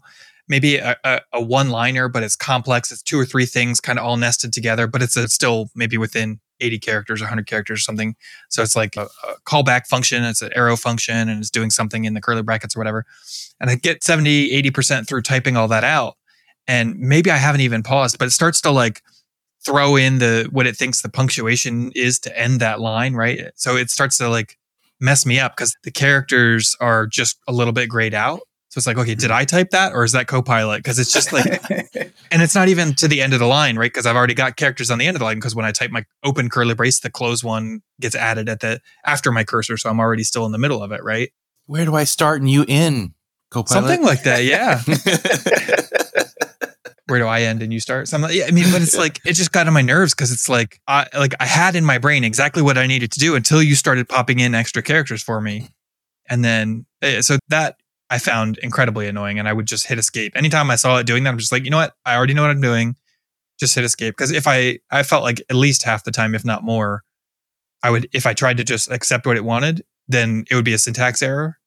maybe 0.50 0.78
a, 0.78 0.98
a, 1.06 1.22
a 1.34 1.42
one 1.42 1.70
liner, 1.70 2.10
but 2.10 2.24
it's 2.24 2.36
complex, 2.36 2.92
it's 2.92 3.04
two 3.04 3.20
or 3.20 3.26
three 3.26 3.46
things 3.46 3.80
kind 3.80 3.98
of 3.98 4.06
all 4.06 4.18
nested 4.18 4.52
together, 4.52 4.88
but 4.88 5.02
it's 5.02 5.16
a, 5.16 5.30
still 5.30 5.70
maybe 5.76 5.98
within 5.98 6.40
80 6.60 6.80
characters 6.80 7.22
or 7.22 7.26
100 7.26 7.48
characters 7.48 7.80
or 7.80 7.82
something. 7.82 8.16
So 8.50 8.62
it's 8.64 8.76
like 8.76 8.96
a, 8.96 9.04
a 9.04 9.42
callback 9.46 9.88
function, 9.88 10.24
it's 10.24 10.42
an 10.42 10.52
arrow 10.56 10.76
function, 10.76 11.30
and 11.30 11.40
it's 11.40 11.50
doing 11.50 11.70
something 11.70 12.06
in 12.06 12.14
the 12.14 12.22
curly 12.22 12.44
brackets 12.44 12.76
or 12.76 12.80
whatever. 12.80 13.06
And 13.60 13.70
I 13.70 13.76
get 13.76 14.04
70, 14.04 14.62
80% 14.64 15.08
through 15.08 15.22
typing 15.22 15.58
all 15.58 15.68
that 15.68 15.84
out. 15.84 16.16
And 16.68 16.98
maybe 17.00 17.32
I 17.32 17.38
haven't 17.38 17.62
even 17.62 17.84
paused, 17.84 18.20
but 18.20 18.28
it 18.28 18.32
starts 18.32 18.62
to 18.62 18.72
like 18.72 19.02
throw 19.66 19.96
in 19.96 20.20
the 20.20 20.48
what 20.52 20.68
it 20.68 20.78
thinks 20.78 21.02
the 21.02 21.10
punctuation 21.10 21.92
is 21.96 22.20
to 22.20 22.40
end 22.40 22.60
that 22.60 22.80
line, 22.80 23.14
right? 23.14 23.52
So 23.56 23.76
it 23.76 23.90
starts 23.90 24.18
to 24.20 24.30
like 24.30 24.58
mess 25.00 25.26
me 25.26 25.40
up 25.40 25.56
because 25.56 25.76
the 25.84 25.92
characters 25.92 26.76
are 26.80 27.08
just 27.08 27.40
a 27.48 27.54
little 27.54 27.74
bit 27.74 27.90
grayed 27.90 28.14
out. 28.14 28.42
So 28.80 28.90
it's 28.90 28.98
like, 28.98 29.04
okay, 29.04 29.16
did 29.16 29.30
I 29.30 29.44
type 29.44 29.72
that 29.72 29.92
or 29.92 30.06
is 30.06 30.14
that 30.14 30.28
Copilot? 30.28 30.80
Because 30.80 31.00
it's 31.00 31.12
just 31.12 31.34
like, 31.34 31.70
and 32.32 32.42
it's 32.42 32.56
not 32.56 32.70
even 32.70 32.94
to 32.96 33.10
the 33.10 33.22
end 33.22 33.34
of 33.34 33.40
the 33.40 33.46
line, 33.46 33.78
right? 33.78 33.92
Because 33.92 34.06
I've 34.06 34.16
already 34.16 34.34
got 34.34 34.56
characters 34.56 34.90
on 34.90 35.00
the 35.00 35.06
end 35.06 35.18
of 35.18 35.20
the 35.20 35.26
line. 35.26 35.36
Because 35.36 35.54
when 35.54 35.66
I 35.66 35.74
type 35.74 35.92
my 35.92 36.06
open 36.24 36.50
curly 36.50 36.76
brace, 36.76 37.02
the 37.02 37.10
close 37.10 37.44
one 37.44 37.82
gets 38.00 38.16
added 38.16 38.48
at 38.48 38.62
the 38.62 38.80
after 39.06 39.34
my 39.34 39.44
cursor, 39.44 39.76
so 39.76 39.90
I'm 39.90 40.00
already 40.00 40.24
still 40.24 40.46
in 40.46 40.54
the 40.54 40.58
middle 40.58 40.82
of 40.82 40.94
it, 40.94 41.04
right? 41.04 41.30
Where 41.66 41.84
do 41.84 41.94
I 41.94 42.06
start 42.06 42.40
and 42.40 42.50
you 42.50 42.64
in? 42.68 43.16
Copilot? 43.52 43.70
Something 43.70 44.06
like 44.06 44.24
that, 44.24 44.46
yeah. 44.46 44.82
Where 47.08 47.20
do 47.20 47.26
I 47.26 47.42
end 47.42 47.62
and 47.62 47.74
you 47.74 47.82
start? 47.82 48.08
Something. 48.08 48.30
Yeah, 48.32 48.46
I 48.48 48.52
mean, 48.52 48.72
but 48.72 48.82
it's 48.82 48.96
like 48.96 49.20
it 49.26 49.34
just 49.34 49.52
got 49.52 49.68
on 49.68 49.74
my 49.74 49.82
nerves 49.82 50.14
because 50.14 50.32
it's 50.32 50.48
like 50.48 50.80
I 50.88 51.08
like 51.18 51.34
I 51.40 51.46
had 51.46 51.76
in 51.76 51.84
my 51.84 51.98
brain 51.98 52.24
exactly 52.24 52.62
what 52.62 52.78
I 52.78 52.88
needed 52.88 53.12
to 53.12 53.20
do 53.20 53.36
until 53.36 53.62
you 53.62 53.76
started 53.76 54.08
popping 54.08 54.40
in 54.40 54.56
extra 54.56 54.82
characters 54.84 55.22
for 55.24 55.42
me, 55.42 55.70
and 56.30 56.46
then 56.46 56.86
eh, 57.02 57.22
so 57.22 57.40
that 57.50 57.76
I 58.10 58.18
found 58.18 58.58
incredibly 58.60 59.08
annoying, 59.08 59.40
and 59.40 59.48
I 59.48 59.54
would 59.54 59.68
just 59.68 59.88
hit 59.88 60.00
escape 60.00 60.34
anytime 60.36 60.72
I 60.72 60.76
saw 60.76 60.98
it 60.98 61.06
doing 61.06 61.24
that. 61.24 61.30
I'm 61.30 61.38
just 61.38 61.52
like, 61.52 61.64
you 61.64 61.70
know 61.70 61.78
what? 61.78 61.94
I 62.06 62.16
already 62.16 62.34
know 62.34 62.42
what 62.42 62.52
I'm 62.52 62.62
doing. 62.62 62.96
Just 63.60 63.76
hit 63.76 63.84
escape 63.84 64.16
because 64.16 64.32
if 64.32 64.48
I 64.48 64.80
I 64.90 65.04
felt 65.04 65.24
like 65.24 65.42
at 65.50 65.56
least 65.56 65.84
half 65.84 66.04
the 66.04 66.12
time, 66.12 66.34
if 66.34 66.46
not 66.46 66.64
more, 66.64 67.04
I 67.84 67.90
would 67.92 68.08
if 68.14 68.26
I 68.26 68.34
tried 68.34 68.58
to 68.58 68.64
just 68.64 68.90
accept 68.90 69.26
what 69.26 69.38
it 69.38 69.44
wanted, 69.44 69.84
then 70.08 70.46
it 70.50 70.56
would 70.56 70.66
be 70.66 70.74
a 70.74 70.78
syntax 70.78 71.22
error. 71.22 71.58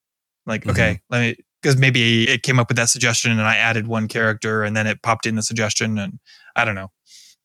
Like, 0.47 0.67
okay, 0.67 0.95
mm-hmm. 0.95 1.15
let 1.15 1.21
me 1.21 1.37
because 1.63 1.77
maybe 1.77 2.29
it 2.29 2.43
came 2.43 2.59
up 2.59 2.69
with 2.69 2.77
that 2.77 2.89
suggestion 2.89 3.31
and 3.31 3.43
I 3.43 3.57
added 3.57 3.87
one 3.87 4.09
character 4.09 4.65
and 4.65 4.77
then 4.77 4.87
it 4.87 5.03
popped 5.03 5.27
in 5.27 5.37
the 5.37 5.43
suggestion 5.43 5.97
and 5.99 6.19
I 6.57 6.65
don't 6.65 6.75
know. 6.75 6.91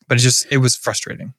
But 0.08 0.18
it 0.18 0.22
just 0.22 0.48
it 0.52 0.58
was 0.58 0.76
frustrating. 0.76 1.34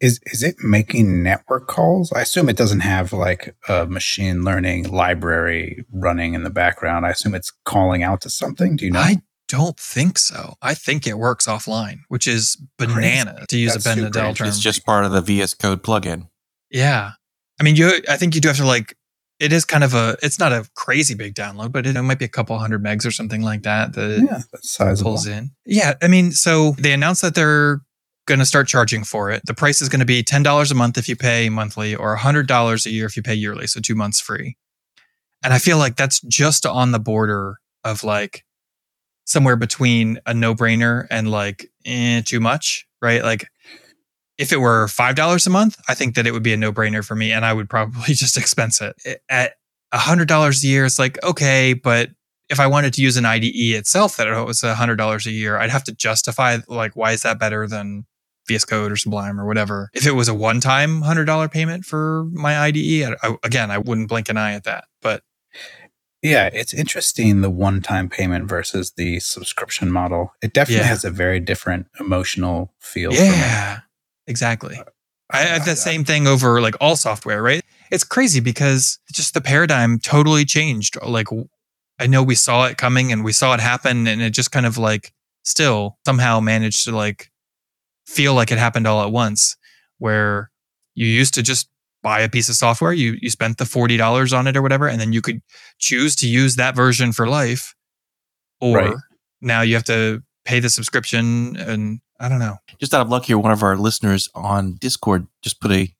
Is 0.00 0.20
is 0.26 0.42
it 0.42 0.56
making 0.62 1.22
network 1.22 1.68
calls? 1.68 2.12
I 2.12 2.20
assume 2.20 2.48
it 2.48 2.56
doesn't 2.56 2.80
have 2.80 3.12
like 3.12 3.56
a 3.68 3.86
machine 3.86 4.44
learning 4.44 4.90
library 4.90 5.84
running 5.90 6.34
in 6.34 6.42
the 6.42 6.50
background. 6.50 7.06
I 7.06 7.10
assume 7.10 7.34
it's 7.34 7.52
calling 7.64 8.02
out 8.02 8.20
to 8.22 8.30
something. 8.30 8.76
Do 8.76 8.84
you 8.84 8.90
know? 8.90 9.00
I 9.00 9.22
don't 9.48 9.78
think 9.78 10.18
so. 10.18 10.54
I 10.62 10.74
think 10.74 11.06
it 11.06 11.18
works 11.18 11.46
offline, 11.46 12.00
which 12.08 12.26
is 12.26 12.56
banana 12.78 13.46
to 13.48 13.58
use 13.58 13.72
That's 13.72 13.86
a 13.86 13.88
Ben 13.88 13.96
super 13.98 14.18
Nadel 14.18 14.36
term. 14.36 14.48
It's 14.48 14.60
just 14.60 14.84
part 14.84 15.04
of 15.04 15.12
the 15.12 15.20
VS 15.20 15.54
Code 15.54 15.82
plugin. 15.82 16.28
Yeah. 16.70 17.12
I 17.60 17.64
mean, 17.64 17.76
you, 17.76 17.90
I 18.08 18.16
think 18.16 18.34
you 18.34 18.40
do 18.40 18.48
have 18.48 18.56
to 18.58 18.66
like, 18.66 18.96
it 19.38 19.52
is 19.52 19.64
kind 19.64 19.84
of 19.84 19.94
a, 19.94 20.16
it's 20.22 20.38
not 20.38 20.52
a 20.52 20.68
crazy 20.74 21.14
big 21.14 21.34
download, 21.34 21.72
but 21.72 21.86
it, 21.86 21.96
it 21.96 22.02
might 22.02 22.18
be 22.18 22.24
a 22.24 22.28
couple 22.28 22.58
hundred 22.58 22.82
megs 22.82 23.06
or 23.06 23.10
something 23.10 23.42
like 23.42 23.62
that 23.62 23.92
that 23.94 24.20
yeah, 24.20 24.40
that's 24.50 24.70
sizable. 24.70 25.12
pulls 25.12 25.26
in. 25.26 25.50
Yeah. 25.64 25.94
I 26.02 26.08
mean, 26.08 26.32
so 26.32 26.72
they 26.72 26.92
announced 26.92 27.22
that 27.22 27.34
they're 27.34 27.80
going 28.26 28.40
to 28.40 28.46
start 28.46 28.68
charging 28.68 29.04
for 29.04 29.30
it. 29.30 29.42
The 29.46 29.54
price 29.54 29.80
is 29.80 29.88
going 29.88 30.00
to 30.00 30.06
be 30.06 30.22
$10 30.22 30.70
a 30.70 30.74
month 30.74 30.98
if 30.98 31.08
you 31.08 31.16
pay 31.16 31.48
monthly 31.48 31.94
or 31.94 32.16
$100 32.16 32.86
a 32.86 32.90
year 32.90 33.06
if 33.06 33.16
you 33.16 33.22
pay 33.22 33.34
yearly. 33.34 33.66
So 33.66 33.80
two 33.80 33.94
months 33.94 34.20
free. 34.20 34.56
And 35.42 35.54
I 35.54 35.58
feel 35.58 35.78
like 35.78 35.96
that's 35.96 36.20
just 36.22 36.66
on 36.66 36.90
the 36.90 36.98
border 36.98 37.60
of 37.84 38.02
like 38.02 38.44
somewhere 39.24 39.56
between 39.56 40.18
a 40.26 40.34
no 40.34 40.54
brainer 40.54 41.06
and 41.10 41.30
like 41.30 41.70
eh, 41.84 42.22
too 42.24 42.40
much, 42.40 42.86
right? 43.00 43.22
Like 43.22 43.48
if 44.38 44.52
it 44.52 44.58
were 44.58 44.86
$5 44.86 45.46
a 45.46 45.50
month, 45.50 45.80
I 45.88 45.94
think 45.94 46.14
that 46.14 46.26
it 46.26 46.32
would 46.32 46.42
be 46.42 46.52
a 46.52 46.56
no 46.56 46.72
brainer 46.72 47.04
for 47.04 47.14
me 47.14 47.32
and 47.32 47.44
I 47.44 47.52
would 47.52 47.70
probably 47.70 48.02
just 48.14 48.36
expense 48.36 48.80
it. 48.80 49.20
At 49.28 49.54
$100 49.94 50.64
a 50.64 50.66
year, 50.66 50.84
it's 50.84 50.98
like, 50.98 51.22
okay, 51.22 51.74
but 51.74 52.10
if 52.48 52.60
I 52.60 52.66
wanted 52.66 52.92
to 52.94 53.02
use 53.02 53.16
an 53.16 53.24
IDE 53.24 53.74
itself 53.74 54.16
that 54.16 54.28
it 54.28 54.44
was 54.44 54.60
$100 54.60 55.26
a 55.26 55.30
year, 55.30 55.58
I'd 55.58 55.70
have 55.70 55.84
to 55.84 55.92
justify 55.92 56.58
like, 56.68 56.94
why 56.94 57.12
is 57.12 57.22
that 57.22 57.38
better 57.38 57.66
than 57.66 58.04
VS 58.48 58.64
Code 58.64 58.92
or 58.92 58.96
Sublime 58.96 59.40
or 59.40 59.46
whatever? 59.46 59.90
If 59.94 60.06
it 60.06 60.12
was 60.12 60.28
a 60.28 60.34
one 60.34 60.60
time 60.60 61.02
$100 61.02 61.50
payment 61.50 61.84
for 61.84 62.24
my 62.32 62.58
IDE, 62.58 63.02
I, 63.04 63.14
I, 63.22 63.36
again, 63.44 63.70
I 63.70 63.78
wouldn't 63.78 64.08
blink 64.08 64.28
an 64.28 64.36
eye 64.36 64.52
at 64.54 64.64
that. 64.64 64.84
But 65.02 65.22
Yeah, 66.22 66.48
it's 66.52 66.74
interesting 66.74 67.40
the 67.40 67.50
one 67.50 67.82
time 67.82 68.08
payment 68.08 68.48
versus 68.48 68.92
the 68.96 69.20
subscription 69.20 69.90
model. 69.92 70.32
It 70.42 70.52
definitely 70.52 70.82
Yeah. 70.82 70.88
has 70.88 71.04
a 71.04 71.10
very 71.10 71.40
different 71.40 71.86
emotional 72.00 72.72
feel. 72.80 73.12
yeah, 73.12 73.80
exactly. 74.26 74.80
I 75.30 75.38
have 75.40 75.64
the 75.64 75.74
same 75.76 76.04
thing 76.04 76.26
over 76.26 76.60
like 76.60 76.76
all 76.80 76.94
software, 76.96 77.42
right? 77.42 77.62
It's 77.90 78.04
crazy 78.04 78.40
because 78.40 78.98
just 79.12 79.34
the 79.34 79.40
paradigm 79.40 79.98
totally 79.98 80.44
changed. 80.44 80.96
Like, 81.04 81.26
I 81.98 82.06
know 82.06 82.22
we 82.22 82.34
saw 82.36 82.66
it 82.66 82.76
coming 82.78 83.10
and 83.12 83.24
we 83.24 83.32
saw 83.32 83.54
it 83.54 83.60
happen, 83.60 84.06
and 84.06 84.22
it 84.22 84.30
just 84.30 84.52
kind 84.52 84.66
of 84.66 84.78
like 84.78 85.12
still 85.44 85.98
somehow 86.06 86.38
managed 86.40 86.84
to 86.84 86.96
like 86.96 87.30
feel 88.06 88.34
like 88.34 88.50
it 88.52 88.58
happened 88.58 88.86
all 88.86 89.02
at 89.04 89.12
once. 89.12 89.56
Where 89.98 90.50
you 90.94 91.06
used 91.06 91.34
to 91.34 91.42
just 91.42 91.68
buy 92.02 92.20
a 92.20 92.28
piece 92.28 92.48
of 92.48 92.54
software, 92.54 92.92
you 92.92 93.16
you 93.20 93.30
spent 93.30 93.58
the 93.58 93.64
forty 93.64 93.96
dollars 93.96 94.32
on 94.32 94.46
it 94.46 94.56
or 94.56 94.62
whatever, 94.62 94.86
and 94.88 95.00
then 95.00 95.12
you 95.12 95.22
could 95.22 95.40
choose 95.78 96.14
to 96.16 96.28
use 96.28 96.56
that 96.56 96.76
version 96.76 97.12
for 97.12 97.26
life, 97.26 97.74
or 98.60 98.76
Right. 98.76 98.94
now 99.40 99.62
you 99.62 99.74
have 99.74 99.84
to 99.84 100.22
pay 100.44 100.60
the 100.60 100.70
subscription 100.70 101.56
and 101.56 102.00
I 102.20 102.28
don't 102.28 102.38
know. 102.38 102.56
Just 102.78 102.94
out 102.94 103.00
of 103.02 103.08
luck 103.10 103.24
here, 103.24 103.36
one 103.38 103.52
of 103.52 103.62
our 103.62 103.76
listeners 103.76 104.28
on 104.34 104.74
Discord 104.74 105.26
just 105.42 105.60
put 105.60 105.70
a 105.72 105.94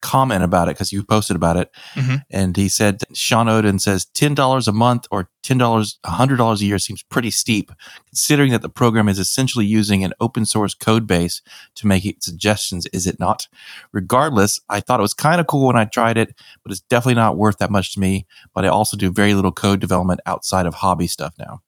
comment 0.00 0.44
about 0.44 0.68
it 0.68 0.74
because 0.76 0.92
you 0.92 1.02
posted 1.02 1.34
about 1.36 1.56
it. 1.56 1.70
Mhm. 1.94 2.22
And 2.30 2.56
he 2.56 2.68
said, 2.68 3.02
Sean 3.14 3.48
Odin 3.48 3.78
says 3.78 4.06
$10 4.14 4.68
a 4.68 4.72
month 4.72 5.06
or 5.10 5.28
$10, 5.42 5.98
$100 6.04 6.60
a 6.60 6.64
year 6.64 6.78
seems 6.78 7.02
pretty 7.02 7.30
steep, 7.30 7.72
considering 8.06 8.52
that 8.52 8.62
the 8.62 8.68
program 8.68 9.08
is 9.08 9.18
essentially 9.18 9.66
using 9.66 10.04
an 10.04 10.12
open 10.20 10.46
source 10.46 10.74
code 10.74 11.06
base 11.06 11.42
to 11.76 11.86
make 11.86 12.04
it 12.04 12.22
suggestions, 12.22 12.86
is 12.92 13.06
it 13.06 13.18
not? 13.18 13.48
Regardless, 13.92 14.60
I 14.68 14.80
thought 14.80 15.00
it 15.00 15.02
was 15.02 15.14
kind 15.14 15.40
of 15.40 15.46
cool 15.46 15.66
when 15.66 15.76
I 15.76 15.84
tried 15.84 16.16
it, 16.18 16.34
but 16.62 16.70
it's 16.72 16.80
definitely 16.82 17.14
not 17.14 17.36
worth 17.36 17.58
that 17.58 17.70
much 17.70 17.94
to 17.94 18.00
me. 18.00 18.26
But 18.54 18.64
I 18.64 18.68
also 18.68 18.96
do 18.96 19.10
very 19.10 19.34
little 19.34 19.52
code 19.52 19.80
development 19.80 20.20
outside 20.26 20.66
of 20.66 20.74
hobby 20.74 21.06
stuff 21.06 21.34
now. 21.38 21.60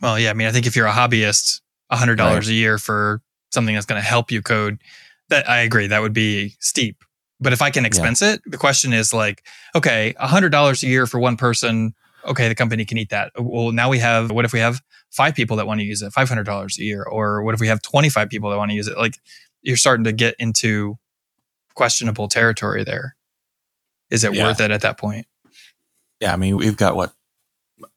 Well, 0.00 0.18
yeah, 0.18 0.30
I 0.30 0.32
mean, 0.34 0.48
I 0.48 0.52
think 0.52 0.66
if 0.66 0.74
you're 0.76 0.86
a 0.86 0.92
hobbyist, 0.92 1.60
$100 1.92 2.18
Right. 2.18 2.46
a 2.48 2.52
year 2.54 2.78
for 2.78 3.20
something 3.52 3.74
that's 3.74 3.86
going 3.86 4.00
to 4.00 4.06
help 4.06 4.30
you 4.30 4.42
code, 4.42 4.78
that 5.28 5.48
I 5.48 5.60
agree, 5.60 5.86
that 5.86 6.02
would 6.02 6.12
be 6.12 6.56
steep. 6.60 7.02
But 7.40 7.52
if 7.52 7.60
I 7.60 7.70
can 7.70 7.84
expense 7.84 8.22
it, 8.22 8.40
the 8.46 8.56
question 8.56 8.92
is 8.92 9.12
like, 9.12 9.44
okay, 9.74 10.14
$100 10.20 10.82
a 10.82 10.86
year 10.86 11.06
for 11.06 11.18
one 11.18 11.36
person, 11.36 11.94
okay, 12.24 12.48
the 12.48 12.54
company 12.54 12.84
can 12.84 12.96
eat 12.96 13.10
that. 13.10 13.32
Well, 13.38 13.72
now 13.72 13.88
we 13.90 13.98
have, 13.98 14.30
what 14.30 14.44
if 14.44 14.52
we 14.52 14.60
have 14.60 14.80
five 15.10 15.34
people 15.34 15.56
that 15.56 15.66
want 15.66 15.80
to 15.80 15.84
use 15.86 16.00
it, 16.00 16.12
$500 16.12 16.78
a 16.78 16.82
year? 16.82 17.02
Or 17.02 17.42
what 17.42 17.54
if 17.54 17.60
we 17.60 17.66
have 17.66 17.82
25 17.82 18.28
people 18.28 18.50
that 18.50 18.56
want 18.56 18.70
to 18.70 18.74
use 18.74 18.88
it? 18.88 18.96
Like, 18.96 19.18
you're 19.62 19.76
starting 19.76 20.04
to 20.04 20.12
get 20.12 20.36
into 20.38 20.96
questionable 21.74 22.28
territory 22.28 22.84
there. 22.84 23.16
Is 24.10 24.22
it 24.24 24.32
Yeah. 24.34 24.44
worth 24.44 24.60
it 24.60 24.70
at 24.70 24.82
that 24.82 24.96
point? 24.98 25.26
Yeah, 26.20 26.32
I 26.32 26.36
mean, 26.36 26.56
we've 26.56 26.76
got 26.76 26.94
what 26.94 27.12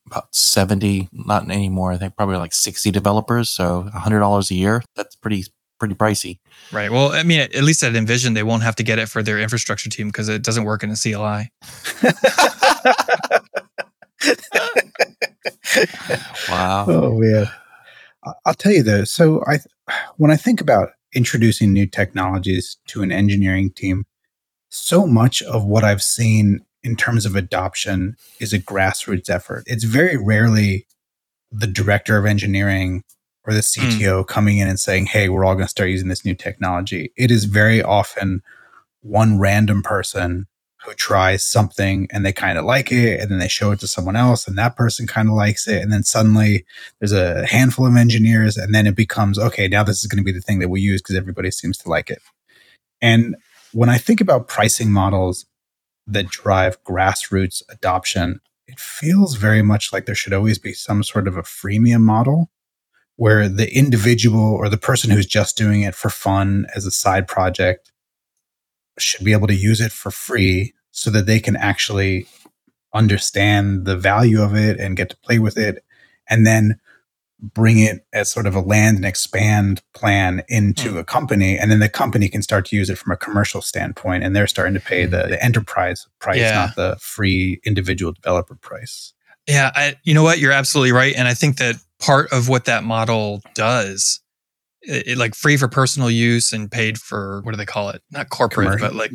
about 0.06 0.34
70, 0.34 1.08
not 1.12 1.48
anymore. 1.50 1.92
I 1.92 1.96
think 1.98 2.16
probably 2.16 2.36
like 2.36 2.52
60 2.52 2.90
developers. 2.90 3.48
So 3.48 3.88
$100 3.94 4.50
a 4.50 4.54
year. 4.54 4.82
That's 4.96 5.14
pretty, 5.14 5.44
pretty 5.78 5.94
pricey. 5.94 6.38
Right. 6.72 6.90
Well, 6.90 7.12
I 7.12 7.22
mean, 7.22 7.40
at 7.40 7.62
least 7.62 7.82
at 7.82 7.92
InVision, 7.92 8.34
they 8.34 8.42
won't 8.42 8.62
have 8.62 8.76
to 8.76 8.82
get 8.82 8.98
it 8.98 9.08
for 9.08 9.22
their 9.22 9.38
infrastructure 9.38 9.88
team 9.88 10.08
because 10.08 10.28
it 10.28 10.42
doesn't 10.42 10.64
work 10.64 10.82
in 10.82 10.90
a 10.90 10.96
CLI. 10.96 11.50
Wow. 16.48 16.86
Oh 16.88 17.22
yeah, 17.22 17.50
I- 18.24 18.32
I'll 18.46 18.54
tell 18.54 18.72
you 18.72 18.82
though. 18.82 19.04
So 19.04 19.42
I, 19.46 19.58
when 20.16 20.30
I 20.30 20.36
think 20.36 20.60
about 20.60 20.90
introducing 21.14 21.72
new 21.72 21.86
technologies 21.86 22.78
to 22.88 23.02
an 23.02 23.12
engineering 23.12 23.70
team, 23.70 24.04
so 24.70 25.06
much 25.06 25.42
of 25.42 25.64
what 25.64 25.84
I've 25.84 26.02
seen 26.02 26.60
in 26.82 26.96
terms 26.96 27.26
of 27.26 27.36
adoption 27.36 28.16
is 28.40 28.52
a 28.52 28.58
grassroots 28.58 29.30
effort. 29.30 29.64
It's 29.66 29.84
very 29.84 30.16
rarely 30.16 30.86
the 31.50 31.66
director 31.66 32.16
of 32.16 32.26
engineering 32.26 33.02
or 33.48 33.54
the 33.54 33.60
hmm. 33.60 33.88
CTO 33.88 34.26
coming 34.26 34.58
in 34.58 34.68
and 34.68 34.78
saying, 34.78 35.06
"Hey, 35.06 35.28
we're 35.28 35.44
all 35.44 35.54
going 35.54 35.64
to 35.64 35.70
start 35.70 35.88
using 35.88 36.08
this 36.08 36.24
new 36.24 36.34
technology." 36.34 37.12
It 37.16 37.30
is 37.30 37.44
very 37.44 37.82
often 37.82 38.42
one 39.00 39.38
random 39.38 39.82
person 39.82 40.46
who 40.84 40.92
tries 40.94 41.44
something 41.44 42.06
and 42.12 42.24
they 42.24 42.32
kind 42.32 42.58
of 42.58 42.64
like 42.64 42.92
it 42.92 43.20
and 43.20 43.30
then 43.30 43.38
they 43.38 43.48
show 43.48 43.72
it 43.72 43.80
to 43.80 43.86
someone 43.86 44.14
else 44.14 44.46
and 44.46 44.56
that 44.56 44.76
person 44.76 45.06
kind 45.06 45.28
of 45.28 45.34
likes 45.34 45.66
it 45.66 45.82
and 45.82 45.92
then 45.92 46.04
suddenly 46.04 46.64
there's 47.00 47.12
a 47.12 47.44
handful 47.46 47.84
of 47.84 47.96
engineers 47.96 48.56
and 48.56 48.72
then 48.72 48.86
it 48.86 48.94
becomes 48.94 49.38
okay 49.38 49.66
now 49.66 49.82
this 49.82 50.02
is 50.02 50.06
going 50.06 50.22
to 50.22 50.24
be 50.24 50.32
the 50.32 50.40
thing 50.40 50.60
that 50.60 50.68
we 50.68 50.80
use 50.80 51.02
because 51.02 51.16
everybody 51.16 51.50
seems 51.50 51.76
to 51.76 51.88
like 51.88 52.10
it. 52.10 52.22
And 53.02 53.34
when 53.72 53.88
i 53.88 53.98
think 53.98 54.20
about 54.20 54.48
pricing 54.48 54.90
models 54.90 55.46
that 56.06 56.28
drive 56.28 56.82
grassroots 56.84 57.62
adoption 57.68 58.40
it 58.68 58.78
feels 58.78 59.34
very 59.34 59.62
much 59.62 59.92
like 59.92 60.06
there 60.06 60.14
should 60.14 60.32
always 60.32 60.58
be 60.58 60.72
some 60.72 61.02
sort 61.02 61.26
of 61.26 61.36
a 61.36 61.42
freemium 61.42 62.02
model 62.02 62.50
where 63.18 63.48
the 63.48 63.76
individual 63.76 64.54
or 64.54 64.68
the 64.68 64.78
person 64.78 65.10
who's 65.10 65.26
just 65.26 65.56
doing 65.56 65.82
it 65.82 65.92
for 65.92 66.08
fun 66.08 66.66
as 66.76 66.86
a 66.86 66.90
side 66.90 67.26
project 67.26 67.90
should 68.96 69.24
be 69.24 69.32
able 69.32 69.48
to 69.48 69.56
use 69.56 69.80
it 69.80 69.90
for 69.90 70.12
free 70.12 70.72
so 70.92 71.10
that 71.10 71.26
they 71.26 71.40
can 71.40 71.56
actually 71.56 72.28
understand 72.94 73.86
the 73.86 73.96
value 73.96 74.40
of 74.40 74.54
it 74.54 74.78
and 74.78 74.96
get 74.96 75.10
to 75.10 75.16
play 75.16 75.40
with 75.40 75.58
it 75.58 75.84
and 76.30 76.46
then 76.46 76.78
bring 77.40 77.80
it 77.80 78.06
as 78.12 78.30
sort 78.30 78.46
of 78.46 78.54
a 78.54 78.60
land 78.60 78.96
and 78.96 79.04
expand 79.04 79.82
plan 79.94 80.44
into 80.48 80.92
hmm. 80.92 80.98
a 80.98 81.04
company. 81.04 81.58
And 81.58 81.72
then 81.72 81.80
the 81.80 81.88
company 81.88 82.28
can 82.28 82.42
start 82.42 82.66
to 82.66 82.76
use 82.76 82.88
it 82.88 82.98
from 82.98 83.12
a 83.12 83.16
commercial 83.16 83.62
standpoint 83.62 84.22
and 84.22 84.34
they're 84.34 84.46
starting 84.46 84.74
to 84.74 84.80
pay 84.80 85.06
hmm. 85.06 85.10
the, 85.10 85.26
the 85.26 85.44
enterprise 85.44 86.06
price 86.20 86.38
Yeah. 86.38 86.54
not 86.54 86.76
the 86.76 86.96
free 87.00 87.60
individual 87.64 88.12
developer 88.12 88.54
price. 88.54 89.12
Yeah, 89.48 89.72
I, 89.74 89.96
you 90.04 90.14
know 90.14 90.22
what? 90.22 90.38
You're 90.38 90.52
absolutely 90.52 90.92
right, 90.92 91.14
and 91.16 91.26
I 91.26 91.32
think 91.32 91.56
that 91.56 91.76
part 92.00 92.32
of 92.32 92.48
what 92.48 92.64
that 92.66 92.84
model 92.84 93.40
does, 93.54 94.20
it, 94.82 95.06
it, 95.08 95.18
like 95.18 95.34
free 95.34 95.56
for 95.56 95.68
personal 95.68 96.10
use 96.10 96.52
and 96.52 96.70
paid 96.70 96.98
for 96.98 97.40
what 97.42 97.52
do 97.52 97.56
they 97.56 97.66
call 97.66 97.90
it? 97.90 98.02
Not 98.10 98.30
corporate, 98.30 98.66
Commercial. 98.78 98.88
but 98.88 98.94
like 98.94 99.12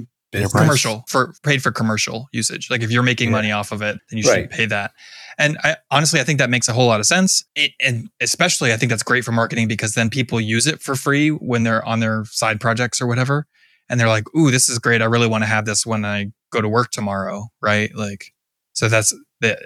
commercial 0.51 1.03
for 1.07 1.33
paid 1.43 1.61
for 1.61 1.71
commercial 1.71 2.27
usage. 2.33 2.69
Like 2.71 2.81
if 2.81 2.89
you're 2.91 3.03
making 3.03 3.29
Yeah. 3.29 3.33
money 3.33 3.51
off 3.51 3.71
of 3.71 3.81
it, 3.81 3.97
then 4.09 4.17
you 4.17 4.23
should 4.23 4.49
pay 4.49 4.65
that. 4.65 4.91
And 5.37 5.57
I 5.63 5.77
honestly, 5.91 6.19
I 6.19 6.23
think 6.23 6.39
that 6.39 6.49
makes 6.49 6.67
a 6.67 6.73
whole 6.73 6.87
lot 6.87 6.99
of 6.99 7.05
sense. 7.05 7.43
It, 7.55 7.71
and 7.81 8.09
especially, 8.19 8.73
I 8.73 8.77
think 8.77 8.89
that's 8.89 9.03
great 9.03 9.23
for 9.23 9.31
marketing 9.31 9.67
because 9.67 9.95
then 9.95 10.09
people 10.09 10.39
use 10.41 10.67
it 10.67 10.81
for 10.81 10.95
free 10.95 11.29
when 11.29 11.63
they're 11.63 11.83
on 11.85 11.99
their 12.01 12.25
side 12.25 12.59
projects 12.59 13.01
or 13.01 13.07
whatever, 13.07 13.47
and 13.89 13.99
they're 13.99 14.07
like, 14.09 14.25
"Ooh, 14.35 14.51
this 14.51 14.69
is 14.69 14.77
great! 14.79 15.01
I 15.01 15.05
really 15.05 15.27
want 15.27 15.43
to 15.43 15.47
have 15.47 15.65
this 15.65 15.85
when 15.85 16.03
I 16.05 16.27
go 16.51 16.61
to 16.61 16.69
work 16.69 16.91
tomorrow." 16.91 17.47
Right? 17.61 17.89
Like, 17.95 18.33
so 18.73 18.89
that's 18.89 19.13
that 19.41 19.59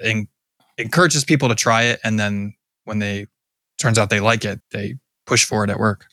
encourages 0.78 1.24
people 1.26 1.50
to 1.50 1.56
try 1.56 1.84
it, 1.84 2.00
and 2.04 2.20
then 2.20 2.54
when 2.88 3.00
they 3.00 3.28
turns 3.78 3.98
out 4.00 4.10
they 4.10 4.20
like 4.20 4.44
it, 4.46 4.60
they 4.72 4.96
push 5.26 5.46
for 5.46 5.64
it 5.64 5.70
at 5.70 5.78
work. 5.80 6.06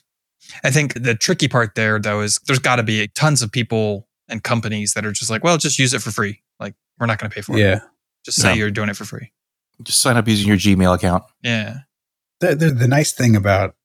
I 0.63 0.69
think 0.69 0.93
the 1.01 1.15
tricky 1.15 1.47
part 1.47 1.73
there, 1.75 1.97
though, 1.99 2.21
is 2.21 2.39
there's 2.45 2.59
got 2.59 2.75
to 2.75 2.83
be 2.83 3.07
tons 3.15 3.41
of 3.41 3.51
people 3.51 4.07
and 4.29 4.43
companies 4.43 4.93
that 4.93 5.05
are 5.05 5.11
just 5.11 5.29
like, 5.31 5.43
well, 5.43 5.57
just 5.57 5.79
use 5.79 5.93
it 5.93 6.01
for 6.01 6.11
free. 6.11 6.41
Like, 6.59 6.75
we're 6.99 7.07
not 7.07 7.17
going 7.19 7.29
to 7.31 7.35
pay 7.35 7.41
for 7.41 7.53
it. 7.55 7.59
yeah 7.59 7.79
Just 8.23 8.41
say 8.41 8.49
No. 8.49 8.53
you're 8.55 8.71
doing 8.71 8.89
it 8.89 8.95
for 8.97 9.05
free. 9.05 9.31
Just 9.81 10.01
sign 10.01 10.17
up 10.17 10.27
using 10.27 10.47
your 10.47 10.57
Gmail 10.57 10.93
account. 10.95 11.23
Yeah. 11.41 11.79
the, 12.39 12.55
the, 12.55 12.69
the 12.71 12.87
nice 12.87 13.11
thing 13.13 13.35
about 13.35 13.75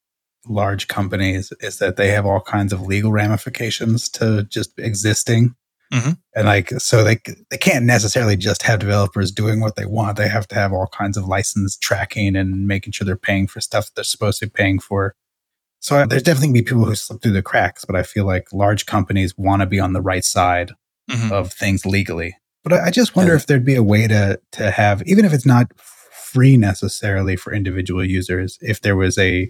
large 0.46 0.88
companies 0.88 1.52
is 1.60 1.78
that 1.78 1.96
they 1.96 2.08
have 2.10 2.26
all 2.26 2.40
kinds 2.40 2.72
of 2.72 2.82
legal 2.82 3.12
ramifications 3.12 4.08
to 4.10 4.44
just 4.44 4.78
existing 4.78 5.54
Mhm. 5.92 6.18
and 6.36 6.46
like 6.46 6.70
so 6.78 7.02
they 7.02 7.18
they 7.50 7.58
can't 7.58 7.84
necessarily 7.84 8.36
just 8.36 8.62
have 8.62 8.78
developers 8.78 9.32
doing 9.32 9.60
what 9.60 9.74
they 9.76 9.86
want 9.86 10.16
they 10.16 10.28
have 10.28 10.46
to 10.48 10.54
have 10.54 10.72
all 10.72 10.86
kinds 10.92 11.16
of 11.16 11.24
license 11.26 11.76
tracking 11.76 12.36
and 12.36 12.66
making 12.68 12.92
sure 12.92 13.04
they're 13.04 13.16
paying 13.16 13.46
for 13.48 13.60
stuff 13.60 13.90
they're 13.94 14.04
supposed 14.04 14.38
to 14.40 14.46
be 14.46 14.50
paying 14.50 14.78
for 14.78 15.14
so 15.80 15.96
uh, 15.96 16.06
there's 16.06 16.22
definitely 16.22 16.52
be 16.52 16.62
people 16.62 16.84
who 16.84 16.94
slip 16.94 17.20
through 17.22 17.32
the 17.32 17.42
cracks 17.42 17.84
but 17.84 17.96
i 17.96 18.02
feel 18.04 18.24
like 18.24 18.52
large 18.52 18.86
companies 18.86 19.36
want 19.36 19.60
to 19.62 19.66
be 19.66 19.80
on 19.80 19.92
the 19.92 20.02
right 20.02 20.24
side 20.24 20.72
Mhm. 21.10 21.32
of 21.32 21.52
things 21.52 21.84
legally. 21.84 22.36
But 22.62 22.72
I, 22.74 22.86
I 22.86 22.90
just 22.92 23.16
wonder 23.16 23.32
Yeah. 23.32 23.38
if 23.38 23.46
there'd 23.46 23.64
be 23.64 23.74
a 23.74 23.82
way 23.82 24.06
to 24.06 24.38
to 24.52 24.70
have, 24.70 25.02
even 25.06 25.24
if 25.24 25.32
it's 25.32 25.44
not 25.46 25.66
free 25.80 26.56
necessarily 26.56 27.34
for 27.34 27.52
individual 27.52 28.04
users, 28.04 28.58
if 28.60 28.80
there 28.82 28.94
was 28.94 29.18
a, 29.18 29.48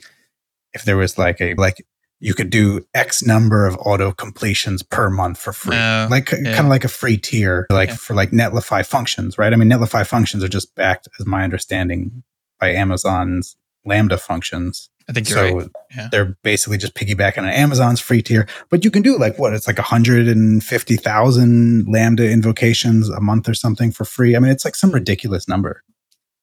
if 0.72 0.84
there 0.84 0.96
was 0.96 1.18
like 1.18 1.38
a 1.42 1.52
like 1.56 1.84
you 2.20 2.34
could 2.34 2.50
do 2.50 2.84
X 2.94 3.22
number 3.22 3.66
of 3.66 3.76
auto 3.80 4.12
completions 4.12 4.82
per 4.82 5.08
month 5.10 5.38
for 5.38 5.52
free, 5.52 5.76
Oh, 5.76 6.06
like 6.10 6.30
yeah. 6.30 6.54
kind 6.54 6.66
of 6.66 6.68
like 6.68 6.84
a 6.84 6.88
free 6.88 7.16
tier, 7.16 7.66
like 7.70 7.88
Yeah. 7.88 7.96
for 7.96 8.14
like 8.14 8.30
Netlify 8.30 8.84
functions, 8.84 9.38
right? 9.38 9.52
I 9.52 9.56
mean, 9.56 9.68
Netlify 9.70 10.06
functions 10.06 10.44
are 10.44 10.48
just 10.48 10.74
backed, 10.74 11.08
as 11.18 11.26
my 11.26 11.42
understanding, 11.44 12.22
by 12.60 12.72
Amazon's 12.72 13.56
Lambda 13.86 14.18
functions. 14.18 14.90
I 15.08 15.12
think 15.12 15.28
you're 15.30 15.48
So 15.48 15.56
right. 15.58 15.68
Yeah. 15.96 16.08
they're 16.12 16.36
basically 16.44 16.76
just 16.78 16.94
piggybacking 16.94 17.38
on 17.38 17.46
Amazon's 17.48 17.98
free 18.00 18.22
tier. 18.22 18.46
But 18.68 18.84
you 18.84 18.90
can 18.92 19.02
do 19.02 19.16
like 19.18 19.38
what? 19.38 19.54
It's 19.54 19.66
like 19.66 19.78
150,000 19.78 21.86
Lambda 21.88 22.30
invocations 22.30 23.08
a 23.08 23.20
month 23.20 23.48
or 23.48 23.54
something 23.54 23.90
for 23.92 24.04
free. 24.04 24.36
I 24.36 24.38
mean, 24.38 24.52
it's 24.52 24.64
like 24.64 24.76
some 24.76 24.90
ridiculous 24.92 25.48
number. 25.48 25.82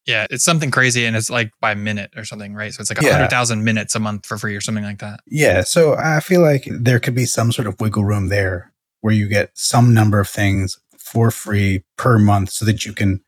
Yeah. 0.07 0.25
It's 0.31 0.43
something 0.43 0.71
crazy 0.71 1.05
and 1.05 1.15
it's 1.15 1.29
like 1.29 1.51
by 1.61 1.75
minute 1.75 2.11
or 2.15 2.23
something, 2.23 2.53
right? 2.55 2.73
So 2.73 2.81
it's 2.81 2.89
like 2.89 3.01
Yeah. 3.01 3.09
100,000 3.09 3.63
minutes 3.63 3.93
a 3.93 3.99
month 3.99 4.25
for 4.25 4.37
free 4.37 4.55
or 4.55 4.61
something 4.61 4.83
like 4.85 4.99
that. 4.99 5.19
Yeah. 5.27 5.61
So 5.61 5.95
I 5.97 6.21
feel 6.21 6.41
like 6.41 6.67
there 6.71 6.99
could 6.99 7.13
be 7.15 7.25
some 7.25 7.51
sort 7.51 7.67
of 7.67 7.79
wiggle 7.79 8.05
room 8.05 8.29
there 8.29 8.71
where 9.01 9.13
you 9.13 9.27
get 9.27 9.51
some 9.53 9.93
number 9.93 10.19
of 10.19 10.27
things 10.29 10.79
for 10.97 11.29
free 11.29 11.83
per 11.97 12.17
month 12.17 12.51
so 12.51 12.65
that 12.65 12.85
you 12.85 12.93
can 12.93 13.21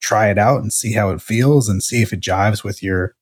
try 0.00 0.30
it 0.30 0.38
out 0.38 0.62
and 0.62 0.72
see 0.72 0.92
how 0.94 1.10
it 1.10 1.20
feels 1.20 1.68
and 1.68 1.82
see 1.82 2.00
if 2.00 2.12
it 2.12 2.20
jives 2.20 2.64
with 2.64 2.82
your 2.82 3.14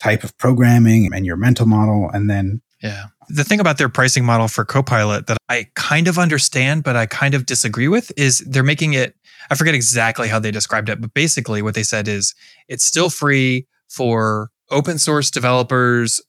type 0.00 0.24
of 0.24 0.36
programming 0.38 1.12
and 1.12 1.26
your 1.26 1.36
mental 1.36 1.66
model. 1.66 2.08
And 2.12 2.30
then 2.30 2.62
Yeah. 2.80 3.06
The 3.28 3.44
thing 3.44 3.60
about 3.60 3.78
their 3.78 3.88
pricing 3.88 4.24
model 4.24 4.48
for 4.48 4.64
Copilot 4.64 5.26
that 5.28 5.38
I 5.48 5.66
kind 5.76 6.08
of 6.08 6.18
understand, 6.18 6.82
but 6.82 6.96
I 6.96 7.06
kind 7.06 7.34
of 7.34 7.46
disagree 7.46 7.88
with 7.88 8.10
is 8.16 8.40
they're 8.40 8.62
making 8.64 8.94
it, 8.94 9.14
I 9.52 9.54
forget 9.54 9.74
exactly 9.74 10.28
how 10.28 10.38
they 10.38 10.50
described 10.50 10.88
it, 10.88 11.00
but 11.00 11.12
basically 11.14 11.62
what 11.62 11.74
they 11.74 11.82
said 11.82 12.08
is 12.08 12.34
it's 12.68 12.84
still 12.84 13.10
free 13.10 13.66
for 13.88 14.50
open 14.70 14.98
source 14.98 15.30
developers 15.30 16.20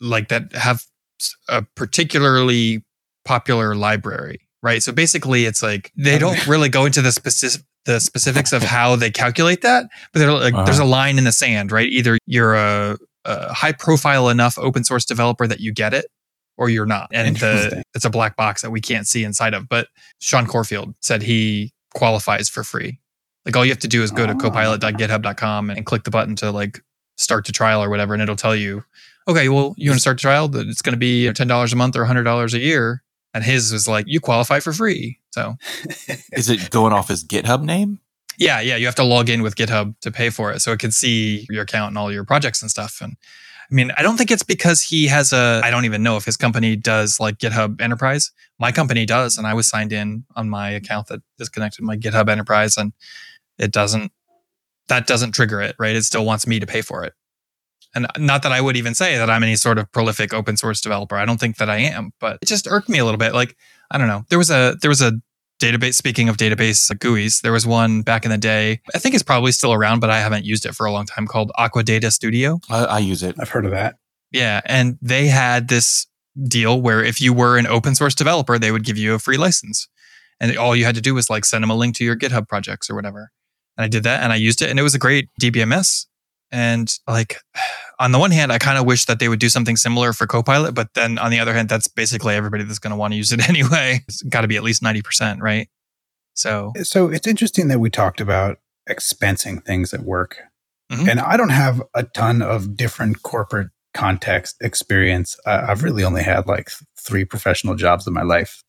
like 0.00 0.28
that 0.28 0.52
have 0.54 0.82
a 1.48 1.62
particularly 1.74 2.84
popular 3.24 3.74
library, 3.74 4.40
right? 4.62 4.82
So 4.82 4.92
basically 4.92 5.44
it's 5.46 5.62
like 5.62 5.92
they 5.96 6.18
don't 6.18 6.46
really 6.52 6.68
go 6.68 6.84
into 6.86 7.02
the 7.02 7.12
specific 7.12 7.64
the 7.86 7.98
specifics 7.98 8.52
of 8.52 8.62
how 8.62 8.94
they 8.94 9.10
calculate 9.10 9.62
that, 9.62 9.86
but 10.12 10.18
they're 10.18 10.30
like, 10.32 10.52
Uh-huh. 10.52 10.64
there's 10.64 10.78
a 10.78 10.84
line 10.84 11.16
in 11.16 11.24
the 11.24 11.32
sand, 11.32 11.72
right? 11.72 11.88
Either 11.88 12.18
you're 12.26 12.54
a 12.54 12.98
a 13.24 13.52
high 13.52 13.72
profile 13.72 14.28
enough 14.28 14.58
open 14.58 14.84
source 14.84 15.04
developer 15.06 15.46
that 15.46 15.60
you 15.60 15.72
get 15.72 15.92
it 15.94 16.06
or 16.58 16.68
you're 16.68 16.86
not. 16.86 17.08
And 17.12 17.36
the, 17.36 17.82
it's 17.94 18.04
a 18.04 18.10
black 18.10 18.36
box 18.36 18.60
that 18.62 18.70
we 18.70 18.80
can't 18.82 19.06
see 19.06 19.24
inside 19.24 19.54
of. 19.54 19.66
But 19.68 19.88
Sean 20.20 20.46
Corfield 20.46 20.94
said 21.00 21.22
he 21.22 21.72
qualifies 21.94 22.48
for 22.48 22.64
free. 22.64 22.98
Like 23.44 23.56
all 23.56 23.64
you 23.64 23.70
have 23.70 23.78
to 23.80 23.88
do 23.88 24.02
is 24.02 24.10
go 24.10 24.26
to 24.26 24.32
ah. 24.32 24.36
Oh. 24.36 24.38
copilot.github.com 24.38 25.70
and 25.70 25.86
click 25.86 26.04
the 26.04 26.10
button 26.10 26.36
to 26.36 26.50
like 26.50 26.82
start 27.16 27.44
to 27.46 27.52
trial 27.52 27.82
or 27.82 27.90
whatever. 27.90 28.14
And 28.14 28.22
it'll 28.22 28.36
tell 28.36 28.56
you, 28.56 28.84
okay, 29.28 29.48
well, 29.48 29.74
you 29.76 29.90
want 29.90 29.96
to 29.96 30.00
start 30.00 30.18
to 30.18 30.22
trial 30.22 30.48
that 30.48 30.68
it's 30.68 30.82
going 30.82 30.94
to 30.94 30.98
be 30.98 31.26
$10 31.26 31.72
a 31.72 31.76
month 31.76 31.96
or 31.96 32.04
$100 32.04 32.54
a 32.54 32.58
year. 32.58 33.02
And 33.32 33.44
his 33.44 33.72
was 33.72 33.86
like, 33.86 34.06
you 34.08 34.20
qualify 34.20 34.60
for 34.60 34.72
free. 34.72 35.18
So 35.30 35.54
Is 36.32 36.50
it 36.50 36.70
going 36.70 36.92
off 36.92 37.08
his 37.08 37.24
GitHub 37.24 37.62
name? 37.62 38.00
yeah, 38.40 38.58
yeah, 38.60 38.76
you 38.76 38.86
have 38.86 38.94
to 38.94 39.04
log 39.04 39.28
in 39.28 39.42
with 39.42 39.54
GitHub 39.54 39.94
to 40.00 40.10
pay 40.10 40.30
for 40.30 40.50
it, 40.50 40.60
so 40.60 40.72
it 40.72 40.78
can 40.80 40.90
see 40.90 41.46
your 41.50 41.62
account 41.62 41.90
and 41.90 41.98
all 41.98 42.10
your 42.10 42.24
projects 42.24 42.62
and 42.62 42.70
stuff. 42.70 43.00
And 43.02 43.16
I 43.70 43.74
mean, 43.74 43.92
I 43.96 44.02
don't 44.02 44.16
think 44.16 44.32
it's 44.32 44.42
because 44.42 44.82
he 44.82 45.06
has 45.06 45.32
a. 45.32 45.60
I 45.62 45.70
don't 45.70 45.84
even 45.84 46.02
know 46.02 46.16
if 46.16 46.24
his 46.24 46.36
company 46.36 46.74
does 46.74 47.20
like 47.20 47.38
GitHub 47.38 47.80
Enterprise. 47.80 48.32
My 48.58 48.72
company 48.72 49.06
does, 49.06 49.38
and 49.38 49.46
I 49.46 49.54
was 49.54 49.68
signed 49.68 49.92
in 49.92 50.24
on 50.34 50.50
my 50.50 50.70
account 50.70 51.06
that 51.06 51.20
is 51.38 51.48
connected 51.48 51.78
to 51.78 51.84
my 51.84 51.96
GitHub 51.96 52.28
Enterprise, 52.28 52.76
and 52.76 52.92
it 53.58 53.70
doesn't. 53.70 54.12
That 54.88 55.06
doesn't 55.06 55.32
trigger 55.32 55.60
it, 55.60 55.76
right? 55.78 55.94
It 55.94 56.04
still 56.04 56.24
wants 56.24 56.48
me 56.48 56.58
to 56.58 56.66
pay 56.66 56.82
for 56.82 57.04
it. 57.04 57.12
And 57.94 58.08
not 58.18 58.42
that 58.42 58.52
I 58.52 58.60
would 58.60 58.76
even 58.76 58.94
say 58.94 59.16
that 59.16 59.30
I'm 59.30 59.42
any 59.42 59.56
sort 59.56 59.78
of 59.78 59.90
prolific 59.92 60.34
open 60.34 60.56
source 60.56 60.80
developer. 60.80 61.16
I 61.16 61.24
don't 61.24 61.38
think 61.38 61.56
that 61.58 61.70
I 61.70 61.78
am, 61.78 62.12
but 62.18 62.38
it 62.42 62.46
just 62.46 62.66
irked 62.68 62.88
me 62.88 62.98
a 62.98 63.04
little 63.04 63.18
bit. 63.18 63.34
Like 63.34 63.56
I 63.90 63.98
don't 63.98 64.08
know. 64.08 64.24
There 64.30 64.38
was 64.38 64.50
a 64.50 64.76
there 64.82 64.88
was 64.88 65.00
a 65.00 65.12
database. 65.60 65.94
Speaking 65.94 66.28
of 66.28 66.36
database 66.36 66.90
GUIs, 66.98 67.42
there 67.42 67.52
was 67.52 67.66
one 67.66 68.02
back 68.02 68.24
in 68.24 68.30
the 68.30 68.38
day. 68.38 68.80
I 68.94 68.98
think 68.98 69.14
it's 69.14 69.22
probably 69.22 69.52
still 69.52 69.72
around, 69.72 70.00
but 70.00 70.10
I 70.10 70.18
haven't 70.18 70.44
used 70.44 70.66
it 70.66 70.74
for 70.74 70.86
a 70.86 70.92
long 70.92 71.06
time. 71.06 71.26
Called 71.26 71.52
Aqua 71.56 71.84
Data 71.84 72.10
Studio. 72.10 72.58
I, 72.68 72.84
I 72.84 72.98
use 72.98 73.22
it. 73.22 73.36
I've 73.38 73.50
heard 73.50 73.64
of 73.64 73.70
that. 73.70 73.96
Yeah, 74.32 74.60
and 74.64 74.98
they 75.02 75.26
had 75.26 75.68
this 75.68 76.06
deal 76.42 76.80
where 76.80 77.04
if 77.04 77.20
you 77.20 77.32
were 77.32 77.58
an 77.58 77.66
open 77.66 77.94
source 77.94 78.14
developer, 78.14 78.58
they 78.58 78.72
would 78.72 78.84
give 78.84 78.96
you 78.96 79.14
a 79.14 79.18
free 79.18 79.36
license, 79.36 79.88
and 80.40 80.56
all 80.56 80.74
you 80.74 80.84
had 80.84 80.94
to 80.94 81.00
do 81.00 81.14
was 81.14 81.28
like 81.28 81.44
send 81.44 81.62
them 81.62 81.70
a 81.70 81.76
link 81.76 81.96
to 81.96 82.04
your 82.04 82.16
GitHub 82.16 82.48
projects 82.48 82.88
or 82.88 82.94
whatever. 82.94 83.30
And 83.76 83.84
I 83.84 83.88
did 83.88 84.02
that, 84.04 84.22
and 84.22 84.32
I 84.32 84.36
used 84.36 84.62
it, 84.62 84.70
and 84.70 84.78
it 84.78 84.82
was 84.82 84.94
a 84.94 84.98
great 84.98 85.28
DBMS. 85.40 86.06
And 86.52 86.92
like, 87.06 87.36
on 87.98 88.12
the 88.12 88.18
one 88.18 88.30
hand, 88.30 88.52
I 88.52 88.58
kind 88.58 88.78
of 88.78 88.86
wish 88.86 89.04
that 89.06 89.18
they 89.18 89.28
would 89.28 89.38
do 89.40 89.48
something 89.48 89.76
similar 89.76 90.12
for 90.12 90.26
Copilot, 90.26 90.74
but 90.74 90.94
then 90.94 91.18
on 91.18 91.30
the 91.30 91.38
other 91.38 91.52
hand, 91.52 91.68
that's 91.68 91.86
basically 91.88 92.34
everybody 92.34 92.64
that's 92.64 92.78
going 92.78 92.92
to 92.92 92.96
want 92.96 93.12
to 93.12 93.16
use 93.16 93.32
it 93.32 93.48
anyway. 93.48 94.00
It's 94.08 94.22
got 94.22 94.42
to 94.42 94.48
be 94.48 94.56
at 94.56 94.62
least 94.62 94.82
ninety 94.82 95.02
percent, 95.02 95.42
right? 95.42 95.68
So 96.34 96.72
So 96.82 97.08
it's 97.08 97.26
interesting 97.26 97.68
that 97.68 97.80
we 97.80 97.90
talked 97.90 98.20
about 98.20 98.58
expensing 98.88 99.64
things 99.64 99.92
at 99.94 100.00
work. 100.00 100.38
Mhm. 100.90 101.08
And 101.08 101.20
I 101.20 101.36
don't 101.36 101.50
have 101.50 101.82
a 101.94 102.02
ton 102.02 102.42
of 102.42 102.76
different 102.76 103.22
corporate 103.22 103.68
context 103.94 104.56
experience. 104.60 105.36
Uh, 105.46 105.66
I've 105.68 105.82
really 105.82 106.04
only 106.04 106.22
had 106.22 106.46
like 106.46 106.70
three 106.98 107.24
professional 107.24 107.74
jobs 107.74 108.06
in 108.06 108.12
my 108.12 108.22
life 108.22 108.62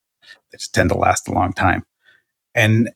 that 0.52 0.60
just 0.60 0.74
tend 0.74 0.90
to 0.90 0.98
last 0.98 1.28
a 1.28 1.32
long 1.32 1.54
time. 1.54 1.84
And 2.54 2.92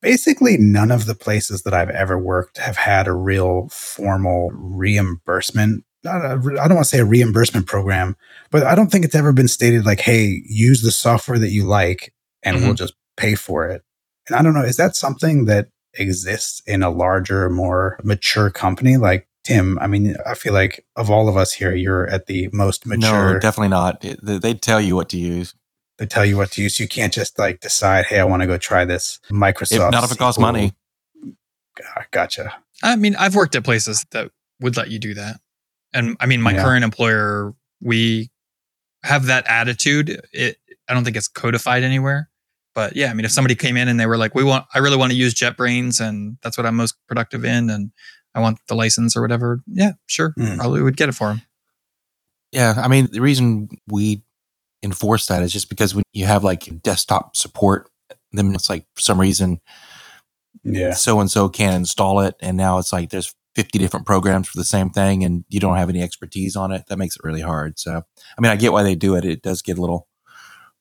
basically, 0.00 0.56
none 0.56 0.90
of 0.90 1.06
the 1.06 1.14
places 1.14 1.62
that 1.62 1.74
I've 1.74 1.90
ever 1.90 2.18
worked 2.18 2.58
have 2.58 2.76
had 2.76 3.06
a 3.06 3.12
real 3.12 3.68
formal 3.70 4.50
reimbursement. 4.52 5.84
I 6.06 6.36
don't 6.36 6.74
want 6.74 6.78
to 6.80 6.84
say 6.84 6.98
a 6.98 7.04
reimbursement 7.04 7.66
program, 7.66 8.16
but 8.50 8.64
I 8.64 8.74
don't 8.74 8.90
think 8.90 9.04
it's 9.04 9.14
ever 9.14 9.32
been 9.32 9.48
stated 9.48 9.86
like, 9.86 10.00
hey, 10.00 10.42
use 10.46 10.82
the 10.82 10.90
software 10.90 11.38
that 11.38 11.50
you 11.50 11.64
like 11.64 12.12
and 12.42 12.56
we'll 12.56 12.66
mm-hmm. 12.66 12.74
just 12.74 12.94
pay 13.16 13.34
for 13.34 13.66
it. 13.66 13.82
And 14.28 14.36
I 14.36 14.42
don't 14.42 14.54
know, 14.54 14.64
is 14.64 14.76
that 14.76 14.96
something 14.96 15.46
that 15.46 15.68
exists 15.94 16.62
in 16.66 16.82
a 16.82 16.90
larger, 16.90 17.48
more 17.48 17.98
mature 18.04 18.50
company? 18.50 18.98
Like 18.98 19.28
Tim, 19.44 19.78
I 19.78 19.86
mean, 19.86 20.16
I 20.26 20.34
feel 20.34 20.52
like 20.52 20.84
of 20.96 21.10
all 21.10 21.28
of 21.28 21.36
us 21.36 21.52
here, 21.52 21.74
you're 21.74 22.06
at 22.08 22.26
the 22.26 22.48
most 22.52 22.86
mature. 22.86 23.34
No, 23.34 23.38
definitely 23.38 23.68
not. 23.68 24.00
They- 24.00 24.38
They'd 24.38 24.62
tell 24.62 24.80
you 24.80 24.96
what 24.96 25.08
to 25.10 25.18
use. 25.18 25.54
They 25.98 26.06
tell 26.06 26.24
you 26.24 26.36
what 26.36 26.50
to 26.52 26.62
use. 26.62 26.80
You 26.80 26.88
can't 26.88 27.12
just 27.12 27.38
like 27.38 27.60
decide, 27.60 28.06
hey, 28.06 28.18
I 28.18 28.24
want 28.24 28.42
to 28.42 28.46
go 28.46 28.58
try 28.58 28.84
this 28.84 29.20
Microsoft. 29.30 29.86
If, 29.86 29.90
not 29.92 30.04
if 30.04 30.12
it 30.12 30.18
costs 30.18 30.40
money. 30.40 30.72
Gotcha. 32.10 32.54
I 32.82 32.96
mean, 32.96 33.16
I've 33.16 33.34
worked 33.34 33.54
at 33.56 33.64
places 33.64 34.04
that 34.12 34.30
would 34.60 34.76
let 34.76 34.90
you 34.90 34.98
do 34.98 35.14
that. 35.14 35.36
And 35.92 36.16
I 36.20 36.26
mean, 36.26 36.40
my 36.42 36.52
Yeah. 36.52 36.62
current 36.62 36.84
employer, 36.84 37.54
we 37.80 38.30
have 39.02 39.26
that 39.26 39.46
attitude. 39.48 40.20
It, 40.32 40.56
I 40.88 40.94
don't 40.94 41.04
think 41.04 41.16
it's 41.16 41.28
codified 41.28 41.82
anywhere. 41.82 42.28
But 42.74 42.96
yeah, 42.96 43.10
I 43.10 43.14
mean, 43.14 43.24
if 43.24 43.30
somebody 43.30 43.54
came 43.54 43.76
in 43.76 43.86
and 43.88 43.98
they 44.00 44.06
were 44.06 44.16
like, 44.16 44.34
we 44.34 44.42
want, 44.42 44.66
I 44.74 44.78
really 44.80 44.96
want 44.96 45.12
to 45.12 45.16
use 45.16 45.34
JetBrains 45.34 46.00
and 46.00 46.38
that's 46.42 46.58
what 46.58 46.66
I'm 46.66 46.74
most 46.74 46.96
productive 47.06 47.44
in 47.44 47.70
and 47.70 47.92
I 48.34 48.40
want 48.40 48.58
the 48.66 48.74
license 48.74 49.16
or 49.16 49.22
whatever. 49.22 49.62
Yeah, 49.68 49.92
sure. 50.06 50.34
Hmm. 50.36 50.56
Probably 50.56 50.82
would 50.82 50.96
get 50.96 51.08
it 51.08 51.14
for 51.14 51.28
them. 51.28 51.42
Yeah, 52.50 52.74
I 52.76 52.88
mean, 52.88 53.08
the 53.10 53.20
reason 53.20 53.68
we 53.88 54.22
enforce 54.84 55.26
that 55.26 55.42
is 55.42 55.52
just 55.52 55.68
because 55.68 55.94
when 55.94 56.04
you 56.12 56.26
have 56.26 56.44
like 56.44 56.82
desktop 56.82 57.34
support, 57.36 57.88
then 58.32 58.54
it's 58.54 58.70
like 58.70 58.86
for 58.94 59.00
some 59.00 59.20
reason 59.20 59.60
Yeah. 60.62 60.92
so 60.92 61.18
and 61.20 61.30
so 61.30 61.48
can't 61.48 61.74
install 61.74 62.20
it, 62.20 62.36
and 62.40 62.56
now 62.56 62.78
it's 62.78 62.92
like 62.92 63.10
there's 63.10 63.34
50 63.56 63.78
different 63.78 64.04
programs 64.06 64.48
for 64.48 64.58
the 64.58 64.64
same 64.64 64.90
thing, 64.90 65.24
and 65.24 65.44
you 65.48 65.60
don't 65.60 65.76
have 65.76 65.88
any 65.88 66.02
expertise 66.02 66.56
on 66.56 66.72
it. 66.72 66.84
That 66.88 66.98
makes 66.98 67.16
it 67.16 67.22
really 67.24 67.40
hard. 67.40 67.78
So, 67.78 68.02
I 68.36 68.40
mean, 68.40 68.50
I 68.52 68.56
get 68.56 68.72
why 68.72 68.82
they 68.82 68.94
do 68.96 69.14
it. 69.16 69.24
It 69.24 69.42
does 69.42 69.62
get 69.62 69.78
a 69.78 69.80
little 69.80 70.08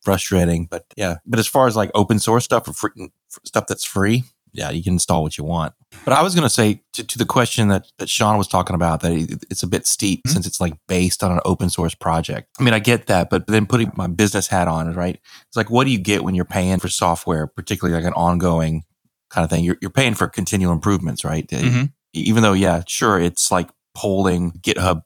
frustrating, 0.02 0.66
but 0.70 0.86
yeah. 0.98 1.18
But 1.26 1.40
as 1.40 1.48
far 1.48 1.68
as 1.68 1.76
like 1.76 1.92
open 1.94 2.20
source 2.20 2.44
stuff 2.46 2.68
or 2.68 2.74
free, 2.74 2.90
mm, 2.98 3.10
stuff 3.46 3.66
that's 3.68 3.86
free, 3.86 4.24
yeah, 4.54 4.70
you 4.70 4.84
can 4.84 4.94
install 4.94 5.24
what 5.24 5.38
you 5.38 5.44
want. 5.44 5.74
But 6.06 6.14
I 6.14 6.22
was 6.24 6.34
going 6.36 6.44
to 6.44 6.50
say 6.50 6.82
to, 6.94 7.04
to 7.04 7.18
the 7.18 7.26
question 7.26 7.68
that, 7.70 7.86
that 7.98 8.10
Sean 8.10 8.38
was 8.38 8.48
talking 8.48 8.76
about 8.76 9.02
that 9.02 9.12
it's 9.50 9.64
a 9.64 9.68
bit 9.68 9.86
steep 9.88 10.22
Mhm. 10.28 10.32
since 10.32 10.48
it's 10.48 10.60
like 10.62 10.74
based 10.88 11.24
on 11.24 11.32
an 11.32 11.40
open 11.46 11.70
source 11.70 11.94
project. 11.96 12.50
I 12.60 12.64
mean, 12.64 12.74
I 12.74 12.80
get 12.80 13.08
that, 13.08 13.30
but 13.30 13.48
then 13.48 13.66
putting 13.66 13.92
my 13.96 14.08
business 14.08 14.48
hat 14.48 14.68
on, 14.68 14.94
right? 14.94 15.20
It's 15.48 15.58
like, 15.58 15.70
what 15.70 15.84
do 15.86 15.92
you 15.92 16.00
get 16.00 16.24
when 16.24 16.36
you're 16.36 16.46
paying 16.46 16.80
for 16.80 16.88
software, 16.90 17.48
particularly 17.48 17.96
like 18.00 18.08
an 18.08 18.14
ongoing 18.14 18.84
kind 19.30 19.44
of 19.44 19.50
thing? 19.50 19.64
You're, 19.64 19.78
you're 19.82 19.92
paying 19.92 20.14
for 20.16 20.28
continual 20.28 20.74
improvements, 20.74 21.24
right? 21.24 21.48
Mhm. 21.48 21.92
Even 22.14 22.44
though, 22.44 22.54
yeah, 22.54 22.84
sure, 22.88 23.20
it's 23.20 23.52
like 23.52 23.70
polling 23.96 24.52
GitHub 24.62 25.02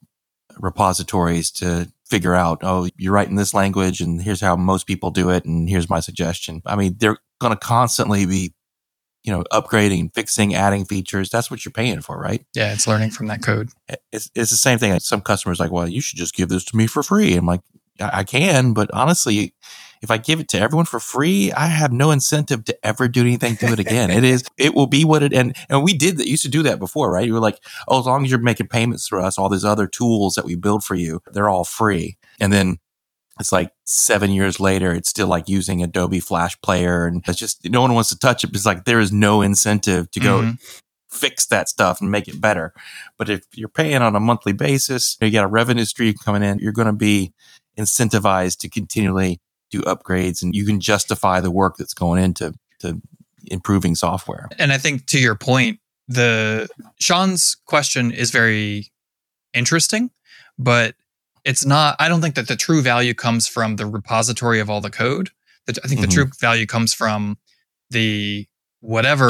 repositories 0.59 1.51
to 1.51 1.91
figure 2.09 2.33
out, 2.33 2.59
oh, 2.63 2.87
you're 2.97 3.13
writing 3.13 3.35
this 3.35 3.53
language 3.53 4.01
and 4.01 4.21
here's 4.21 4.41
how 4.41 4.55
most 4.55 4.87
people 4.87 5.11
do 5.11 5.29
it. 5.29 5.45
And 5.45 5.69
here's 5.69 5.89
my 5.89 5.99
suggestion. 5.99 6.61
I 6.65 6.75
mean, 6.75 6.95
they're 6.99 7.17
going 7.39 7.53
to 7.53 7.59
constantly 7.59 8.25
be, 8.25 8.53
you 9.27 9.33
know, 9.33 9.43
upgrading, 9.51 10.13
fixing, 10.13 10.55
adding 10.55 10.85
features. 10.85 11.29
That's 11.29 11.51
what 11.51 11.65
you're 11.65 11.73
paying 11.73 11.99
for, 11.99 12.17
right? 12.17 12.45
Yeah, 12.53 12.71
it's 12.71 12.87
learning 12.87 13.11
from 13.11 13.27
that 13.27 13.43
code. 13.43 13.69
It's, 14.13 14.31
it's 14.33 14.51
the 14.51 14.57
same 14.57 14.79
thing. 14.79 14.97
Some 15.01 15.19
customers 15.19 15.59
are 15.59 15.65
like, 15.65 15.71
well, 15.73 15.87
you 15.87 15.99
should 15.99 16.17
just 16.17 16.33
give 16.33 16.47
this 16.47 16.63
to 16.65 16.77
me 16.77 16.87
for 16.87 17.03
free. 17.03 17.35
I'm 17.35 17.45
like, 17.45 17.59
I 17.99 18.19
I 18.19 18.23
can, 18.23 18.71
but 18.71 18.89
honestly, 18.93 19.53
if 20.01 20.09
I 20.09 20.17
give 20.17 20.39
it 20.39 20.47
to 20.49 20.59
everyone 20.59 20.85
for 20.85 20.99
free, 20.99 21.51
I 21.51 21.65
have 21.65 21.91
no 21.91 22.11
incentive 22.11 22.63
to 22.65 22.85
ever 22.85 23.09
do 23.09 23.21
anything 23.21 23.57
to 23.57 23.65
it 23.73 23.79
again. 23.79 24.09
it 24.11 24.23
is, 24.23 24.45
it 24.57 24.73
will 24.73 24.87
be 24.87 25.03
what 25.03 25.23
it, 25.23 25.33
and, 25.33 25.55
and 25.69 25.83
we 25.83 25.93
did 25.93 26.17
that, 26.17 26.27
used 26.27 26.43
to 26.43 26.49
do 26.49 26.63
that 26.63 26.79
before, 26.79 27.11
right? 27.11 27.25
You 27.25 27.33
were 27.33 27.39
like, 27.39 27.59
oh, 27.87 27.99
as 27.99 28.05
long 28.05 28.23
as 28.23 28.31
you're 28.31 28.39
making 28.39 28.67
payments 28.67 29.07
through 29.07 29.23
us, 29.23 29.37
all 29.37 29.49
these 29.49 29.65
other 29.65 29.87
tools 29.87 30.35
that 30.35 30.45
we 30.45 30.55
build 30.55 30.83
for 30.83 30.95
you, 30.95 31.21
they're 31.33 31.49
all 31.49 31.65
free. 31.65 32.17
And 32.39 32.53
then 32.53 32.77
it's 33.39 33.51
like 33.51 33.71
seven 33.85 34.31
years 34.31 34.59
later, 34.59 34.93
it's 34.93 35.09
still 35.09 35.27
like 35.27 35.47
using 35.47 35.83
Adobe 35.83 36.19
Flash 36.19 36.59
Player. 36.61 37.05
And 37.05 37.23
it's 37.27 37.37
just, 37.37 37.69
no 37.69 37.81
one 37.81 37.93
wants 37.93 38.09
to 38.09 38.17
touch 38.17 38.43
it. 38.43 38.49
It's 38.53 38.65
like, 38.65 38.85
there 38.85 38.99
is 38.99 39.11
no 39.11 39.41
incentive 39.41 40.09
to 40.11 40.19
go 40.19 40.41
Mhm. 40.41 40.59
fix 41.09 41.45
that 41.47 41.69
stuff 41.69 42.01
and 42.01 42.11
make 42.11 42.27
it 42.27 42.41
better. 42.41 42.73
But 43.17 43.29
if 43.29 43.41
you're 43.53 43.69
paying 43.69 44.01
on 44.01 44.15
a 44.15 44.19
monthly 44.19 44.53
basis, 44.53 45.17
you 45.21 45.31
got 45.31 45.45
a 45.45 45.47
revenue 45.47 45.85
stream 45.85 46.15
coming 46.23 46.43
in, 46.43 46.59
you're 46.59 46.71
going 46.73 46.87
to 46.87 46.93
be 46.93 47.33
incentivized 47.77 48.57
to 48.59 48.69
continually 48.69 49.39
do 49.71 49.81
upgrades 49.81 50.41
and 50.41 50.55
you 50.55 50.65
can 50.65 50.79
justify 50.79 51.39
the 51.39 51.51
work 51.51 51.75
that's 51.77 51.93
going 51.93 52.23
into 52.23 52.53
to 52.79 53.01
improving 53.45 53.95
software. 53.95 54.47
And 54.57 54.71
I 54.73 54.77
think 54.77 55.05
to 55.07 55.19
your 55.19 55.35
point, 55.35 55.79
the 56.07 56.67
Sean's 56.99 57.55
question 57.65 58.11
is 58.11 58.31
very 58.31 58.91
interesting, 59.53 60.11
but 60.57 60.95
it's 61.47 61.65
not. 61.65 61.95
I 61.99 62.09
don't 62.09 62.21
think 62.21 62.35
that 62.35 62.47
the 62.47 62.55
true 62.55 62.81
value 62.81 63.13
comes 63.13 63.47
from 63.47 63.77
the 63.77 63.85
repository 63.87 64.59
of 64.59 64.69
all 64.69 64.81
the 64.81 64.89
code. 64.91 65.29
That 65.65 65.79
I 65.83 65.87
think 65.87 65.99
Mhm. 66.01 66.05
the 66.05 66.11
true 66.13 66.29
value 66.39 66.65
comes 66.65 66.93
from 66.93 67.37
the 67.89 68.45
whatever 68.81 69.29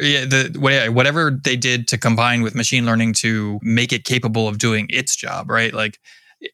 Yeah, 0.00 0.26
the 0.26 0.54
wha- 0.58 0.90
whatever 0.92 1.30
they 1.30 1.56
did 1.56 1.88
to 1.88 1.98
combine 1.98 2.42
with 2.42 2.54
machine 2.54 2.84
learning 2.84 3.14
to 3.14 3.58
make 3.62 3.92
it 3.92 4.04
capable 4.04 4.46
of 4.48 4.58
doing 4.58 4.86
its 4.90 5.16
job. 5.16 5.50
Right, 5.50 5.72
like. 5.72 5.98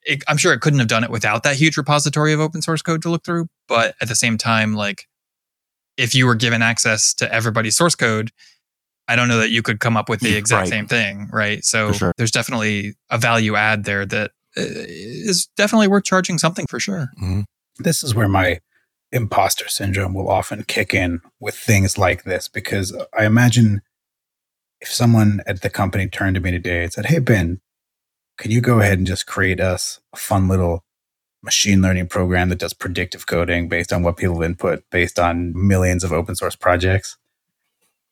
It, 0.04 0.22
I'm 0.28 0.36
sure 0.36 0.52
it 0.52 0.60
couldn't 0.60 0.80
have 0.80 0.88
done 0.88 1.02
it 1.02 1.08
without 1.08 1.44
that 1.44 1.56
huge 1.56 1.78
repository 1.78 2.34
of 2.34 2.40
open 2.40 2.60
source 2.60 2.82
code 2.82 3.00
to 3.00 3.08
look 3.08 3.24
through. 3.24 3.46
But 3.68 3.94
at 4.02 4.08
the 4.08 4.14
same 4.14 4.36
time, 4.36 4.74
like 4.74 5.06
if 5.96 6.14
you 6.14 6.26
were 6.26 6.34
given 6.34 6.60
access 6.60 7.14
to 7.14 7.32
everybody's 7.32 7.74
source 7.74 7.94
code, 7.94 8.30
I 9.08 9.16
don't 9.16 9.28
know 9.28 9.38
that 9.38 9.48
you 9.48 9.62
could 9.62 9.80
come 9.80 9.96
up 9.96 10.10
with 10.10 10.20
the 10.20 10.36
exact 10.36 10.60
right. 10.64 10.68
same 10.68 10.86
thing, 10.86 11.30
right? 11.32 11.64
So 11.64 11.92
sure. 11.92 12.12
there's 12.18 12.30
definitely 12.30 12.96
a 13.08 13.16
value 13.16 13.56
add 13.56 13.84
there 13.84 14.04
that 14.04 14.32
is 14.56 15.48
definitely 15.56 15.88
worth 15.88 16.04
charging 16.04 16.38
something 16.38 16.66
for 16.68 16.80
sure. 16.80 17.10
this 17.78 18.02
is 18.02 18.14
where 18.14 18.28
my 18.28 18.60
imposter 19.12 19.68
syndrome 19.68 20.14
will 20.14 20.28
often 20.28 20.64
kick 20.64 20.92
in 20.92 21.20
with 21.40 21.54
things 21.54 21.96
like 21.96 22.24
this 22.24 22.48
because 22.48 22.96
I 23.16 23.24
imagine 23.24 23.82
if 24.80 24.92
someone 24.92 25.40
at 25.46 25.62
the 25.62 25.70
company 25.70 26.08
turned 26.08 26.34
to 26.34 26.40
me 26.40 26.50
today 26.50 26.84
and 26.84 26.92
said, 26.92 27.06
Hey, 27.06 27.18
Ben, 27.18 27.60
can 28.36 28.50
you 28.50 28.60
go 28.60 28.80
ahead 28.80 28.98
and 28.98 29.06
just 29.06 29.26
create 29.26 29.60
us 29.60 30.00
a 30.12 30.16
fun 30.16 30.48
little 30.48 30.84
machine 31.42 31.80
learning 31.80 32.08
program 32.08 32.48
that 32.48 32.58
does 32.58 32.72
predictive 32.72 33.26
coding 33.26 33.68
based 33.68 33.92
on 33.92 34.02
what 34.02 34.16
people 34.16 34.42
input 34.42 34.84
based 34.90 35.18
on 35.18 35.52
millions 35.54 36.04
of 36.04 36.12
open 36.12 36.34
source 36.34 36.56
projects? 36.56 37.16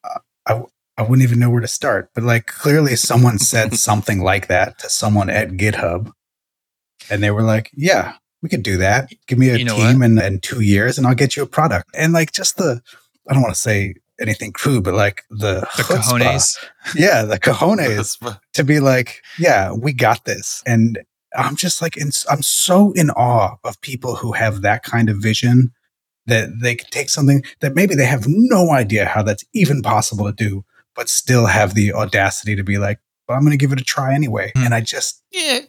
Uh, 0.02 0.18
I, 0.46 0.62
I 0.98 1.02
wouldn't 1.02 1.22
even 1.22 1.38
know 1.38 1.50
where 1.50 1.60
to 1.60 1.68
start. 1.68 2.10
But 2.14 2.24
like 2.24 2.46
clearly 2.46 2.96
someone 2.96 3.38
said 3.38 3.74
something 3.76 4.20
like 4.20 4.48
that 4.48 4.78
to 4.80 4.90
someone 4.90 5.30
at 5.30 5.50
GitHub. 5.50 6.12
And 7.10 7.22
they 7.22 7.30
were 7.30 7.42
like, 7.42 7.70
yeah, 7.74 8.14
we 8.42 8.48
could 8.48 8.62
do 8.62 8.76
that. 8.78 9.10
Give 9.26 9.38
me 9.38 9.50
a 9.50 9.56
You 9.56 9.64
know 9.64 9.76
team 9.76 10.02
in, 10.02 10.18
in 10.20 10.40
two 10.40 10.60
years 10.60 10.98
and 10.98 11.06
I'll 11.06 11.14
get 11.14 11.36
you 11.36 11.42
a 11.42 11.46
product. 11.46 11.90
And 11.94 12.12
like 12.12 12.32
just 12.32 12.56
the, 12.56 12.80
I 13.28 13.32
don't 13.32 13.42
want 13.42 13.54
to 13.54 13.60
say 13.60 13.94
anything 14.20 14.52
crude, 14.52 14.84
but 14.84 14.94
like 14.94 15.22
the, 15.30 15.66
The 15.76 15.82
chutzpah. 15.82 16.20
cojones. 16.20 16.56
Yeah, 16.94 17.22
the 17.22 17.38
cojones 17.40 18.38
to 18.54 18.64
be 18.64 18.80
like, 18.80 19.20
yeah, 19.38 19.72
we 19.72 19.92
got 19.92 20.24
this. 20.24 20.62
And 20.66 20.98
I'm 21.36 21.56
just 21.56 21.82
like, 21.82 21.96
in, 21.96 22.10
I'm 22.30 22.42
so 22.42 22.92
in 22.92 23.10
awe 23.10 23.56
of 23.64 23.80
people 23.80 24.16
who 24.16 24.32
have 24.32 24.62
that 24.62 24.82
kind 24.82 25.08
of 25.10 25.18
vision 25.18 25.72
that 26.26 26.48
they 26.60 26.74
can 26.74 26.88
take 26.90 27.08
something 27.10 27.42
that 27.60 27.74
maybe 27.74 27.94
they 27.94 28.06
have 28.06 28.24
no 28.26 28.70
idea 28.70 29.04
how 29.06 29.22
that's 29.22 29.44
even 29.52 29.82
possible 29.82 30.24
to 30.26 30.32
do, 30.32 30.64
but 30.94 31.08
still 31.08 31.46
have 31.46 31.74
the 31.74 31.92
audacity 31.92 32.56
to 32.56 32.64
be 32.64 32.78
like, 32.78 32.98
well, 33.28 33.36
I'm 33.36 33.44
going 33.44 33.52
to 33.52 33.62
give 33.62 33.72
it 33.72 33.80
a 33.80 33.84
try 33.84 34.14
anyway. 34.14 34.50
Hmm. 34.56 34.64
And 34.64 34.74
I 34.74 34.80
just, 34.80 35.22
Yeah. 35.30 35.60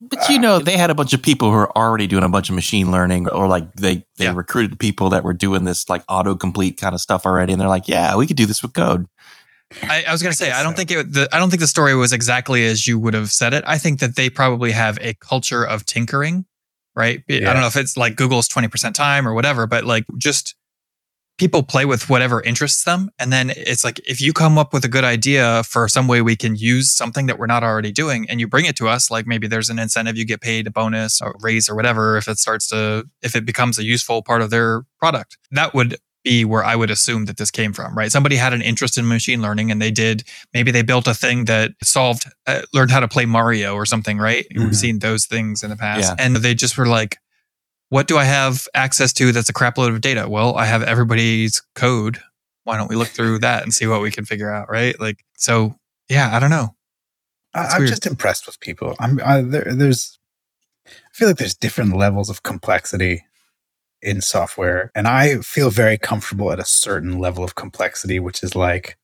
But 0.00 0.28
you 0.28 0.38
know, 0.38 0.58
they 0.58 0.76
had 0.76 0.90
a 0.90 0.94
bunch 0.94 1.14
of 1.14 1.22
people 1.22 1.50
who 1.50 1.56
are 1.56 1.76
already 1.76 2.06
doing 2.06 2.22
a 2.22 2.28
bunch 2.28 2.48
of 2.50 2.54
machine 2.54 2.90
learning 2.90 3.28
or 3.30 3.48
like 3.48 3.72
they, 3.74 4.04
they 4.16 4.24
Yeah. 4.26 4.34
recruited 4.34 4.78
people 4.78 5.08
that 5.10 5.24
were 5.24 5.32
doing 5.32 5.64
this 5.64 5.88
like 5.88 6.06
autocomplete 6.06 6.76
kind 6.76 6.94
of 6.94 7.00
stuff 7.00 7.24
already. 7.24 7.52
And 7.52 7.60
they're 7.60 7.68
like, 7.68 7.88
yeah, 7.88 8.14
we 8.16 8.26
could 8.26 8.36
do 8.36 8.44
this 8.46 8.62
with 8.62 8.74
code. 8.74 9.06
I, 9.82 10.04
I 10.06 10.12
was 10.12 10.22
gonna 10.22 10.34
say, 10.34 10.48
guess 10.48 10.60
I 10.60 10.62
don't 10.62 10.74
so. 10.74 10.76
think 10.76 10.90
it. 10.92 11.12
The, 11.12 11.28
I 11.32 11.38
don't 11.38 11.50
think 11.50 11.60
the 11.60 11.66
story 11.66 11.94
was 11.96 12.12
exactly 12.12 12.64
as 12.66 12.86
you 12.86 12.98
would 12.98 13.14
have 13.14 13.30
said 13.30 13.52
it. 13.54 13.64
I 13.66 13.78
think 13.78 13.98
that 14.00 14.16
they 14.16 14.30
probably 14.30 14.70
have 14.72 14.96
a 15.00 15.14
culture 15.14 15.64
of 15.66 15.84
tinkering, 15.86 16.44
right? 16.94 17.22
I 17.28 17.40
don't 17.40 17.60
know 17.60 17.66
if 17.66 17.76
it's 17.76 17.96
like 17.96 18.14
Google's 18.16 18.46
twenty 18.48 18.68
percent 18.68 18.94
time 18.94 19.26
or 19.26 19.34
whatever, 19.34 19.66
but 19.66 19.84
like 19.84 20.04
just 20.18 20.54
people 21.38 21.62
play 21.62 21.84
with 21.84 22.08
whatever 22.08 22.42
interests 22.42 22.84
them, 22.84 23.10
and 23.18 23.32
then 23.32 23.50
it's 23.50 23.84
like 23.84 24.00
if 24.06 24.20
you 24.20 24.32
come 24.32 24.56
up 24.58 24.72
with 24.72 24.84
a 24.84 24.88
good 24.88 25.04
idea 25.04 25.62
for 25.64 25.88
some 25.88 26.08
way 26.08 26.22
we 26.22 26.36
can 26.36 26.56
use 26.56 26.90
something 26.90 27.26
that 27.26 27.38
we're 27.38 27.46
not 27.46 27.62
already 27.62 27.92
doing, 27.92 28.26
and 28.28 28.40
you 28.40 28.48
bring 28.48 28.64
it 28.66 28.76
to 28.76 28.88
us, 28.88 29.10
like 29.10 29.26
maybe 29.26 29.46
there's 29.46 29.68
an 29.68 29.78
incentive, 29.78 30.16
you 30.16 30.24
get 30.24 30.40
paid 30.40 30.66
a 30.66 30.70
bonus 30.70 31.20
or 31.20 31.34
raise 31.40 31.68
or 31.68 31.74
whatever 31.74 32.16
if 32.16 32.28
it 32.28 32.38
starts 32.38 32.68
to 32.68 33.04
if 33.22 33.36
it 33.36 33.44
becomes 33.44 33.78
a 33.78 33.84
useful 33.84 34.22
part 34.22 34.42
of 34.42 34.50
their 34.50 34.84
product. 34.98 35.36
That 35.50 35.74
would 35.74 35.96
be 36.24 36.44
where 36.44 36.64
I 36.64 36.74
would 36.74 36.90
assume 36.90 37.26
that 37.26 37.36
this 37.36 37.52
came 37.52 37.72
from, 37.72 37.96
right? 37.96 38.10
Somebody 38.10 38.34
had 38.34 38.52
an 38.52 38.60
interest 38.60 38.98
in 38.98 39.06
machine 39.06 39.40
learning 39.40 39.70
and 39.70 39.80
they 39.80 39.92
did, 39.92 40.24
maybe 40.52 40.72
they 40.72 40.82
built 40.82 41.06
a 41.06 41.14
thing 41.14 41.44
that 41.44 41.70
solved, 41.84 42.24
uh, 42.48 42.62
learned 42.72 42.90
how 42.90 42.98
to 42.98 43.06
play 43.06 43.26
Mario 43.26 43.74
or 43.74 43.86
something, 43.86 44.18
right? 44.18 44.44
Mhm. 44.52 44.64
We've 44.64 44.76
seen 44.76 44.98
those 44.98 45.26
things 45.26 45.62
in 45.62 45.70
the 45.70 45.76
past. 45.76 46.00
Yeah. 46.02 46.14
And 46.18 46.34
they 46.34 46.52
just 46.52 46.76
were 46.76 46.86
like, 46.86 47.18
what 47.88 48.08
do 48.08 48.18
I 48.18 48.24
have 48.24 48.66
access 48.74 49.12
to 49.14 49.32
that's 49.32 49.48
a 49.48 49.52
crap 49.52 49.78
load 49.78 49.92
of 49.92 50.00
data? 50.00 50.28
Well, 50.28 50.56
I 50.56 50.66
have 50.66 50.82
everybody's 50.82 51.62
code. 51.74 52.18
Why 52.64 52.76
don't 52.76 52.88
we 52.88 52.96
look 52.96 53.08
through 53.08 53.40
that 53.40 53.62
and 53.62 53.72
see 53.72 53.86
what 53.86 54.02
we 54.02 54.10
can 54.10 54.24
figure 54.24 54.52
out, 54.52 54.68
right? 54.68 54.98
Like, 54.98 55.24
so 55.36 55.76
yeah, 56.08 56.34
I 56.34 56.40
don't 56.40 56.50
know. 56.50 56.74
That's 57.54 57.74
I'm 57.74 57.80
weird. 57.80 57.90
just 57.90 58.06
impressed 58.06 58.46
with 58.46 58.60
people. 58.60 58.96
I'm 58.98 59.20
I, 59.24 59.40
there, 59.40 59.64
there's, 59.72 60.18
I 60.86 60.90
feel 61.12 61.28
like 61.28 61.38
there's 61.38 61.54
different 61.54 61.96
levels 61.96 62.28
of 62.28 62.42
complexity 62.42 63.24
in 64.02 64.20
software, 64.20 64.90
and 64.94 65.08
I 65.08 65.38
feel 65.38 65.70
very 65.70 65.96
comfortable 65.96 66.52
at 66.52 66.58
a 66.58 66.64
certain 66.64 67.18
level 67.18 67.42
of 67.44 67.54
complexity, 67.54 68.20
which 68.20 68.42
is 68.42 68.54
like 68.54 68.98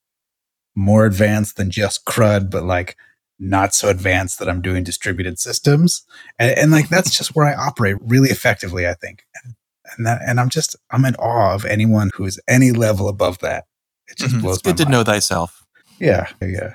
more 0.75 1.07
advanced 1.07 1.57
than 1.57 1.71
just 1.71 2.05
CRUD, 2.05 2.51
but 2.51 2.65
like 2.65 2.97
not 3.43 3.75
so 3.75 3.89
advanced 3.89 4.39
that 4.39 4.49
I'm 4.49 4.63
doing 4.63 4.85
distributed 4.85 5.39
systems, 5.39 6.05
and, 6.39 6.57
and 6.57 6.71
like 6.71 6.89
that's 6.89 7.17
just 7.17 7.35
where 7.35 7.47
I 7.47 7.55
operate 7.55 7.97
really 8.01 8.31
effectively. 8.31 8.87
I 8.87 8.95
think, 8.95 9.25
and, 9.45 9.55
and 9.97 10.07
that, 10.07 10.21
and 10.27 10.39
I'm 10.41 10.49
just 10.49 10.77
I'm 10.91 11.05
in 11.05 11.15
awe 11.17 11.55
of 11.55 11.65
anyone 11.65 12.11
who 12.15 12.25
is 12.25 12.41
any 12.49 12.71
level 12.71 13.09
above 13.09 13.39
that. 13.41 13.65
It 14.09 14.17
just 14.19 14.35
Mhm. 14.35 14.43
blows 14.43 14.57
It's 14.59 14.63
good 14.63 14.71
my 14.73 14.77
to 14.77 14.85
mind. 14.85 14.93
know 14.93 15.05
thyself. 15.05 15.65
Yeah, 15.99 16.29
yeah. 16.41 16.75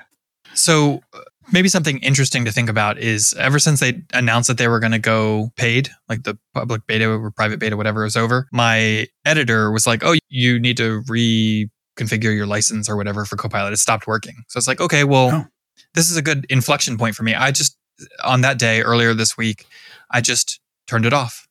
So 0.54 1.02
uh, 1.14 1.20
maybe 1.52 1.68
something 1.68 1.98
interesting 1.98 2.44
to 2.44 2.52
think 2.52 2.68
about 2.68 2.98
is 2.98 3.34
ever 3.38 3.58
since 3.58 3.80
they 3.80 4.02
announced 4.12 4.48
that 4.48 4.58
they 4.58 4.66
were 4.68 4.80
going 4.80 4.92
to 4.92 4.98
go 4.98 5.52
paid, 5.56 5.90
like 6.08 6.22
the 6.24 6.36
public 6.54 6.86
beta 6.86 7.08
or 7.10 7.30
private 7.30 7.58
beta, 7.60 7.76
whatever 7.76 8.04
is 8.04 8.16
over, 8.16 8.48
my 8.52 9.06
editor 9.24 9.70
was 9.70 9.86
like, 9.86 10.02
"Oh, 10.04 10.14
you 10.28 10.58
need 10.58 10.76
to 10.78 11.02
reconfigure 11.02 12.34
your 12.34 12.46
license 12.46 12.88
or 12.88 12.96
whatever 12.96 13.24
for 13.24 13.36
Copilot. 13.36 13.72
It 13.72 13.78
stopped 13.78 14.06
working." 14.06 14.42
So 14.48 14.58
it's 14.58 14.66
like, 14.68 14.80
okay, 14.80 15.04
well, 15.04 15.30
Oh. 15.32 15.46
This 15.94 16.10
is 16.10 16.16
a 16.16 16.22
good 16.22 16.46
inflection 16.50 16.96
point 16.98 17.14
for 17.16 17.22
me. 17.22 17.34
I 17.34 17.50
just 17.50 17.76
on 18.24 18.42
that 18.42 18.58
day 18.58 18.82
earlier 18.82 19.14
this 19.14 19.36
week, 19.36 19.66
I 20.10 20.20
just 20.20 20.60
turned 20.86 21.06
it 21.06 21.12
off, 21.12 21.48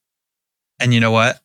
and 0.80 0.94
you 0.94 1.00
know 1.00 1.12
what? 1.12 1.40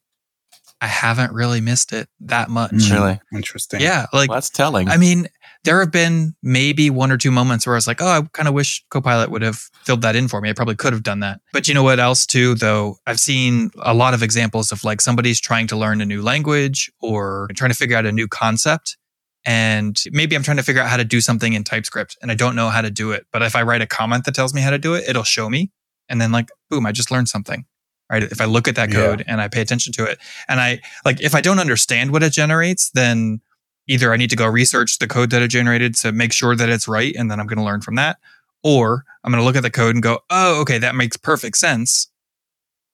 I 0.80 0.86
haven't 0.86 1.32
really 1.32 1.60
missed 1.60 1.92
it 1.92 2.08
that 2.20 2.50
much. 2.50 2.72
Mm, 2.72 2.92
Really? 2.92 3.20
Interesting. 3.32 3.80
Yeah, 3.80 4.06
like 4.12 4.28
Well, 4.28 4.36
that's 4.36 4.50
telling. 4.50 4.88
I 4.88 4.96
mean, 4.96 5.28
there 5.62 5.78
have 5.78 5.92
been 5.92 6.34
maybe 6.42 6.90
one 6.90 7.12
or 7.12 7.16
two 7.16 7.30
moments 7.30 7.66
where 7.66 7.76
I 7.76 7.78
was 7.78 7.86
like, 7.86 8.02
oh, 8.02 8.06
I 8.06 8.22
kind 8.32 8.48
of 8.48 8.54
wish 8.54 8.84
Copilot 8.90 9.30
would 9.30 9.42
have 9.42 9.58
filled 9.84 10.02
that 10.02 10.16
in 10.16 10.26
for 10.26 10.40
me. 10.40 10.50
I 10.50 10.54
probably 10.54 10.74
could 10.74 10.92
have 10.92 11.04
done 11.04 11.20
that. 11.20 11.40
But 11.52 11.68
you 11.68 11.74
know 11.74 11.84
what 11.84 12.00
else, 12.00 12.26
too, 12.26 12.56
though? 12.56 12.96
I've 13.06 13.20
seen 13.20 13.70
a 13.80 13.94
lot 13.94 14.12
of 14.12 14.24
examples 14.24 14.72
of 14.72 14.82
like 14.82 15.00
somebody's 15.00 15.40
trying 15.40 15.68
to 15.68 15.76
learn 15.76 16.00
a 16.00 16.04
new 16.04 16.20
language 16.20 16.90
or 17.00 17.48
trying 17.54 17.70
to 17.70 17.76
figure 17.76 17.96
out 17.96 18.04
a 18.04 18.10
new 18.10 18.26
concept. 18.26 18.96
And 19.44 20.00
maybe 20.12 20.36
I'm 20.36 20.42
trying 20.42 20.58
to 20.58 20.62
figure 20.62 20.80
out 20.82 20.88
how 20.88 20.96
to 20.96 21.04
do 21.04 21.20
something 21.20 21.52
in 21.52 21.64
TypeScript 21.64 22.16
and 22.22 22.30
I 22.30 22.34
don't 22.34 22.54
know 22.54 22.68
how 22.68 22.80
to 22.80 22.90
do 22.90 23.10
it. 23.10 23.26
But 23.32 23.42
if 23.42 23.56
I 23.56 23.62
write 23.62 23.82
a 23.82 23.86
comment 23.86 24.24
that 24.24 24.34
tells 24.34 24.54
me 24.54 24.60
how 24.60 24.70
to 24.70 24.78
do 24.78 24.94
it, 24.94 25.04
it'll 25.08 25.24
show 25.24 25.50
me. 25.50 25.72
And 26.08 26.20
then, 26.20 26.30
like, 26.30 26.50
boom, 26.70 26.86
I 26.86 26.92
just 26.92 27.10
learned 27.10 27.28
something. 27.28 27.64
Right. 28.10 28.22
If 28.22 28.40
I 28.40 28.44
look 28.44 28.68
at 28.68 28.76
that 28.76 28.90
Yeah. 28.90 28.96
code 28.96 29.24
and 29.26 29.40
I 29.40 29.48
pay 29.48 29.62
attention 29.62 29.92
to 29.94 30.04
it, 30.04 30.18
and 30.46 30.60
I 30.60 30.80
like, 31.04 31.20
if 31.22 31.34
I 31.34 31.40
don't 31.40 31.58
understand 31.58 32.10
what 32.10 32.22
it 32.22 32.32
generates, 32.32 32.90
then 32.90 33.40
either 33.88 34.12
I 34.12 34.16
need 34.16 34.30
to 34.30 34.36
go 34.36 34.46
research 34.46 34.98
the 34.98 35.08
code 35.08 35.30
that 35.30 35.40
it 35.40 35.48
generated 35.48 35.94
to 35.96 36.12
make 36.12 36.32
sure 36.32 36.54
that 36.54 36.68
it's 36.68 36.86
right, 36.86 37.14
and 37.16 37.30
then 37.30 37.40
I'm 37.40 37.46
going 37.46 37.58
to 37.58 37.64
learn 37.64 37.80
from 37.80 37.94
that, 37.94 38.18
or 38.62 39.04
I'm 39.24 39.32
going 39.32 39.40
to 39.40 39.44
look 39.44 39.56
at 39.56 39.62
the 39.62 39.70
code 39.70 39.94
and 39.94 40.02
go, 40.02 40.20
oh, 40.28 40.60
okay, 40.60 40.78
that 40.78 40.94
makes 40.94 41.16
perfect 41.16 41.56
sense 41.56 42.08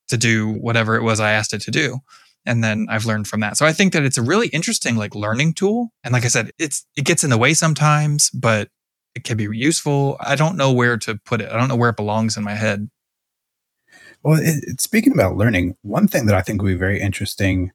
to 0.07 0.17
do 0.17 0.49
whatever 0.49 0.95
it 0.95 1.03
was 1.03 1.21
I 1.21 1.33
asked 1.33 1.53
it 1.53 1.63
to 1.63 1.71
do. 1.71 1.99
And 2.49 2.65
then 2.65 2.87
I've 2.89 3.05
learned 3.05 3.29
from 3.29 3.41
that. 3.41 3.59
So 3.59 3.67
I 3.67 3.73
think 3.75 3.93
that 3.93 4.05
it's 4.05 4.17
a 4.17 4.23
really 4.23 4.49
interesting 4.49 4.97
like 4.97 5.15
learning 5.15 5.53
tool. 5.53 5.91
And 6.03 6.15
like 6.15 6.25
I 6.25 6.29
said, 6.29 6.51
it's 6.59 6.87
it 6.97 7.05
gets 7.05 7.23
in 7.23 7.29
the 7.31 7.37
way 7.37 7.53
sometimes, 7.53 8.31
but 8.31 8.71
it 9.15 9.23
can 9.25 9.37
be 9.37 9.45
useful. 9.53 10.17
I 10.19 10.35
don't 10.35 10.57
know 10.57 10.73
where 10.73 10.97
to 10.97 11.17
put 11.17 11.43
it. 11.43 11.51
I 11.51 11.59
don't 11.59 11.69
know 11.69 11.77
where 11.77 11.91
it 11.91 11.97
belongs 11.97 12.37
in 12.37 12.45
my 12.45 12.55
head. 12.55 12.89
Well, 14.23 14.39
it, 14.41 14.81
speaking 14.81 15.13
about 15.13 15.37
learning, 15.37 15.77
one 15.83 16.09
thing 16.09 16.27
that 16.27 16.35
I 16.35 16.41
think 16.41 16.63
would 16.63 16.69
be 16.69 16.75
very 16.75 17.01
interesting, 17.01 17.71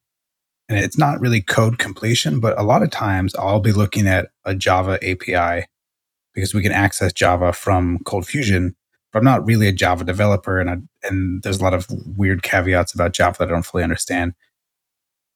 and 0.68 0.80
it's 0.80 0.98
not 0.98 1.20
really 1.22 1.42
code 1.42 1.78
completion, 1.78 2.40
but 2.40 2.60
a 2.60 2.64
lot 2.64 2.82
of 2.82 2.90
times 2.90 3.36
I'll 3.36 3.60
be 3.60 3.72
looking 3.72 4.08
at 4.08 4.30
a 4.44 4.56
Java 4.56 4.98
API 5.08 5.68
because 6.34 6.54
we 6.54 6.64
can 6.64 6.72
access 6.72 7.14
Java 7.14 7.54
from 7.54 8.00
ColdFusion. 8.00 8.74
But 9.12 9.20
I'm 9.20 9.26
not 9.26 9.46
really 9.46 9.68
a 9.68 9.72
Java 9.72 10.04
developer, 10.04 10.60
and 10.60 10.70
I, 10.70 10.78
and 11.04 11.44
there's 11.44 11.60
a 11.60 11.64
lot 11.64 11.76
of 11.76 11.86
weird 12.18 12.42
caveats 12.42 12.96
about 12.96 13.14
Java 13.14 13.38
that 13.40 13.50
I 13.50 13.52
don't 13.52 13.66
fully 13.66 13.84
understand. 13.84 14.34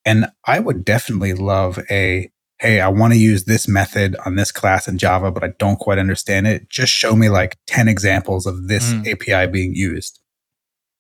And 0.08 0.26
I 0.46 0.60
would 0.60 0.84
definitely 0.86 1.34
love 1.34 1.80
a 1.92 2.32
hey, 2.60 2.82
I 2.82 2.88
want 2.88 3.14
to 3.14 3.20
use 3.20 3.44
this 3.44 3.68
method 3.68 4.16
on 4.26 4.36
this 4.36 4.52
class 4.52 4.88
in 4.88 4.98
Java, 4.98 5.30
but 5.30 5.44
I 5.44 5.50
don't 5.60 5.78
quite 5.78 6.00
understand 6.00 6.48
it. 6.48 6.68
Just 6.70 6.92
show 6.92 7.16
me 7.16 7.30
like 7.30 7.56
10 7.68 7.88
examples 7.88 8.48
of 8.48 8.68
this 8.68 8.92
Mm. 8.92 9.06
API 9.08 9.52
being 9.52 9.76
used. 9.76 10.20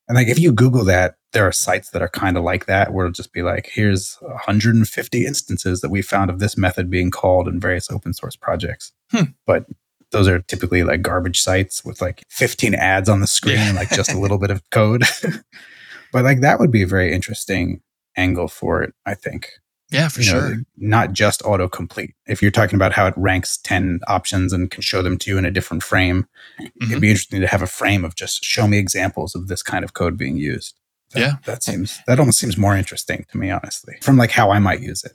And 0.07 0.15
like 0.15 0.27
if 0.27 0.37
you 0.37 0.51
Google 0.51 0.83
that, 0.85 1.15
there 1.33 1.47
are 1.47 1.51
sites 1.51 1.89
that 1.91 2.01
are 2.03 2.09
kind 2.09 2.37
of 2.37 2.43
like 2.43 2.67
that 2.67 2.93
where 2.93 3.05
it'll 3.07 3.13
just 3.13 3.33
be 3.33 3.41
like, 3.41 3.71
here's 3.73 4.17
150 4.21 5.25
instances 5.25 5.81
that 5.81 5.89
we 5.89 6.03
found 6.03 6.29
of 6.29 6.37
this 6.39 6.55
method 6.57 6.91
being 6.91 7.09
called 7.09 7.47
in 7.47 7.59
various 7.59 7.89
open 7.89 8.13
source 8.13 8.35
projects. 8.35 8.91
Hmm. 9.11 9.31
But 9.47 9.65
those 10.11 10.27
are 10.27 10.39
typically 10.43 10.83
like 10.83 11.01
garbage 11.01 11.41
sites 11.41 11.83
with 11.83 12.01
like 12.01 12.23
15 12.29 12.75
ads 12.75 13.09
on 13.09 13.19
the 13.21 13.27
screen 13.27 13.55
Yeah. 13.55 13.69
and 13.69 13.75
like 13.77 13.89
just 13.89 14.13
a 14.13 14.19
little 14.23 14.37
bit 14.37 14.51
of 14.51 14.61
code. 14.69 15.05
but 16.13 16.23
like 16.23 16.41
that 16.41 16.59
would 16.59 16.71
be 16.71 16.83
a 16.83 16.87
very 16.87 17.11
interesting 17.13 17.81
angle 18.17 18.47
for 18.47 18.81
it, 18.83 18.93
I 19.05 19.13
think. 19.13 19.51
Yeah, 19.89 20.09
for 20.09 20.21
You 20.21 20.33
know, 20.33 20.39
sure. 20.39 20.55
not 20.75 21.13
just 21.13 21.41
autocomplete. 21.43 22.11
If 22.25 22.41
you're 22.41 22.51
talking 22.51 22.75
about 22.75 22.91
how 22.91 23.07
it 23.07 23.13
ranks 23.15 23.57
10 23.63 24.01
options 24.07 24.51
and 24.51 24.69
can 24.69 24.81
show 24.81 25.01
them 25.01 25.17
to 25.19 25.31
you 25.31 25.37
in 25.37 25.45
a 25.45 25.51
different 25.51 25.81
frame, 25.83 26.27
Mm-hmm. 26.59 26.91
it'd 26.91 27.01
be 27.01 27.09
interesting 27.09 27.39
to 27.41 27.47
have 27.47 27.61
a 27.61 27.67
frame 27.67 28.03
of 28.03 28.15
just 28.15 28.43
show 28.43 28.67
me 28.67 28.77
examples 28.79 29.33
of 29.35 29.47
this 29.47 29.61
kind 29.63 29.85
of 29.85 29.93
code 29.93 30.17
being 30.17 30.35
used. 30.37 30.73
That, 31.11 31.19
Yeah. 31.19 31.33
That 31.45 31.63
seems, 31.63 31.99
that 32.07 32.19
almost 32.19 32.39
seems 32.39 32.57
more 32.57 32.75
interesting 32.75 33.25
to 33.31 33.37
me, 33.37 33.49
honestly, 33.51 33.95
from 34.01 34.17
like 34.17 34.31
how 34.31 34.49
I 34.51 34.59
might 34.59 34.81
use 34.81 35.03
it. 35.05 35.13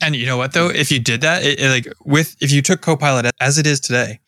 And 0.00 0.14
you 0.16 0.24
know 0.26 0.36
what 0.38 0.52
though? 0.52 0.68
If 0.68 0.90
you 0.92 0.98
did 1.00 1.20
that, 1.22 1.42
it, 1.44 1.58
it, 1.60 1.68
like 1.68 1.86
with 2.04 2.36
if 2.40 2.52
you 2.52 2.62
took 2.62 2.80
Copilot 2.80 3.30
as 3.40 3.58
it 3.58 3.66
is 3.66 3.80
today, 3.80 4.20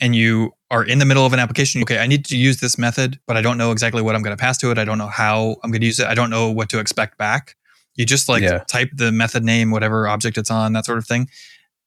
and 0.00 0.14
you 0.16 0.52
are 0.74 0.84
in 0.84 0.98
the 0.98 1.04
middle 1.04 1.24
of 1.24 1.32
an 1.32 1.38
application, 1.38 1.82
okay, 1.82 1.98
I 1.98 2.06
need 2.06 2.24
to 2.26 2.36
use 2.36 2.58
this 2.58 2.76
method, 2.76 3.20
but 3.26 3.36
I 3.36 3.42
don't 3.42 3.56
know 3.56 3.70
exactly 3.70 4.02
what 4.02 4.16
I'm 4.16 4.22
going 4.22 4.36
to 4.36 4.40
pass 4.40 4.58
to 4.58 4.70
it. 4.72 4.78
I 4.78 4.84
don't 4.84 4.98
know 4.98 5.06
how 5.06 5.56
I'm 5.62 5.70
going 5.70 5.80
to 5.80 5.86
use 5.86 6.00
it. 6.00 6.06
I 6.06 6.14
don't 6.14 6.30
know 6.30 6.50
what 6.50 6.68
to 6.70 6.80
expect 6.80 7.16
back. 7.16 7.54
You 7.94 8.04
just 8.04 8.28
like 8.28 8.42
Yeah. 8.42 8.64
type 8.66 8.90
the 8.92 9.12
method 9.12 9.44
name, 9.44 9.70
whatever 9.70 10.08
object 10.08 10.36
it's 10.36 10.50
on, 10.50 10.72
that 10.72 10.84
sort 10.84 10.98
of 10.98 11.06
thing, 11.06 11.28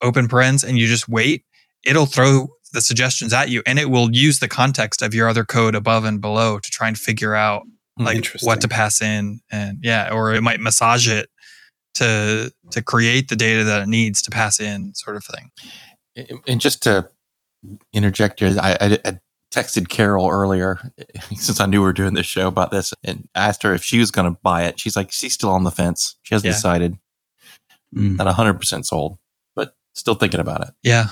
open 0.02 0.30
parens, 0.30 0.64
and 0.64 0.78
you 0.78 0.88
just 0.88 1.10
wait. 1.10 1.44
It'll 1.86 2.06
throw 2.06 2.48
the 2.74 2.82
suggestions 2.82 3.34
at 3.34 3.50
you 3.50 3.62
and 3.66 3.80
it 3.80 3.90
will 3.90 4.10
use 4.12 4.40
the 4.40 4.48
context 4.48 5.02
of 5.02 5.14
your 5.14 5.28
other 5.28 5.44
code 5.46 5.76
above 5.76 6.06
and 6.06 6.22
below 6.22 6.60
to 6.60 6.70
try 6.70 6.88
and 6.88 6.98
figure 6.98 7.36
out 7.36 7.64
hmm, 7.98 8.06
like 8.06 8.28
what 8.42 8.62
to 8.62 8.68
pass 8.68 9.02
in 9.02 9.40
and 9.50 9.80
yeah 9.82 10.10
or 10.12 10.34
it 10.34 10.42
might 10.42 10.60
massage 10.60 11.08
it 11.08 11.30
to 11.94 12.52
to 12.72 12.82
create 12.82 13.30
the 13.30 13.36
data 13.36 13.64
that 13.64 13.84
it 13.84 13.88
needs 13.88 14.22
to 14.22 14.30
pass 14.32 14.60
in 14.60 14.94
sort 14.96 15.16
of 15.16 15.24
thing 15.24 15.50
And 16.46 16.60
just 16.60 16.84
to 16.84 17.10
interject 17.94 18.40
here, 18.40 18.56
I, 18.60 18.78
I, 18.80 19.00
I 19.10 19.20
texted 19.54 19.90
Carol 19.90 20.30
earlier 20.30 20.80
since 21.36 21.60
I 21.60 21.66
knew 21.66 21.82
we 21.82 21.86
were 21.88 21.94
doing 21.94 22.14
this 22.14 22.26
show 22.26 22.48
about 22.48 22.72
this 22.72 22.94
and 23.04 23.28
asked 23.36 23.64
her 23.64 23.74
if 23.74 23.84
she 23.84 24.00
was 24.00 24.12
going 24.12 24.32
to 24.34 24.40
buy 24.44 24.64
it. 24.64 24.80
She's 24.80 24.96
like, 24.96 25.12
she's 25.12 25.34
still 25.34 25.50
on 25.52 25.64
the 25.64 25.72
fence. 25.72 26.18
She 26.24 26.36
hasn't 26.36 26.48
Yeah. 26.48 26.54
decided. 26.54 26.98
Mm. 27.96 28.18
Not 28.18 28.28
100% 28.36 28.86
sold, 28.86 29.18
but 29.56 29.76
still 29.96 30.16
thinking 30.16 30.40
about 30.42 30.62
it. 30.68 30.74
yeah 30.84 31.08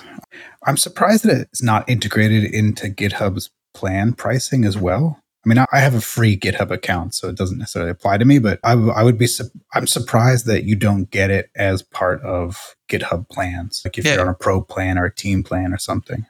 I'm 0.66 0.78
surprised 0.78 1.24
that 1.26 1.42
it's 1.42 1.64
not 1.64 1.88
integrated 1.90 2.44
into 2.54 2.88
GitHub's 2.88 3.50
plan 3.74 4.14
pricing 4.14 4.66
as 4.66 4.78
well. 4.78 5.22
I 5.46 5.50
mean, 5.50 5.58
I 5.60 5.66
I 5.72 5.80
have 5.80 5.94
a 5.94 6.02
free 6.02 6.36
GitHub 6.38 6.72
account, 6.72 7.14
so 7.14 7.30
it 7.30 7.38
doesn't 7.38 7.60
necessarily 7.60 7.92
apply 7.92 8.18
to 8.18 8.26
me. 8.26 8.40
But 8.40 8.60
I, 8.64 8.72
w- 8.72 8.92
I 8.92 9.04
would 9.04 9.18
be, 9.18 9.28
su- 9.28 9.50
I'm 9.76 9.86
surprised 9.86 10.48
that 10.48 10.64
you 10.64 10.76
don't 10.76 11.10
get 11.12 11.30
it 11.30 11.52
as 11.56 11.84
part 11.84 12.20
of 12.24 12.76
GitHub 12.90 13.30
plans, 13.30 13.82
like 13.86 13.98
if 14.00 14.06
Yeah. 14.06 14.14
you're 14.14 14.22
on 14.24 14.28
a 14.28 14.34
pro 14.34 14.60
plan 14.62 14.98
or 14.98 15.06
a 15.06 15.14
team 15.14 15.44
plan 15.44 15.72
or 15.72 15.78
something. 15.78 16.26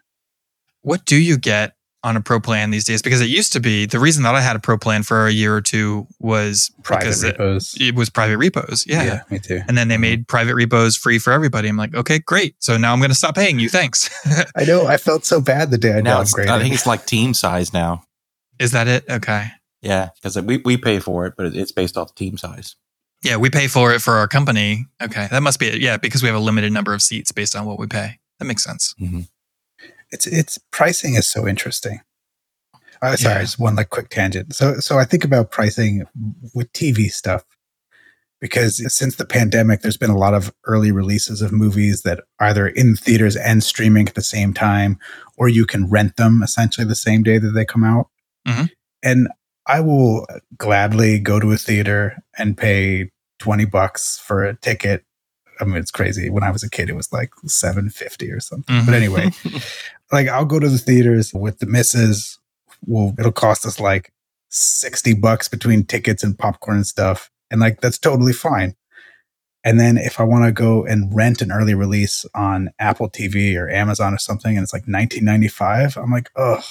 What 0.85 1.05
do 1.05 1.15
you 1.15 1.37
get 1.37 1.73
on 2.03 2.15
a 2.15 2.21
pro 2.21 2.39
plan 2.39 2.69
these 2.69 2.83
days 2.83 3.01
because 3.01 3.19
it 3.19 3.29
used 3.29 3.51
to 3.51 3.59
be 3.59 3.87
the 3.87 3.97
reason 3.97 4.21
that 4.21 4.35
i 4.35 4.41
had 4.41 4.55
a 4.55 4.59
pro 4.59 4.77
plan 4.77 5.01
for 5.01 5.25
a 5.25 5.31
year 5.31 5.55
or 5.55 5.61
two 5.61 6.05
was 6.19 6.71
Private 6.83 6.99
because 7.01 7.23
it, 7.23 7.39
repos. 7.39 7.75
it 7.79 7.95
was 7.95 8.11
private 8.11 8.37
repos 8.37 8.85
yeah. 8.87 9.21
me 9.31 9.39
too. 9.39 9.61
and 9.67 9.75
then 9.75 9.87
they 9.87 9.95
mm-hmm. 9.95 10.01
made 10.01 10.27
private 10.27 10.53
repos 10.53 10.95
free 10.95 11.17
for 11.17 11.33
everybody 11.33 11.67
i'm 11.67 11.77
like 11.77 11.95
okay 11.95 12.19
great 12.19 12.55
so 12.59 12.77
now 12.77 12.93
i'm 12.93 12.99
going 12.99 13.09
to 13.09 13.15
stop 13.15 13.33
paying 13.33 13.59
you 13.59 13.69
thanks 13.69 14.09
I 14.55 14.65
know. 14.65 14.85
I 14.85 14.97
felt 14.97 15.25
so 15.25 15.41
bad 15.41 15.71
the 15.71 15.77
day 15.77 15.97
I 15.97 16.01
now 16.01 16.21
it's, 16.21 16.33
downgraded. 16.33 16.49
I 16.49 16.61
think 16.61 16.73
it's 16.73 16.85
like 16.85 17.05
team 17.05 17.33
size 17.33 17.73
now. 17.73 18.03
is 18.59 18.71
that 18.71 18.87
it 18.87 19.03
okay 19.09 19.49
Yeah, 19.85 20.09
because 20.15 20.41
we, 20.41 20.57
we 20.65 20.77
pay 20.77 20.99
for 20.99 21.27
it, 21.27 21.35
but 21.37 21.55
it's 21.55 21.71
based 21.71 21.95
off 21.95 22.15
team 22.15 22.37
size. 22.37 22.75
Yeah, 23.23 23.37
we 23.37 23.49
pay 23.49 23.67
for 23.67 23.93
it 23.93 24.01
for 24.01 24.15
our 24.15 24.27
company. 24.27 24.87
Okay, 25.01 25.27
that 25.29 25.43
must 25.43 25.59
be 25.59 25.67
it. 25.67 25.79
Yeah, 25.79 25.97
because 25.97 26.23
we 26.23 26.27
have 26.27 26.35
a 26.35 26.39
limited 26.39 26.73
number 26.73 26.93
of 26.93 27.01
seats 27.01 27.31
based 27.31 27.55
on 27.55 27.65
what 27.65 27.79
we 27.79 27.87
pay. 27.87 28.19
That 28.39 28.45
makes 28.45 28.63
sense. 28.63 28.95
Mm-hmm. 28.99 29.21
It's 30.15 30.27
it's 30.27 30.57
pricing 30.71 31.15
is 31.15 31.27
so 31.27 31.47
interesting. 31.47 31.99
Oh, 33.01 33.15
sorry, 33.15 33.35
Yeah. 33.35 33.41
just 33.41 33.59
one 33.59 33.75
like 33.75 33.89
quick 33.89 34.09
tangent. 34.09 34.55
So 34.55 34.79
so 34.79 34.97
I 34.97 35.05
think 35.05 35.23
about 35.23 35.51
pricing 35.51 36.05
with 36.53 36.71
TV 36.73 37.09
stuff 37.11 37.43
because 38.41 38.81
since 38.95 39.15
the 39.17 39.25
pandemic, 39.25 39.81
there's 39.81 39.97
been 39.97 40.09
a 40.09 40.17
lot 40.17 40.33
of 40.33 40.53
early 40.65 40.91
releases 40.91 41.41
of 41.41 41.51
movies 41.51 42.01
that 42.03 42.19
are 42.39 42.47
either 42.47 42.67
in 42.67 42.95
theaters 42.95 43.35
and 43.35 43.63
streaming 43.63 44.07
at 44.07 44.15
the 44.15 44.21
same 44.21 44.53
time, 44.53 44.97
or 45.37 45.47
you 45.49 45.65
can 45.65 45.89
rent 45.89 46.15
them 46.17 46.41
essentially 46.43 46.85
the 46.87 46.95
same 46.95 47.21
day 47.23 47.37
that 47.37 47.51
they 47.51 47.65
come 47.65 47.83
out. 47.83 48.07
Mhm. 48.47 48.69
And 49.03 49.27
I 49.67 49.79
will 49.81 50.25
gladly 50.57 51.19
go 51.19 51.39
to 51.39 51.51
a 51.51 51.57
theater 51.57 52.17
and 52.37 52.57
pay 52.57 53.11
twenty 53.39 53.65
bucks 53.65 54.17
for 54.25 54.43
a 54.43 54.55
ticket. 54.55 55.03
I 55.59 55.63
mean, 55.65 55.77
it's 55.77 55.91
crazy. 55.91 56.29
When 56.29 56.43
I 56.43 56.51
was 56.51 56.63
a 56.63 56.69
kid, 56.69 56.89
it 56.89 56.95
was 56.95 57.11
like 57.13 57.31
seven 57.45 57.89
fifty 57.89 58.31
or 58.31 58.39
something. 58.39 58.75
Mhm. 58.75 58.85
But 58.85 58.93
anyway, 58.95 59.31
like 60.11 60.27
I'll 60.27 60.45
go 60.45 60.59
to 60.59 60.69
the 60.69 60.77
theaters 60.77 61.33
with 61.33 61.59
the 61.59 61.65
misses. 61.65 62.39
Well, 62.85 63.13
it'll 63.17 63.31
cost 63.31 63.65
us 63.65 63.79
like 63.79 64.11
60 64.49 65.15
bucks 65.15 65.47
between 65.47 65.85
tickets 65.85 66.23
and 66.23 66.37
popcorn 66.37 66.77
and 66.77 66.87
stuff. 66.87 67.29
And 67.51 67.59
like 67.61 67.81
that's 67.81 67.97
totally 67.97 68.33
fine. 68.33 68.75
And 69.63 69.79
then 69.79 69.97
if 69.97 70.19
I 70.19 70.23
want 70.23 70.45
to 70.45 70.51
go 70.51 70.85
and 70.85 71.13
rent 71.15 71.41
an 71.41 71.51
early 71.51 71.73
release 71.73 72.23
on 72.35 72.69
Apple 72.77 73.09
TV 73.09 73.57
or 73.59 73.67
Amazon 73.69 74.13
or 74.13 74.19
something 74.19 74.55
and 74.55 74.63
it's 74.63 74.73
like 74.73 74.81
1995, 74.83 75.97
I'm 75.97 76.11
like, 76.11 76.29
oh, 76.35 76.63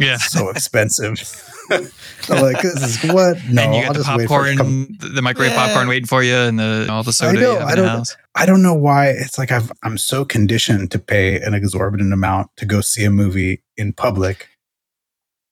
Yeah. 0.00 0.16
so 0.16 0.48
expensive. 0.56 1.20
I'm 1.70 2.42
like, 2.42 2.60
this 2.62 2.82
is 3.04 3.12
what? 3.12 3.36
No, 3.48 3.62
and 3.62 3.74
you 3.74 3.82
I'll 3.82 3.92
the 3.92 4.00
just 4.00 4.16
wait 4.16 4.26
for 4.26 4.38
popcorn, 4.44 4.56
come. 4.56 4.88
the, 4.98 5.08
the 5.08 5.22
microwave 5.22 5.52
popcorn 5.52 5.86
waiting 5.86 6.06
for 6.06 6.22
you, 6.22 6.34
and 6.34 6.58
the 6.58 6.88
all 6.90 7.02
the 7.04 7.12
soda 7.12 7.40
know, 7.40 7.52
you 7.52 7.58
have 7.58 7.68
I 7.68 7.70
in 7.72 7.76
don't- 7.76 7.88
house. 7.88 8.16
I 8.34 8.46
don't 8.46 8.62
know 8.62 8.74
why. 8.74 9.08
It's 9.08 9.38
like 9.38 9.52
I've, 9.52 9.70
I'm 9.84 9.98
so 9.98 10.24
conditioned 10.24 10.90
to 10.92 10.98
pay 10.98 11.40
an 11.40 11.52
exorbitant 11.54 12.12
amount 12.12 12.50
to 12.56 12.66
go 12.66 12.80
see 12.80 13.04
a 13.04 13.10
movie 13.10 13.62
in 13.76 13.92
public, 13.92 14.48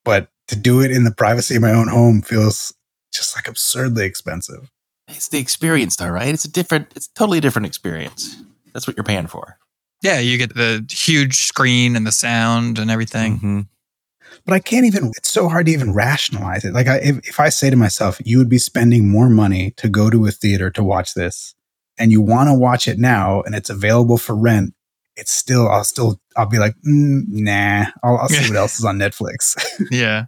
but 0.04 0.28
to 0.48 0.56
do 0.56 0.80
it 0.80 0.90
in 0.90 1.04
the 1.04 1.10
privacy 1.12 1.56
of 1.56 1.62
my 1.62 1.72
own 1.72 1.88
home 1.88 2.22
feels 2.22 2.72
just 3.12 3.36
like 3.36 3.48
absurdly 3.48 4.04
expensive. 4.04 4.70
It's 5.08 5.28
the 5.28 5.38
experience, 5.38 5.96
though, 5.96 6.08
right? 6.08 6.32
It's 6.34 6.44
a 6.44 6.50
different, 6.50 6.88
it's 6.94 7.06
a 7.06 7.14
totally 7.14 7.40
different 7.40 7.66
experience. 7.66 8.36
That's 8.74 8.86
what 8.86 8.96
you're 8.96 9.04
paying 9.04 9.26
for. 9.26 9.56
Yeah, 10.02 10.18
you 10.20 10.38
get 10.38 10.54
the 10.54 10.84
huge 10.90 11.36
screen 11.46 11.96
and 11.96 12.06
the 12.06 12.12
sound 12.12 12.78
and 12.78 12.90
everything. 12.90 13.38
Mhm. 13.40 13.66
But 14.48 14.54
I 14.54 14.60
can't 14.60 14.86
even. 14.86 15.12
It's 15.18 15.30
so 15.30 15.46
hard 15.46 15.66
to 15.66 15.72
even 15.72 15.92
rationalize 15.92 16.64
it. 16.64 16.72
Like, 16.72 16.86
I, 16.86 16.96
if, 17.00 17.18
if 17.28 17.38
I 17.38 17.50
say 17.50 17.68
to 17.68 17.76
myself, 17.76 18.18
"You 18.24 18.38
would 18.38 18.48
be 18.48 18.56
spending 18.56 19.06
more 19.06 19.28
money 19.28 19.72
to 19.72 19.90
go 19.90 20.08
to 20.08 20.24
a 20.24 20.30
theater 20.30 20.70
to 20.70 20.82
watch 20.82 21.12
this," 21.12 21.54
and 21.98 22.10
you 22.10 22.22
want 22.22 22.48
to 22.48 22.54
watch 22.54 22.88
it 22.88 22.98
now, 22.98 23.42
and 23.42 23.54
it's 23.54 23.68
available 23.68 24.16
for 24.16 24.34
rent, 24.34 24.72
it's 25.16 25.32
still. 25.32 25.68
I'll 25.68 25.84
still. 25.84 26.18
I'll 26.34 26.46
be 26.46 26.58
like, 26.58 26.72
mm, 26.76 27.24
nah. 27.28 27.88
I'll, 28.02 28.16
I'll 28.16 28.28
see 28.28 28.48
what 28.48 28.56
else 28.62 28.78
is 28.78 28.86
on 28.86 28.96
Netflix. 28.96 29.54
Yeah. 29.90 30.26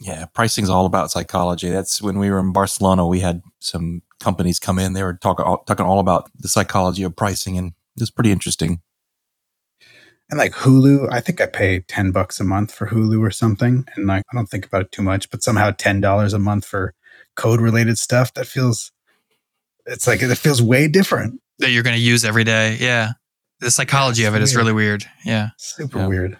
Yeah, 0.00 0.26
pricing's 0.26 0.68
all 0.68 0.84
about 0.84 1.10
psychology. 1.10 1.70
That's 1.70 2.02
when 2.02 2.18
we 2.18 2.30
were 2.30 2.38
in 2.38 2.52
Barcelona. 2.52 3.06
We 3.06 3.20
had 3.20 3.40
some 3.58 4.02
companies 4.20 4.60
come 4.60 4.78
in. 4.78 4.92
They 4.92 5.02
were 5.02 5.14
talking 5.14 5.46
all, 5.46 5.64
talking 5.64 5.86
all 5.86 5.98
about 5.98 6.30
the 6.38 6.48
psychology 6.48 7.04
of 7.04 7.16
pricing, 7.16 7.56
and 7.56 7.68
it 7.96 8.00
was 8.00 8.10
pretty 8.10 8.32
interesting. 8.32 8.82
And 10.30 10.38
like 10.38 10.52
Hulu, 10.52 11.10
I 11.10 11.20
think 11.20 11.40
I 11.40 11.46
pay 11.46 11.80
10 11.80 12.10
bucks 12.12 12.38
a 12.38 12.44
month 12.44 12.72
for 12.74 12.86
Hulu 12.88 13.20
or 13.20 13.30
something. 13.30 13.86
And 13.96 14.06
like, 14.06 14.24
I 14.32 14.36
don't 14.36 14.46
think 14.46 14.66
about 14.66 14.82
it 14.82 14.92
too 14.92 15.02
much, 15.02 15.30
but 15.30 15.42
somehow 15.42 15.70
$10 15.70 16.34
a 16.34 16.38
month 16.38 16.66
for 16.66 16.94
code 17.34 17.60
related 17.60 17.96
stuff, 17.98 18.34
that 18.34 18.46
feels, 18.46 18.92
it's 19.86 20.06
like, 20.06 20.22
it 20.22 20.34
feels 20.36 20.60
way 20.60 20.86
different. 20.86 21.40
That 21.60 21.70
you're 21.70 21.82
going 21.82 21.96
to 21.96 22.02
use 22.02 22.24
every 22.24 22.44
day. 22.44 22.76
Yeah. 22.78 23.12
The 23.60 23.70
psychology 23.70 24.22
Yeah, 24.22 24.28
of 24.28 24.34
it 24.34 24.42
it's 24.42 24.50
is 24.52 24.56
really 24.56 24.72
weird. 24.74 25.04
Yeah. 25.24 25.48
Super 25.56 25.98
Yeah. 26.00 26.06
weird. 26.08 26.38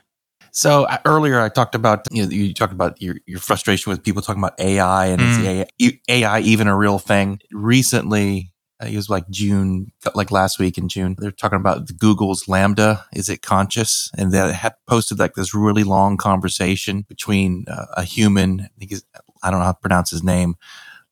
So 0.53 0.85
uh, 0.85 0.99
earlier, 1.05 1.41
I 1.41 1.49
talked 1.49 1.75
about 1.75 2.07
you 2.11 2.25
know 2.25 2.31
you 2.31 2.53
talked 2.55 2.73
about 2.73 3.01
your 3.01 3.17
your 3.27 3.39
frustration 3.39 3.91
with 3.91 4.03
people 4.03 4.23
talking 4.23 4.43
about 4.43 4.59
AI 4.59 5.07
and 5.07 5.21
Mm. 5.21 5.29
is 5.31 5.39
AI, 5.39 5.99
AI 6.09 6.41
even 6.41 6.67
a 6.69 6.77
real 6.77 6.99
thing? 6.99 7.39
Recently, 7.53 8.29
I 8.29 8.35
think 8.39 8.53
it 8.81 8.95
was 8.97 9.11
like 9.11 9.29
June, 9.31 9.93
like 10.15 10.31
last 10.31 10.59
week 10.59 10.79
in 10.79 10.89
June. 10.89 11.17
They're 11.19 11.31
talking 11.33 11.59
about 11.59 11.97
Google's 11.99 12.45
LaMDA. 12.45 13.03
Is 13.13 13.29
it 13.29 13.43
conscious? 13.43 14.11
And 14.17 14.31
they 14.33 14.53
had 14.53 14.75
posted 14.87 15.19
like 15.19 15.35
this 15.35 15.55
really 15.55 15.85
long 15.85 16.17
conversation 16.17 17.03
between 17.09 17.65
uh, 17.69 17.87
a 17.97 18.05
human. 18.05 18.61
I 18.63 18.69
think 18.79 18.93
is 18.93 19.05
I 19.43 19.51
don't 19.51 19.61
know 19.61 19.67
how 19.67 19.73
to 19.73 19.79
pronounce 19.81 20.11
his 20.11 20.23
name. 20.23 20.55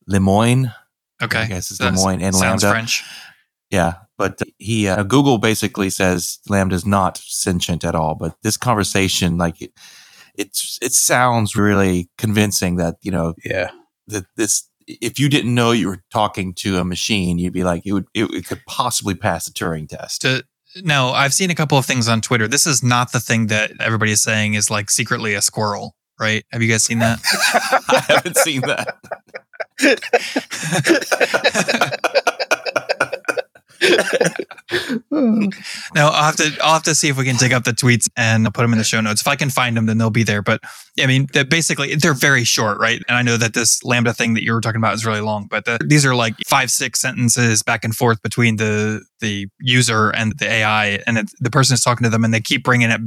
Lemoine. 0.09 0.73
Okay. 1.21 1.39
I 1.39 1.45
guess 1.47 1.71
it's 1.71 1.79
That 1.79 1.93
Lemoine 1.93 2.21
and 2.21 2.35
sounds 2.35 2.63
LaMDA. 2.63 2.71
French. 2.71 3.03
Yeah, 3.69 3.93
but 4.17 4.39
he 4.57 4.87
uh, 4.87 5.03
Google 5.03 5.37
basically 5.39 5.89
says 5.89 6.39
LaMDA 6.49 6.73
is 6.73 6.85
not 6.85 7.17
sentient 7.17 7.83
at 7.83 7.95
all. 7.95 8.15
But 8.15 8.35
this 8.43 8.55
conversation, 8.55 9.37
like 9.37 9.61
it, 9.61 9.73
it's 10.35 10.79
it 10.81 10.93
sounds 10.93 11.55
really 11.57 12.09
convincing 12.17 12.77
that 12.77 12.95
you 13.01 13.11
know 13.11 13.33
Yeah. 13.43 13.71
that 14.07 14.25
this 14.37 14.66
if 14.87 15.19
you 15.19 15.29
didn't 15.29 15.53
know 15.53 15.71
you 15.71 15.87
were 15.87 16.03
talking 16.11 16.53
to 16.55 16.77
a 16.77 16.85
machine, 16.85 17.37
you'd 17.37 17.53
be 17.53 17.63
like 17.63 17.85
it 17.85 17.93
would 17.93 18.05
it, 18.13 18.25
it 18.31 18.47
could 18.47 18.61
possibly 18.67 19.15
pass 19.15 19.45
the 19.45 19.51
Turing 19.51 19.87
test. 19.87 20.25
Uh, 20.25 20.41
to, 20.75 20.83
no, 20.83 21.09
I've 21.09 21.33
seen 21.33 21.49
a 21.49 21.55
couple 21.55 21.77
of 21.77 21.85
things 21.85 22.07
on 22.07 22.21
Twitter. 22.21 22.47
This 22.47 22.67
is 22.67 22.83
not 22.83 23.11
the 23.11 23.19
thing 23.19 23.47
that 23.47 23.71
everybody 23.79 24.11
is 24.11 24.21
saying 24.21 24.53
is 24.53 24.69
like 24.69 24.89
secretly 24.89 25.33
a 25.33 25.41
squirrel, 25.41 25.95
right? 26.19 26.45
Have 26.51 26.61
you 26.61 26.69
guys 26.69 26.83
seen 26.83 26.99
that? 26.99 27.19
I 27.89 28.03
haven't 28.07 28.37
seen 28.37 28.61
that. 28.61 28.97
No, 35.09 36.07
I'll 36.07 36.23
have 36.23 36.35
to 36.35 36.51
I'll 36.61 36.73
have 36.73 36.83
to 36.83 36.93
see 36.93 37.07
if 37.07 37.17
we 37.17 37.23
can 37.23 37.37
dig 37.37 37.53
up 37.53 37.63
the 37.63 37.71
tweets 37.71 38.09
and 38.17 38.45
I'll 38.45 38.51
put 38.51 38.63
them 38.63 38.73
in 38.73 38.77
the 38.77 38.83
show 38.83 38.99
notes. 38.99 39.21
If 39.21 39.27
I 39.27 39.35
can 39.35 39.49
find 39.49 39.75
them, 39.77 39.85
then 39.85 39.97
they'll 39.97 40.09
be 40.09 40.23
there. 40.23 40.41
But 40.41 40.61
I 40.99 41.07
mean, 41.07 41.27
basically 41.49 41.95
they're 41.95 42.13
very 42.13 42.43
short, 42.43 42.79
right? 42.79 43.01
And 43.07 43.17
I 43.17 43.21
know 43.21 43.37
that 43.37 43.53
this 43.53 43.81
LaMDA 43.81 44.15
thing 44.15 44.33
that 44.33 44.43
you 44.43 44.53
were 44.53 44.61
talking 44.61 44.79
about 44.79 44.93
is 44.93 45.05
really 45.05 45.21
long, 45.21 45.47
but 45.49 45.65
the, 45.65 45.79
these 45.85 46.05
are 46.05 46.13
like 46.13 46.35
five 46.45 46.69
six 46.69 46.99
sentences 46.99 47.63
back 47.63 47.83
and 47.85 47.95
forth 47.95 48.21
between 48.21 48.57
the 48.57 49.01
the 49.19 49.47
user 49.59 50.09
and 50.09 50.37
the 50.37 50.47
AI, 50.47 50.99
and 51.07 51.17
it, 51.17 51.31
the 51.39 51.49
person 51.49 51.73
is 51.73 51.81
talking 51.81 52.03
to 52.03 52.09
them, 52.09 52.23
and 52.23 52.33
they 52.33 52.41
keep 52.41 52.63
bringing 52.63 52.89
it 52.89 53.01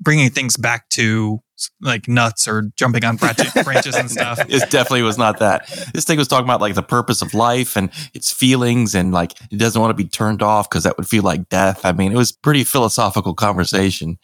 bringing 0.00 0.28
things 0.30 0.56
back 0.56 0.88
to 0.90 1.40
like 1.80 2.08
nuts 2.08 2.48
or 2.48 2.70
jumping 2.76 3.04
on 3.04 3.16
branches, 3.16 3.52
branches 3.64 3.94
and 3.96 4.10
stuff. 4.10 4.38
It 4.48 4.70
definitely 4.70 5.02
was 5.02 5.18
not 5.18 5.38
that. 5.40 5.66
This 5.92 6.04
thing 6.04 6.18
was 6.18 6.28
talking 6.28 6.44
about 6.46 6.60
like 6.60 6.74
the 6.74 6.82
purpose 6.82 7.22
of 7.22 7.34
life 7.34 7.76
and 7.76 7.90
its 8.14 8.32
feelings, 8.32 8.94
and 8.94 9.12
like 9.12 9.32
it 9.50 9.58
doesn't 9.58 9.80
want 9.80 9.90
to 9.96 10.02
be 10.02 10.08
turned 10.08 10.42
off 10.42 10.68
because 10.70 10.84
that 10.84 10.96
would 10.96 11.08
feel 11.08 11.22
like 11.22 11.48
death. 11.48 11.84
I 11.84 11.92
mean, 11.92 12.12
it 12.12 12.16
was 12.16 12.32
pretty 12.32 12.64
philosophical 12.64 13.34
conversation. 13.34 14.18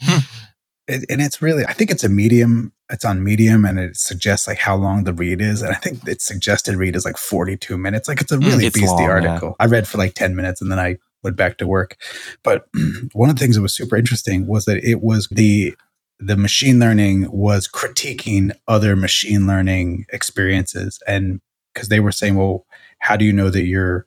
It, 0.88 1.04
and 1.10 1.20
it's 1.20 1.42
really, 1.42 1.64
I 1.66 1.72
think 1.72 1.90
it's 1.90 2.04
a 2.04 2.08
medium. 2.08 2.72
It's 2.88 3.04
on 3.04 3.24
medium 3.24 3.64
and 3.64 3.80
it 3.80 3.96
suggests 3.96 4.46
like 4.46 4.58
how 4.58 4.76
long 4.76 5.02
the 5.02 5.12
read 5.12 5.40
is. 5.40 5.60
And 5.60 5.72
I 5.72 5.74
think 5.74 6.06
its 6.06 6.24
suggested 6.24 6.76
read 6.76 6.94
is 6.94 7.04
like 7.04 7.16
42 7.16 7.76
minutes. 7.76 8.06
Like 8.06 8.20
it's 8.20 8.30
a 8.30 8.36
Mm, 8.36 8.46
really 8.46 8.66
it's 8.66 8.78
beastie 8.78 8.92
long, 8.92 9.02
yeah. 9.02 9.10
article. 9.10 9.56
I 9.58 9.66
read 9.66 9.88
for 9.88 9.98
like 9.98 10.14
10 10.14 10.36
minutes 10.36 10.62
and 10.62 10.70
then 10.70 10.78
I 10.78 10.98
went 11.24 11.36
back 11.36 11.58
to 11.58 11.66
work. 11.66 11.96
But 12.44 12.68
one 13.12 13.28
of 13.28 13.34
the 13.34 13.40
things 13.40 13.56
that 13.56 13.62
was 13.62 13.74
super 13.74 13.96
interesting 13.96 14.46
was 14.46 14.66
that 14.66 14.76
it 14.88 15.02
was 15.02 15.26
the 15.32 15.74
the 16.18 16.36
machine 16.36 16.78
learning 16.78 17.30
was 17.30 17.68
critiquing 17.68 18.52
other 18.66 18.96
machine 18.96 19.46
learning 19.46 20.06
experiences 20.12 20.98
and 21.06 21.40
because 21.74 21.88
they 21.88 22.00
were 22.00 22.12
saying 22.12 22.36
well 22.36 22.66
how 23.00 23.16
do 23.16 23.24
you 23.24 23.32
know 23.32 23.50
that 23.50 23.64
you're 23.64 24.06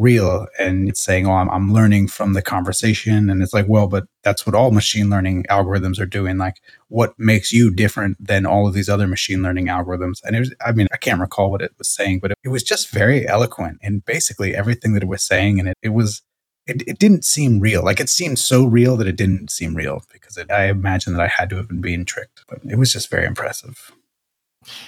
real? 0.00 0.46
And 0.58 0.88
it's 0.88 1.02
saying 1.02 1.26
oh 1.26 1.32
I'm, 1.32 1.50
I'm 1.50 1.72
learning 1.72 2.08
from 2.08 2.32
the 2.32 2.42
conversation. 2.42 3.30
And 3.30 3.42
it's 3.42 3.52
like 3.52 3.66
well 3.68 3.86
but 3.86 4.04
that's 4.22 4.46
what 4.46 4.54
all 4.54 4.70
machine 4.70 5.10
learning 5.10 5.44
algorithms 5.50 6.00
are 6.00 6.06
doing. 6.06 6.38
Like 6.38 6.56
what 6.88 7.14
makes 7.18 7.52
you 7.52 7.70
different 7.70 8.16
than 8.24 8.46
all 8.46 8.66
of 8.66 8.74
these 8.74 8.88
other 8.88 9.06
machine 9.06 9.42
learning 9.42 9.66
algorithms? 9.66 10.20
And 10.24 10.34
it 10.34 10.40
was 10.40 10.54
i 10.64 10.72
mean 10.72 10.88
i 10.92 10.96
can't 10.96 11.20
recall 11.20 11.50
what 11.50 11.62
it 11.62 11.72
was 11.78 11.88
saying 11.88 12.20
but 12.20 12.32
it, 12.32 12.38
it 12.44 12.48
was 12.48 12.62
just 12.62 12.90
very 12.90 13.28
eloquent 13.28 13.78
in 13.82 14.00
basically 14.00 14.54
everything 14.54 14.94
that 14.94 15.02
it 15.02 15.08
was 15.08 15.22
saying. 15.22 15.58
And 15.60 15.68
it, 15.68 15.76
it 15.82 15.90
was 15.90 16.22
it, 16.70 16.82
it 16.86 16.98
didn't 16.98 17.24
seem 17.24 17.60
real 17.60 17.84
like 17.84 18.00
it 18.00 18.08
seemed 18.08 18.38
so 18.38 18.64
real 18.64 18.96
that 18.96 19.06
it 19.06 19.16
didn't 19.16 19.50
seem 19.50 19.74
real 19.74 20.02
because 20.12 20.36
it, 20.36 20.50
i 20.50 20.64
imagine 20.66 21.12
that 21.14 21.22
i 21.22 21.26
had 21.28 21.50
to 21.50 21.56
have 21.56 21.68
been 21.68 21.80
being 21.80 22.04
tricked 22.04 22.44
but 22.48 22.58
it 22.68 22.78
was 22.78 22.92
just 22.92 23.10
very 23.10 23.26
impressive 23.26 23.92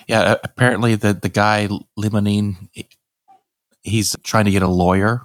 Yeah, 0.06 0.36
apparently 0.44 0.96
the 0.96 1.14
the 1.14 1.30
guy 1.30 1.68
Lemoine, 1.98 2.68
he's 3.82 4.14
trying 4.22 4.44
to 4.44 4.50
get 4.50 4.62
a 4.62 4.68
lawyer. 4.68 5.22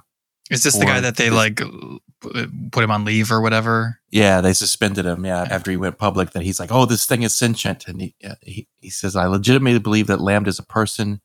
Is 0.50 0.62
this 0.62 0.76
the 0.78 0.86
guy 0.86 1.00
that 1.00 1.16
they 1.16 1.28
this- 1.28 1.34
like 1.34 1.60
put 2.72 2.82
him 2.82 2.90
on 2.90 3.04
leave 3.04 3.30
or 3.30 3.40
whatever? 3.42 4.00
Yeah, 4.10 4.40
they 4.40 4.54
suspended 4.54 5.04
him. 5.04 5.26
Yeah, 5.26 5.46
after 5.50 5.70
he 5.70 5.76
went 5.76 5.98
public, 5.98 6.30
that 6.30 6.42
he's 6.42 6.58
like, 6.58 6.72
"Oh, 6.72 6.86
this 6.86 7.04
thing 7.04 7.22
is 7.22 7.34
sentient," 7.36 7.86
and 7.86 8.00
he 8.00 8.14
he, 8.40 8.66
he 8.80 8.90
says, 8.90 9.14
"I 9.14 9.26
legitimately 9.26 9.80
believe 9.80 10.06
that 10.06 10.18
LaMDA 10.18 10.48
is 10.48 10.58
a 10.58 10.64
person. 10.64 11.20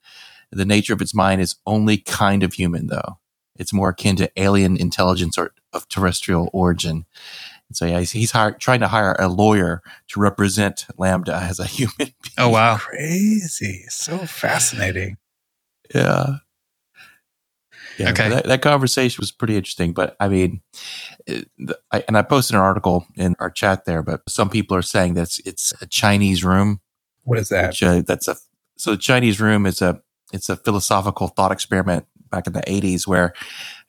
The 0.52 0.66
nature 0.66 0.94
of 0.94 1.02
its 1.02 1.16
mind 1.16 1.42
is 1.42 1.56
only 1.66 1.98
kind 1.98 2.44
of 2.44 2.54
human, 2.54 2.88
though. 2.88 3.18
It's 3.58 3.74
more 3.74 3.89
akin 3.89 4.16
to 4.18 4.32
alien 4.36 4.78
intelligence 4.78 5.38
or 5.38 5.54
of 5.72 5.88
terrestrial 5.88 6.49
origin." 6.54 7.06
And 7.70 7.78
so 7.78 7.86
yeah, 7.86 7.99
he's, 7.99 8.12
he's 8.12 8.32
hired, 8.32 8.60
trying 8.60 8.82
to 8.82 8.88
hire 8.88 9.16
a 9.18 9.28
lawyer 9.28 9.82
to 10.10 10.20
represent 10.20 10.86
LaMDA 10.99 11.49
as 11.49 11.60
a 11.60 11.66
human. 11.66 11.93
Being. 11.97 12.14
Oh 12.38 12.49
wow. 12.49 12.78
crazy 12.78 13.86
so 13.89 14.20
fascinating 14.20 15.18
Yeah. 15.93 16.38
Yeah, 17.97 18.10
Okay. 18.10 18.30
That, 18.30 18.45
that 18.45 18.62
conversation 18.62 19.22
was 19.22 19.32
pretty 19.32 19.56
interesting, 19.56 19.93
but 19.93 20.16
I 20.20 20.28
mean, 20.28 20.62
it, 21.28 21.47
I, 21.91 22.04
and 22.08 22.18
I 22.18 22.24
posted 22.24 22.56
an 22.56 22.62
article 22.62 23.06
in 23.16 23.36
our 23.39 23.51
chat 23.51 23.86
there. 23.86 24.01
But 24.01 24.22
some 24.28 24.49
people 24.49 24.76
are 24.76 24.82
saying 24.82 25.14
that 25.16 25.24
it's, 25.24 25.39
it's 25.39 25.74
a 25.82 25.86
Chinese 25.86 26.43
room. 26.43 26.82
what 27.24 27.38
is 27.38 27.49
that 27.49 27.70
Which, 27.70 27.84
uh, 27.84 28.01
that's 28.01 28.28
a 28.28 28.36
so 28.78 28.91
the 28.91 28.97
Chinese 28.97 29.39
room 29.39 29.66
is 29.66 29.82
a 29.82 30.01
it's 30.32 30.49
a 30.49 30.56
philosophical 30.58 31.28
thought 31.28 31.51
experiment 31.51 32.06
back 32.34 32.48
in 32.48 32.54
the 32.54 32.64
eighties 32.68 33.08
where 33.08 33.34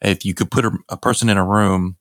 if 0.01 0.23
you 0.23 0.33
could 0.33 0.51
put 0.51 0.65
a, 0.65 0.71
a 0.89 0.97
person 0.97 1.27
in 1.29 1.37
a 1.37 1.45
room 1.45 1.97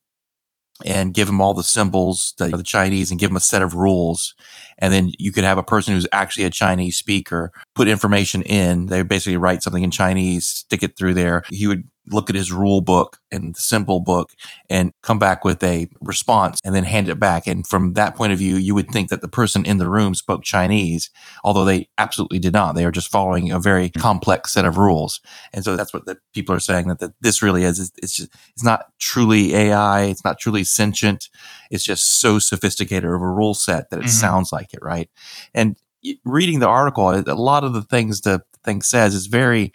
and 0.84 1.14
give 1.14 1.26
them 1.26 1.40
all 1.40 1.54
the 1.54 1.62
symbols 1.62 2.34
are 2.40 2.48
the 2.50 2.62
Chinese 2.62 3.10
and 3.10 3.20
give 3.20 3.30
them 3.30 3.36
a 3.36 3.40
set 3.40 3.62
of 3.62 3.74
rules. 3.74 4.34
And 4.78 4.92
then 4.92 5.12
you 5.18 5.30
could 5.30 5.44
have 5.44 5.58
a 5.58 5.62
person 5.62 5.94
who's 5.94 6.06
actually 6.12 6.44
a 6.44 6.50
Chinese 6.50 6.96
speaker 6.96 7.52
put 7.74 7.86
information 7.86 8.42
in. 8.42 8.86
They 8.86 8.98
would 8.98 9.08
basically 9.08 9.36
write 9.36 9.62
something 9.62 9.84
in 9.84 9.92
Chinese, 9.92 10.46
stick 10.46 10.82
it 10.82 10.96
through 10.98 11.14
there. 11.14 11.44
He 11.48 11.66
would 11.68 11.84
look 12.08 12.28
at 12.28 12.36
his 12.36 12.52
rule 12.52 12.80
book 12.80 13.18
and 13.32 13.54
the 13.54 13.60
symbol 13.60 13.98
book 14.00 14.30
and 14.68 14.92
come 15.02 15.18
back 15.18 15.44
with 15.44 15.62
a 15.62 15.88
response 16.00 16.60
and 16.64 16.74
then 16.74 16.84
hand 16.84 17.08
it 17.08 17.18
back. 17.18 17.46
And 17.46 17.66
from 17.66 17.94
that 17.94 18.14
point 18.14 18.32
of 18.32 18.38
view, 18.38 18.56
you 18.56 18.74
would 18.74 18.90
think 18.90 19.08
that 19.08 19.20
the 19.22 19.28
person 19.28 19.64
in 19.64 19.78
the 19.78 19.88
room 19.88 20.14
spoke 20.14 20.42
Chinese, 20.42 21.10
although 21.42 21.64
they 21.64 21.88
absolutely 21.96 22.38
did 22.38 22.52
not. 22.52 22.74
They 22.74 22.84
are 22.84 22.90
just 22.90 23.10
following 23.10 23.50
a 23.50 23.58
very 23.58 23.88
complex 23.90 24.52
set 24.52 24.64
of 24.64 24.76
rules. 24.76 25.20
And 25.52 25.64
so 25.64 25.76
that's 25.76 25.94
what 25.94 26.04
the 26.06 26.18
people 26.34 26.54
are 26.54 26.60
saying 26.60 26.88
that, 26.88 26.98
that 27.00 27.14
this 27.20 27.42
really 27.42 27.64
is. 27.64 27.80
It's, 27.80 27.92
it's 28.02 28.16
just, 28.16 28.30
it's 28.52 28.64
not 28.64 28.86
truly 28.98 29.54
AI. 29.54 30.02
It's 30.04 30.24
not 30.24 30.38
truly 30.38 30.64
sentient. 30.64 31.28
It's 31.70 31.84
just 31.84 32.20
so 32.20 32.38
sophisticated 32.38 33.04
of 33.04 33.22
a 33.22 33.28
rule 33.28 33.54
set 33.54 33.90
that 33.90 34.00
it 34.00 34.06
Mhm. 34.06 34.10
sounds 34.10 34.52
like 34.52 34.74
it, 34.74 34.80
right? 34.82 35.08
And 35.54 35.76
reading 36.24 36.58
the 36.58 36.68
article, 36.68 37.08
a 37.08 37.22
lot 37.34 37.64
of 37.64 37.72
the 37.72 37.82
things 37.82 38.20
the 38.20 38.42
thing 38.62 38.82
says 38.82 39.14
is 39.14 39.26
very, 39.26 39.72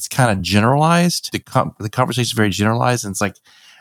it's 0.00 0.08
kind 0.08 0.30
of 0.30 0.40
generalized. 0.40 1.30
The, 1.30 1.40
com- 1.40 1.74
the 1.78 1.90
conversation 1.90 2.22
is 2.28 2.32
very 2.32 2.48
generalized. 2.48 3.04
And 3.04 3.12
it's 3.12 3.20
like, 3.20 3.36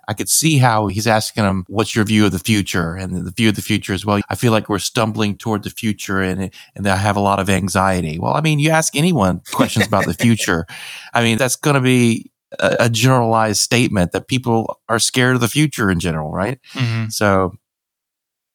I 0.09 0.13
could 0.13 0.27
see 0.27 0.57
how 0.57 0.87
he's 0.87 1.07
asking 1.07 1.45
him, 1.45 1.63
what's 1.69 1.95
your 1.95 2.03
view 2.03 2.25
of 2.25 2.33
the 2.33 2.39
future? 2.39 2.95
And 2.95 3.15
the 3.25 3.31
view 3.31 3.47
of 3.47 3.55
the 3.55 3.61
future 3.61 3.93
as 3.93 4.05
well, 4.05 4.19
I 4.29 4.35
feel 4.35 4.51
like 4.51 4.67
we're 4.67 4.79
stumbling 4.79 5.37
toward 5.37 5.63
the 5.63 5.69
future 5.69 6.21
and, 6.21 6.51
and 6.75 6.87
I 6.87 6.97
have 6.97 7.15
a 7.15 7.21
lot 7.21 7.39
of 7.39 7.49
anxiety. 7.49 8.19
Well, 8.19 8.33
I 8.33 8.41
mean, 8.41 8.59
you 8.59 8.69
ask 8.71 8.97
anyone 8.97 9.41
questions 9.53 9.87
about 9.87 10.05
the 10.07 10.13
future. 10.13 10.65
I 11.13 11.23
mean, 11.23 11.37
that's 11.37 11.55
going 11.55 11.75
to 11.75 11.81
be 11.81 12.31
a, 12.59 12.75
a 12.81 12.89
generalized 12.89 13.61
statement 13.61 14.11
that 14.11 14.27
people 14.27 14.81
are 14.89 14.99
scared 14.99 15.35
of 15.35 15.41
the 15.41 15.47
future 15.47 15.89
in 15.89 15.99
general, 16.01 16.31
right? 16.31 16.59
hmm 16.73 17.05
So, 17.09 17.53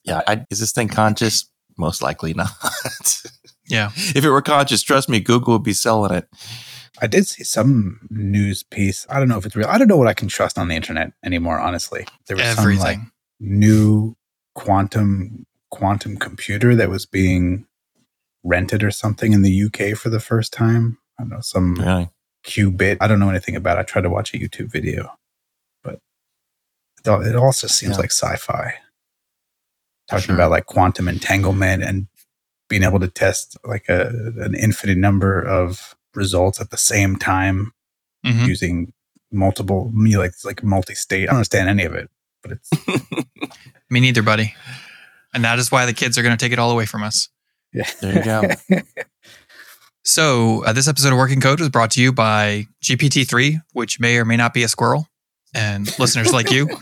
yeah, 0.05 0.21
I, 0.27 0.45
is 0.51 0.61
this 0.61 0.73
thing 0.73 0.89
conscious? 0.89 1.49
Most 1.79 2.03
likely 2.03 2.35
not. 2.35 2.51
Yeah. 3.67 3.93
if 3.97 4.23
it 4.23 4.29
were 4.29 4.43
conscious, 4.43 4.83
trust 4.83 5.09
me, 5.09 5.21
Google 5.21 5.55
would 5.55 5.63
be 5.63 5.73
selling 5.73 6.13
it. 6.13 6.29
I 7.01 7.07
did 7.09 7.27
see 7.27 7.43
some 7.45 8.07
news 8.11 8.63
piece. 8.63 9.07
I 9.11 9.19
don't 9.19 9.29
know 9.29 9.39
if 9.39 9.45
it's 9.47 9.57
real. 9.57 9.67
I 9.69 9.79
don't 9.79 9.89
know 9.89 9.97
what 9.97 10.07
I 10.07 10.15
can 10.15 10.29
trust 10.29 10.59
on 10.59 10.69
the 10.69 10.77
internet 10.77 11.13
anymore. 11.25 11.59
Honestly, 11.59 12.07
there 12.27 12.37
was 12.37 12.47
some 12.55 12.77
like 12.79 12.99
new 13.41 14.17
quantum 14.55 15.47
quantum 15.71 16.17
computer 16.17 16.77
that 16.77 16.89
was 16.89 17.05
being 17.05 17.67
rented 18.45 18.85
or 18.85 18.91
something 18.93 19.33
in 19.33 19.43
the 19.43 19.63
UK 19.65 19.97
for 19.97 20.09
the 20.09 20.21
first 20.21 20.53
time. 20.53 20.99
I 21.19 21.23
don't 21.25 21.31
know 21.31 21.41
some 21.41 21.75
Really? 21.75 22.11
qubit. 22.47 22.99
I 23.01 23.09
don't 23.09 23.19
know 23.19 23.31
anything 23.31 23.57
about. 23.57 23.77
it. 23.79 23.81
I 23.81 23.83
tried 23.85 24.03
to 24.03 24.11
watch 24.11 24.33
a 24.35 24.39
YouTube 24.39 24.71
video, 24.71 25.17
but 25.83 25.99
it 27.05 27.35
also 27.37 27.67
seems 27.67 27.93
Yeah. 27.93 27.99
like 28.03 28.13
sci-fi. 28.13 28.75
Talking 30.09 30.27
Sure. 30.27 30.35
about 30.37 30.51
like 30.53 30.67
quantum 30.67 31.09
entanglement 31.09 31.83
and 31.83 32.07
being 32.69 32.83
able 32.85 33.01
to 33.01 33.09
test 33.09 33.57
like 33.65 33.89
a 33.89 34.09
an 34.39 34.55
infinite 34.55 34.99
number 34.99 35.41
of 35.41 35.97
results 36.17 36.61
at 36.61 36.71
the 36.71 36.77
same 36.79 37.17
time 37.17 37.73
hmm 38.25 38.45
using 38.47 38.93
multiple 39.31 39.91
me 39.93 40.17
like 40.17 40.33
like 40.45 40.63
multi-state. 40.63 41.25
I 41.25 41.27
don't 41.27 41.37
understand 41.37 41.69
any 41.69 41.85
of 41.85 41.95
it, 41.95 42.09
but 42.43 42.53
it's 42.53 42.71
Me 43.91 44.01
neither, 44.01 44.23
buddy. 44.23 44.55
And 45.33 45.45
that 45.45 45.59
is 45.59 45.71
why 45.71 45.85
the 45.87 45.93
kids 45.93 46.17
are 46.17 46.23
going 46.23 46.37
to 46.37 46.43
take 46.43 46.53
it 46.53 46.59
all 46.59 46.71
away 46.71 46.87
from 46.87 47.03
us. 47.03 47.29
yeah. 47.73 47.89
There 48.01 48.17
you 48.17 48.23
go. 48.25 48.51
So, 50.07 50.63
uh, 50.65 50.75
this 50.75 50.87
episode 50.87 51.13
of 51.13 51.19
Working 51.19 51.41
Code 51.41 51.61
was 51.61 51.71
brought 51.71 51.91
to 51.93 52.03
you 52.03 52.13
by 52.13 52.67
GPT-3, 52.83 53.63
which 53.73 53.99
may 53.99 54.19
or 54.19 54.27
may 54.27 54.37
not 54.37 54.53
be 54.53 54.63
a 54.63 54.69
squirrel, 54.69 55.09
and 55.55 55.91
listeners 55.99 56.31
like 56.31 56.51
you. 56.51 56.69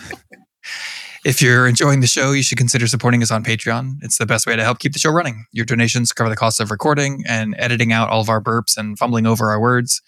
If 1.25 1.41
you're 1.41 1.69
enjoying 1.69 2.01
the 2.01 2.09
show, 2.09 2.33
you 2.33 2.43
should 2.43 2.59
consider 2.59 2.89
supporting 2.89 3.23
us 3.23 3.31
on 3.31 3.45
Patreon. 3.45 3.99
It's 4.03 4.19
the 4.19 4.27
best 4.27 4.45
way 4.45 4.57
to 4.57 4.65
help 4.65 4.81
keep 4.81 4.93
the 4.93 4.99
show 4.99 5.11
running. 5.11 5.45
Your 5.53 5.65
donations 5.65 6.13
cover 6.13 6.29
the 6.29 6.35
cost 6.35 6.59
of 6.59 6.73
recording 6.73 7.23
and 7.29 7.55
editing 7.59 7.93
out 7.93 8.09
all 8.09 8.21
of 8.21 8.29
our 8.29 8.43
burps 8.43 8.77
and 8.77 8.99
fumbling 8.99 9.25
over 9.25 9.49
our 9.51 9.61
words. 9.61 10.03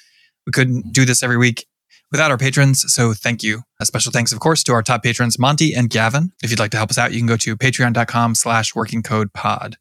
We 0.45 0.51
couldn't 0.51 0.93
do 0.93 1.05
this 1.05 1.23
every 1.23 1.37
week 1.37 1.67
without 2.11 2.33
our 2.33 2.37
patrons, 2.37 2.93
so 2.93 3.13
thank 3.13 3.45
you. 3.45 3.63
A 3.81 3.87
special 3.87 4.11
thanks, 4.11 4.33
of 4.33 4.41
course, 4.41 4.65
to 4.65 4.73
our 4.73 4.83
top 4.83 5.05
patrons, 5.05 5.39
Monty 5.39 5.73
and 5.73 5.89
Gavin. 5.89 6.33
If 6.43 6.51
you'd 6.51 6.59
like 6.59 6.73
to 6.73 6.79
help 6.79 6.91
us 6.91 6.99
out, 6.99 7.13
you 7.13 7.19
can 7.19 7.29
go 7.29 7.37
to 7.37 7.57
patreon.com 7.57 8.35
slash 8.35 8.75
working 8.75 9.05
code 9.05 9.33
pod. 9.33 9.77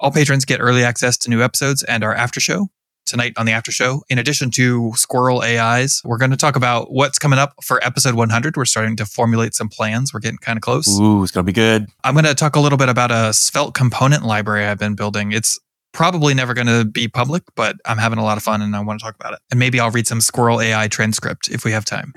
All 0.00 0.10
patrons 0.10 0.44
get 0.44 0.60
early 0.60 0.82
access 0.82 1.16
to 1.18 1.30
new 1.30 1.40
episodes 1.40 1.84
and 1.84 2.02
our 2.02 2.14
after 2.14 2.40
show. 2.40 2.70
Tonight 3.06 3.34
on 3.36 3.44
the 3.44 3.52
after 3.52 3.70
show, 3.70 4.02
in 4.08 4.18
addition 4.18 4.50
to 4.52 4.92
Squirrel 4.94 5.42
AIs, 5.42 6.00
we're 6.04 6.16
going 6.16 6.30
to 6.30 6.38
talk 6.38 6.56
about 6.56 6.90
what's 6.90 7.18
coming 7.18 7.38
up 7.38 7.52
for 7.62 7.84
episode 7.84 8.14
100. 8.14 8.56
We're 8.56 8.64
starting 8.64 8.96
to 8.96 9.04
formulate 9.04 9.54
some 9.54 9.68
plans. 9.68 10.14
We're 10.14 10.20
getting 10.20 10.38
kind 10.38 10.56
of 10.56 10.62
close. 10.62 10.88
Ooh, 10.98 11.22
it's 11.22 11.30
gonna 11.30 11.44
be 11.44 11.52
good. 11.52 11.86
I'm 12.02 12.14
going 12.14 12.24
to 12.24 12.34
talk 12.34 12.56
a 12.56 12.60
little 12.60 12.78
bit 12.78 12.88
about 12.88 13.10
a 13.10 13.34
Svelte 13.34 13.74
component 13.74 14.24
library 14.24 14.64
I've 14.64 14.78
been 14.78 14.94
building. 14.94 15.32
It's 15.32 15.60
probably 15.92 16.32
never 16.32 16.54
going 16.54 16.66
to 16.66 16.86
be 16.86 17.06
public, 17.06 17.42
but 17.54 17.76
I'm 17.84 17.98
having 17.98 18.18
a 18.18 18.24
lot 18.24 18.38
of 18.38 18.42
fun 18.42 18.62
and 18.62 18.74
I 18.74 18.80
want 18.80 19.00
to 19.00 19.04
talk 19.04 19.14
about 19.14 19.34
it. 19.34 19.38
And 19.50 19.60
maybe 19.60 19.78
I'll 19.78 19.90
read 19.90 20.06
some 20.06 20.22
Squirrel 20.22 20.62
AI 20.62 20.88
transcript 20.88 21.50
if 21.50 21.64
we 21.64 21.72
have 21.72 21.84
time. 21.84 22.14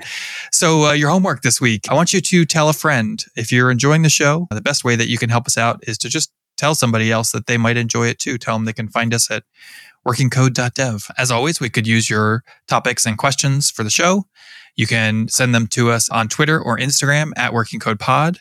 So, 0.52 0.86
uh, 0.86 0.92
your 0.92 1.10
homework 1.10 1.42
this 1.42 1.60
week 1.60 1.82
I 1.90 1.94
want 1.94 2.14
you 2.14 2.20
to 2.20 2.44
tell 2.46 2.68
a 2.70 2.72
friend 2.72 3.22
if 3.36 3.52
you're 3.52 3.70
enjoying 3.70 4.02
the 4.02 4.08
show. 4.08 4.48
The 4.50 4.62
best 4.62 4.84
way 4.84 4.96
that 4.96 5.08
you 5.08 5.18
can 5.18 5.28
help 5.28 5.46
us 5.46 5.58
out 5.58 5.80
is 5.86 5.98
to 5.98 6.08
just 6.08 6.32
tell 6.58 6.74
somebody 6.74 7.10
else 7.10 7.30
that 7.32 7.46
they 7.46 7.56
might 7.56 7.76
enjoy 7.76 8.08
it 8.08 8.18
too. 8.18 8.36
Tell 8.36 8.56
them 8.56 8.64
they 8.64 8.72
can 8.72 8.88
find 8.88 9.14
us 9.14 9.30
at 9.30 9.44
workingcode.dev. 10.08 11.10
As 11.18 11.30
always, 11.30 11.60
we 11.60 11.68
could 11.68 11.86
use 11.86 12.08
your 12.08 12.42
topics 12.66 13.04
and 13.04 13.18
questions 13.18 13.70
for 13.70 13.84
the 13.84 13.90
show. 13.90 14.24
You 14.76 14.86
can 14.86 15.28
send 15.28 15.54
them 15.54 15.66
to 15.68 15.90
us 15.90 16.08
on 16.08 16.28
Twitter 16.28 16.60
or 16.60 16.78
Instagram 16.78 17.32
at 17.36 17.52
workingcodepod. 17.52 18.38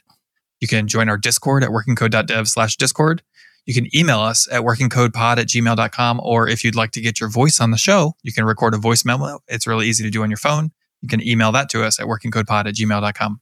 You 0.61 0.68
can 0.68 0.88
join 0.88 1.09
our 1.09 1.18
Discord 1.18 1.63
at 1.63 1.70
workingcode.dev 1.70 2.47
slash 2.47 2.78
Discord. 2.78 3.22
You 3.65 3.74
can 3.74 3.88
email 3.95 4.20
us 4.20 4.47
at 4.51 4.61
workingcodepod 4.61 5.39
at 5.39 5.47
gmail.com. 5.47 6.22
Or 6.24 6.47
if 6.47 6.63
you'd 6.63 6.76
like 6.76 6.91
to 6.91 7.01
get 7.01 7.20
your 7.20 7.30
voice 7.30 7.59
on 7.59 7.72
the 7.72 7.78
show, 7.78 8.15
you 8.24 8.32
can 8.32 8.45
record 8.45 8.74
a 8.74 8.78
voice 8.78 9.03
memo. 9.03 9.39
It's 9.47 9.68
really 9.68 9.88
easy 9.88 10.03
to 10.03 10.09
do 10.09 10.24
on 10.24 10.30
your 10.30 10.38
phone. 10.38 10.72
You 11.01 11.09
can 11.09 11.26
email 11.28 11.51
that 11.51 11.70
to 11.70 11.84
us 11.84 11.99
at 11.99 12.05
workingcodepod 12.07 12.68
at 12.68 12.76
gmail.com. 12.76 13.41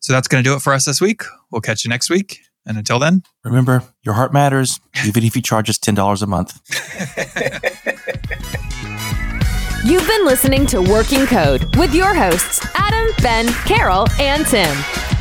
So 0.00 0.12
that's 0.12 0.28
going 0.28 0.42
to 0.42 0.48
do 0.48 0.54
it 0.54 0.62
for 0.62 0.72
us 0.72 0.84
this 0.84 1.00
week. 1.00 1.22
We'll 1.50 1.62
catch 1.62 1.84
you 1.84 1.88
next 1.88 2.10
week. 2.10 2.45
And 2.66 2.76
until 2.76 2.98
then, 2.98 3.22
Remember, 3.46 3.84
your 4.02 4.14
heart 4.14 4.32
matters, 4.32 4.80
even 5.06 5.22
if 5.22 5.36
you 5.36 5.40
charge 5.40 5.70
us 5.70 5.78
ten 5.78 5.94
dollars 5.94 6.20
a 6.20 6.26
month. 6.26 6.60
You've 9.84 10.06
been 10.08 10.24
listening 10.24 10.66
to 10.66 10.82
Working 10.82 11.26
Code 11.26 11.76
with 11.76 11.94
your 11.94 12.12
hosts, 12.12 12.66
Adam, 12.74 13.14
Ben, 13.22 13.46
Carol, 13.66 14.08
and 14.18 14.44
Tim. 14.46 14.76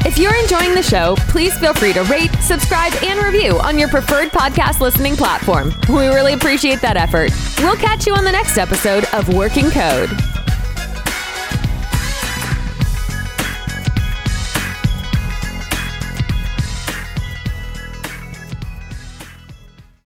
If 0.08 0.18
you're 0.18 0.36
enjoying 0.36 0.74
the 0.74 0.82
show, 0.82 1.16
please 1.28 1.56
feel 1.60 1.76
free 1.76 1.93
to 1.93 2.02
rate, 2.06 2.32
subscribe, 2.41 2.93
and 3.04 3.24
review 3.24 3.60
on 3.60 3.78
your 3.78 3.89
preferred 3.89 4.30
podcast 4.30 4.80
listening 4.80 5.16
platform. 5.16 5.72
We 5.88 6.08
really 6.08 6.34
appreciate 6.34 6.82
that 6.82 6.98
effort. 6.98 7.30
We'll 7.60 7.76
catch 7.76 8.08
you 8.08 8.16
on 8.16 8.24
the 8.24 8.32
next 8.32 8.58
episode 8.58 9.06
of 9.14 9.32
Working 9.36 9.70
Code. 9.70 10.10